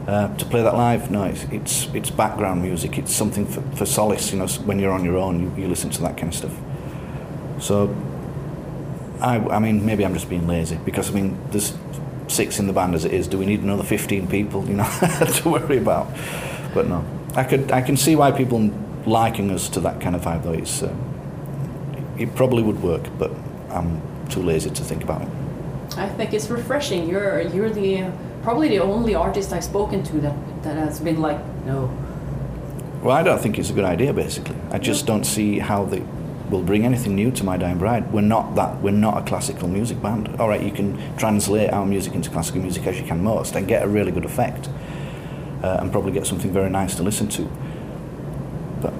Uh, 0.09 0.35
to 0.37 0.45
play 0.45 0.63
that 0.63 0.73
live, 0.73 1.11
no, 1.11 1.23
it's, 1.25 1.43
it's, 1.51 1.85
it's 1.93 2.09
background 2.09 2.63
music. 2.63 2.97
It's 2.97 3.13
something 3.13 3.45
for, 3.45 3.61
for 3.75 3.85
solace. 3.85 4.31
You 4.31 4.39
know, 4.39 4.47
when 4.65 4.79
you're 4.79 4.91
on 4.91 5.05
your 5.05 5.17
own, 5.17 5.39
you, 5.39 5.61
you 5.61 5.67
listen 5.67 5.91
to 5.91 6.01
that 6.01 6.17
kind 6.17 6.33
of 6.33 6.35
stuff. 6.35 6.57
So, 7.59 7.95
I, 9.21 9.35
I 9.37 9.59
mean, 9.59 9.85
maybe 9.85 10.03
I'm 10.03 10.15
just 10.15 10.27
being 10.27 10.47
lazy 10.47 10.77
because 10.83 11.11
I 11.11 11.13
mean, 11.13 11.37
there's 11.51 11.77
six 12.27 12.57
in 12.57 12.65
the 12.65 12.73
band 12.73 12.95
as 12.95 13.05
it 13.05 13.13
is. 13.13 13.27
Do 13.27 13.37
we 13.37 13.45
need 13.45 13.61
another 13.61 13.83
15 13.83 14.27
people? 14.29 14.67
You 14.67 14.77
know, 14.77 14.83
to 15.35 15.41
worry 15.47 15.77
about. 15.77 16.07
But 16.73 16.87
no, 16.87 17.05
I 17.35 17.43
could, 17.43 17.71
I 17.71 17.81
can 17.83 17.95
see 17.95 18.15
why 18.15 18.31
people 18.31 18.71
liking 19.05 19.51
us 19.51 19.69
to 19.69 19.79
that 19.81 20.01
kind 20.01 20.15
of 20.15 20.23
vibe 20.23 20.43
though. 20.43 20.53
It's, 20.53 20.81
uh, 20.81 20.91
it 22.17 22.33
probably 22.33 22.63
would 22.63 22.81
work, 22.81 23.05
but 23.19 23.29
I'm 23.69 24.01
too 24.29 24.41
lazy 24.41 24.71
to 24.71 24.83
think 24.83 25.03
about 25.03 25.21
it. 25.21 25.29
I 25.97 26.09
think 26.09 26.33
it's 26.33 26.49
refreshing. 26.49 27.07
You're 27.07 27.41
you're 27.41 27.69
the 27.69 28.11
probably 28.43 28.69
the 28.69 28.79
only 28.79 29.15
artist 29.15 29.53
I've 29.53 29.63
spoken 29.63 30.03
to 30.03 30.19
that 30.21 30.63
that 30.63 30.77
has 30.77 30.99
been 30.99 31.21
like 31.21 31.39
no. 31.65 31.89
Well, 33.01 33.15
I 33.15 33.23
don't 33.23 33.39
think 33.41 33.57
it's 33.57 33.69
a 33.69 33.73
good 33.73 33.85
idea. 33.85 34.13
Basically, 34.13 34.55
I 34.71 34.77
just 34.77 35.05
don't 35.05 35.23
see 35.23 35.59
how 35.59 35.85
they 35.85 36.03
will 36.49 36.63
bring 36.63 36.83
anything 36.83 37.15
new 37.15 37.31
to 37.31 37.43
My 37.43 37.57
Dying 37.57 37.77
Bride. 37.77 38.11
We're 38.11 38.21
not 38.21 38.55
that. 38.55 38.81
We're 38.81 38.91
not 38.91 39.17
a 39.17 39.21
classical 39.21 39.67
music 39.67 40.01
band. 40.01 40.35
All 40.39 40.49
right, 40.49 40.61
you 40.61 40.71
can 40.71 40.97
translate 41.17 41.69
our 41.69 41.85
music 41.85 42.13
into 42.13 42.29
classical 42.29 42.61
music 42.61 42.85
as 42.87 42.99
you 42.99 43.05
can 43.05 43.23
most, 43.23 43.55
and 43.55 43.67
get 43.67 43.83
a 43.83 43.87
really 43.87 44.11
good 44.11 44.25
effect, 44.25 44.67
uh, 45.63 45.77
and 45.79 45.91
probably 45.91 46.11
get 46.11 46.27
something 46.27 46.51
very 46.51 46.69
nice 46.69 46.95
to 46.95 47.03
listen 47.03 47.27
to. 47.29 47.49
But 48.81 48.93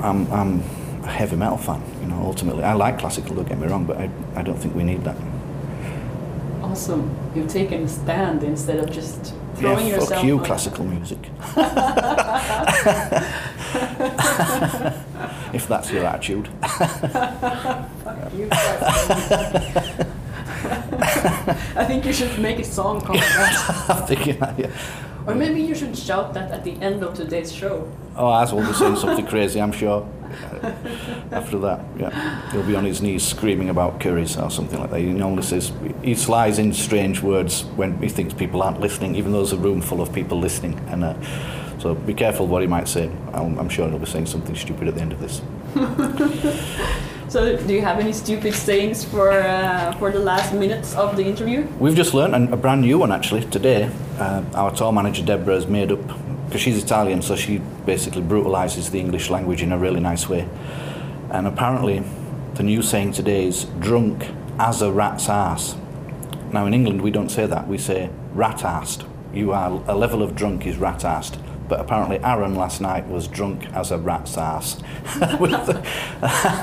I'm, 0.00 0.30
I'm 0.32 0.60
a 1.04 1.08
heavy 1.08 1.36
metal 1.36 1.58
fan. 1.58 1.82
You 2.00 2.08
know, 2.08 2.22
ultimately, 2.22 2.64
I 2.64 2.72
like 2.72 2.98
classical. 2.98 3.36
Don't 3.36 3.48
get 3.48 3.58
me 3.58 3.66
wrong, 3.66 3.84
but 3.84 3.98
I, 3.98 4.10
I 4.34 4.42
don't 4.42 4.58
think 4.58 4.74
we 4.74 4.82
need 4.82 5.04
that. 5.04 5.16
Awesome. 6.66 7.14
You've 7.34 7.48
taken 7.48 7.84
a 7.84 7.88
stand 7.88 8.42
instead 8.42 8.78
of 8.78 8.90
just 8.90 9.34
throwing 9.54 9.86
yeah, 9.86 9.94
yourself. 9.94 10.10
fuck 10.10 10.24
you, 10.24 10.38
on- 10.38 10.44
classical 10.44 10.84
music. 10.84 11.18
if 15.54 15.68
that's 15.68 15.92
your 15.92 16.04
attitude. 16.04 16.48
Fuck 16.62 18.32
you, 18.34 18.48
classical. 18.48 20.06
I 21.76 21.84
think 21.86 22.04
you 22.04 22.12
should 22.12 22.36
make 22.40 22.58
a 22.58 22.64
song 22.64 23.00
called 23.00 23.20
that. 23.20 23.86
I'm 23.88 24.06
thinking, 24.06 24.36
yeah. 24.58 24.70
Or 25.26 25.34
maybe 25.34 25.60
you 25.60 25.74
should 25.74 25.96
shout 25.96 26.34
that 26.34 26.50
at 26.52 26.62
the 26.64 26.72
end 26.80 27.02
of 27.02 27.14
today's 27.14 27.52
show. 27.52 27.90
Oh, 28.16 28.28
Az 28.32 28.52
will 28.52 28.66
be 28.66 28.72
saying 28.72 28.96
something 29.04 29.26
crazy, 29.26 29.60
I'm 29.60 29.72
sure. 29.72 30.06
After 31.32 31.58
that, 31.58 31.80
yeah. 31.98 32.50
He'll 32.52 32.62
be 32.62 32.76
on 32.76 32.84
his 32.84 33.00
knees 33.02 33.24
screaming 33.24 33.68
about 33.70 34.00
curries 34.00 34.36
or 34.36 34.50
something 34.50 34.78
like 34.78 34.90
that. 34.90 35.00
He 35.00 35.06
normally 35.06 35.42
says, 35.42 35.72
he 36.02 36.14
slides 36.14 36.58
in 36.58 36.72
strange 36.72 37.22
words 37.22 37.62
when 37.76 37.98
he 38.00 38.08
thinks 38.08 38.34
people 38.34 38.62
aren't 38.62 38.80
listening, 38.80 39.14
even 39.16 39.32
though 39.32 39.38
there's 39.38 39.52
a 39.52 39.56
room 39.56 39.80
full 39.80 40.00
of 40.00 40.12
people 40.12 40.38
listening. 40.38 40.78
And 40.88 41.04
uh, 41.04 41.14
so 41.78 41.94
be 41.94 42.14
careful 42.14 42.46
what 42.46 42.62
he 42.62 42.68
might 42.68 42.88
say. 42.88 43.10
I'm, 43.32 43.58
I'm 43.58 43.68
sure 43.68 43.88
he'll 43.88 43.98
be 43.98 44.06
saying 44.06 44.26
something 44.26 44.54
stupid 44.54 44.88
at 44.88 44.94
the 44.94 45.00
end 45.00 45.12
of 45.12 45.20
this. 45.20 45.40
So, 47.28 47.56
do 47.56 47.74
you 47.74 47.82
have 47.82 47.98
any 47.98 48.12
stupid 48.12 48.54
sayings 48.54 49.04
for 49.04 49.32
uh, 49.32 49.92
for 49.98 50.12
the 50.12 50.20
last 50.20 50.54
minutes 50.54 50.94
of 50.94 51.16
the 51.16 51.24
interview? 51.24 51.66
We've 51.80 51.96
just 51.96 52.14
learned 52.14 52.54
a, 52.54 52.56
brand 52.56 52.82
new 52.82 52.98
one 52.98 53.10
actually 53.10 53.44
today. 53.46 53.90
Uh, 54.16 54.44
our 54.54 54.70
tour 54.70 54.92
manager 54.92 55.24
Deborah 55.24 55.56
has 55.56 55.66
made 55.66 55.90
up 55.90 56.06
because 56.46 56.60
she's 56.60 56.80
Italian, 56.80 57.22
so 57.22 57.34
she 57.34 57.58
basically 57.84 58.22
brutalizes 58.22 58.90
the 58.90 59.00
English 59.00 59.28
language 59.28 59.60
in 59.60 59.72
a 59.72 59.78
really 59.78 59.98
nice 59.98 60.28
way. 60.28 60.48
And 61.32 61.48
apparently, 61.48 62.04
the 62.54 62.62
new 62.62 62.80
saying 62.80 63.12
today 63.12 63.48
is 63.48 63.64
"drunk 63.80 64.28
as 64.60 64.80
a 64.80 64.92
rat's 64.92 65.28
ass." 65.28 65.74
Now 66.52 66.64
in 66.66 66.74
England 66.74 67.02
we 67.02 67.10
don't 67.10 67.30
say 67.30 67.46
that; 67.46 67.66
we 67.66 67.76
say 67.76 68.08
rat-assed. 68.34 69.04
You 69.34 69.52
are 69.52 69.82
a 69.88 69.96
level 69.96 70.22
of 70.22 70.36
drunk 70.36 70.64
is 70.64 70.76
rat-assed. 70.76 71.40
But 71.68 71.80
apparently 71.80 72.18
Aaron 72.22 72.54
last 72.54 72.80
night 72.80 73.06
was 73.08 73.26
drunk 73.26 73.66
as 73.74 73.90
a 73.90 73.98
rat's 73.98 74.36
ass. 74.38 74.80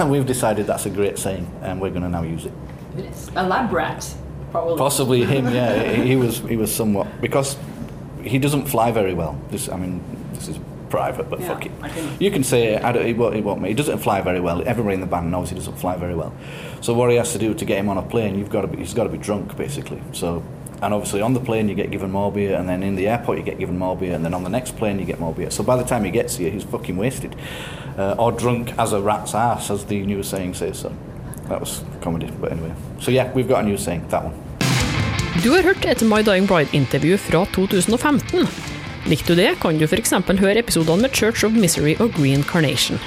We've- 0.09 0.23
decided 0.23 0.65
that's 0.67 0.85
a 0.85 0.89
great 0.89 1.17
saying, 1.19 1.45
and 1.61 1.79
we're 1.81 1.89
going 1.89 2.01
to 2.03 2.09
now 2.09 2.23
use 2.23 2.45
it. 2.45 2.53
A 3.35 3.43
lab 3.45 3.71
rat, 3.73 4.15
probably. 4.51 4.77
Possibly 4.77 5.23
him, 5.33 5.47
yeah. 5.53 5.91
he 5.93 6.07
he 6.09 6.15
was 6.15 6.39
he 6.39 6.55
was 6.57 6.73
somewhat 6.73 7.07
because 7.21 7.57
he 8.23 8.39
doesn't 8.39 8.65
fly 8.67 8.91
very 8.91 9.13
well. 9.13 9.37
This, 9.51 9.67
I 9.69 9.75
mean, 9.75 10.01
this 10.33 10.47
is 10.47 10.57
private, 10.89 11.29
but 11.29 11.39
Yeah, 11.41 11.47
fuck 11.49 11.65
it. 11.65 11.71
Can- 11.81 12.17
You 12.21 12.31
can 12.31 12.43
say 12.43 12.77
I 12.77 12.91
don't, 12.93 13.05
he 13.05 13.13
won't, 13.13 13.35
he 13.35 13.41
won't. 13.41 13.65
He 13.65 13.73
doesn't 13.73 13.97
fly 13.99 14.21
very 14.21 14.39
well. 14.39 14.63
Everybody 14.65 14.95
in 14.95 15.01
the 15.01 15.07
band 15.07 15.29
knows 15.29 15.49
he 15.49 15.55
doesn't 15.55 15.77
fly 15.77 15.97
very 15.97 16.15
well. 16.15 16.33
So 16.81 16.93
what 16.93 17.09
he 17.09 17.17
has 17.17 17.31
to 17.33 17.39
do 17.39 17.53
to 17.53 17.65
get 17.65 17.77
him 17.79 17.89
on 17.89 17.97
a 17.97 18.01
plane, 18.03 18.37
you've 18.39 18.49
got 18.49 18.61
to 18.61 18.67
be, 18.67 18.77
he's 18.77 18.93
got 18.93 19.03
to 19.03 19.09
be 19.09 19.17
drunk 19.17 19.57
basically. 19.57 20.01
So. 20.13 20.41
And 20.83 20.93
obviously 20.93 21.21
on 21.21 21.33
the 21.33 21.39
plane 21.39 21.69
you 21.69 21.75
get 21.75 21.91
given 21.91 22.11
more 22.11 22.29
beer, 22.31 22.57
and 22.57 22.67
then 22.67 22.83
in 22.83 22.95
the 22.95 23.07
airport 23.07 23.37
you 23.37 23.43
get 23.43 23.57
given 23.57 23.77
more 23.77 23.95
beer, 23.95 24.13
and 24.13 24.25
then 24.25 24.33
on 24.33 24.43
the 24.43 24.49
next 24.49 24.75
plane 24.75 24.99
you 24.99 25.05
get 25.05 25.19
more 25.19 25.33
beer. 25.33 25.49
So 25.49 25.63
by 25.63 25.77
the 25.77 25.83
time 25.83 26.03
he 26.03 26.11
gets 26.11 26.35
here, 26.35 26.51
he's 26.51 26.65
fucking 26.65 26.97
wasted, 26.97 27.35
uh, 27.97 28.15
or 28.19 28.33
drunk 28.33 28.73
as 28.77 28.91
a 28.91 29.01
rat's 29.01 29.33
ass, 29.33 29.71
as 29.71 29.85
the 29.85 30.05
new 30.05 30.23
saying 30.23 30.55
says. 30.55 30.79
So 30.79 30.91
that 31.47 31.59
was 31.59 31.83
comedy, 32.01 32.29
but 32.41 32.51
anyway. 32.51 32.73
So 32.99 33.11
yeah, 33.11 33.31
we've 33.33 33.47
got 33.47 33.63
a 33.63 33.67
new 33.67 33.77
saying. 33.77 34.07
That 34.09 34.25
one. 34.25 34.33
Du 35.43 35.51
har 35.51 35.63
hørt 35.63 35.85
et 35.85 36.01
My 36.01 36.21
Dying 36.21 36.47
Bride-intervju 36.47 37.17
fra 37.17 37.45
2015. 37.45 38.47
Likte 39.05 39.33
du 39.33 39.41
det, 39.41 39.55
kan 39.61 39.77
du 39.77 39.87
f.eks. 39.87 40.13
høre 40.39 40.59
episodene 40.59 41.01
med 41.01 41.15
Church 41.15 41.45
of 41.45 41.51
Misery 41.51 41.95
og 41.99 42.13
Green 42.13 42.43
Carnation. 42.43 42.99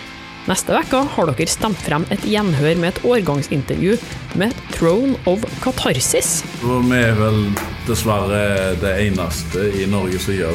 Neste 0.46 0.76
uke 0.78 1.00
har 1.10 1.26
dere 1.26 1.50
stemt 1.50 1.80
frem 1.82 2.04
et 2.14 2.22
gjenhør 2.22 2.76
med 2.78 2.92
et 2.92 3.00
årgangsintervju 3.02 3.96
med 4.38 4.54
Throne 4.76 5.16
of 5.26 5.42
Catharsis. 5.64 6.44
Og 6.62 6.86
vi 6.86 7.00
er 7.02 7.18
vel 7.18 7.40
dessverre 7.88 8.76
det 8.78 8.92
eneste 9.08 9.64
i 9.74 9.88
Norge 9.90 10.20
som 10.22 10.38
gjør 10.38 10.54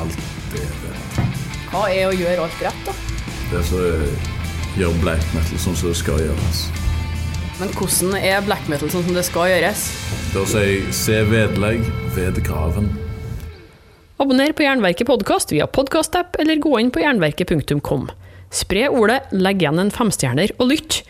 alt 0.00 0.16
det 0.54 0.64
der. 0.86 1.28
Hva 1.68 1.84
er 1.92 2.08
å 2.08 2.16
gjøre 2.16 2.48
alt 2.48 2.64
rett, 2.64 2.88
da? 2.88 2.96
Det 3.52 3.62
som 3.68 4.80
gjør 4.80 4.98
black 5.04 5.28
metal 5.36 5.60
sånn 5.66 5.76
som 5.76 5.92
det 5.92 6.00
skal 6.00 6.24
gjøres. 6.24 6.66
Men 7.60 7.76
hvordan 7.76 8.16
er 8.16 8.42
black 8.48 8.64
metal 8.72 8.88
sånn 8.92 9.04
som 9.04 9.16
det 9.20 9.28
skal 9.28 9.52
gjøres? 9.52 9.88
Da 10.32 10.48
sier 10.48 10.70
jeg 10.78 10.96
se 10.96 11.22
vedlegg 11.28 11.84
ved 12.16 12.40
graven. 12.44 12.88
Abonner 14.16 14.56
på 14.56 14.64
Jernverket 14.64 15.12
podkast 15.12 15.52
via 15.52 15.68
podkastapp, 15.68 16.40
eller 16.40 16.56
gå 16.56 16.78
inn 16.80 16.88
på 16.88 17.04
jernverket.kom. 17.04 18.08
Spre 18.54 18.86
ordet, 18.88 19.22
legg 19.34 19.62
igjen 19.62 19.80
en 19.82 19.92
femstjerner 19.92 20.54
og 20.60 20.70
lytt. 20.72 21.00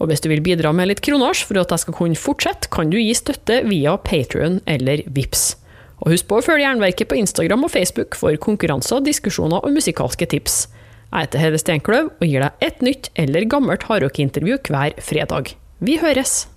Og 0.00 0.08
hvis 0.08 0.22
du 0.24 0.30
vil 0.32 0.42
bidra 0.44 0.72
med 0.72 0.88
litt 0.88 1.02
kronasj 1.04 1.44
for 1.48 1.60
at 1.60 1.72
jeg 1.74 1.84
skal 1.84 1.96
kunne 1.96 2.18
fortsette, 2.18 2.70
kan 2.72 2.92
du 2.92 2.96
gi 2.98 3.12
støtte 3.16 3.60
via 3.68 3.96
Patrion 4.00 4.60
eller 4.70 5.04
Vips. 5.12 5.54
Og 6.00 6.14
husk 6.14 6.30
på 6.30 6.38
å 6.40 6.44
følge 6.44 6.64
Jernverket 6.64 7.10
på 7.10 7.18
Instagram 7.20 7.66
og 7.68 7.74
Facebook 7.74 8.16
for 8.16 8.36
konkurranser, 8.40 9.04
diskusjoner 9.04 9.60
og 9.60 9.76
musikalske 9.76 10.30
tips. 10.32 10.62
Jeg 11.10 11.26
heter 11.26 11.42
Hede 11.42 11.60
Steinkløv 11.60 12.12
og 12.14 12.24
gir 12.24 12.46
deg 12.46 12.64
et 12.64 12.86
nytt 12.86 13.10
eller 13.18 13.48
gammelt 13.50 13.84
hardrockintervju 13.90 14.62
hver 14.70 14.96
fredag. 15.04 15.52
Vi 15.84 15.98
høres! 16.00 16.49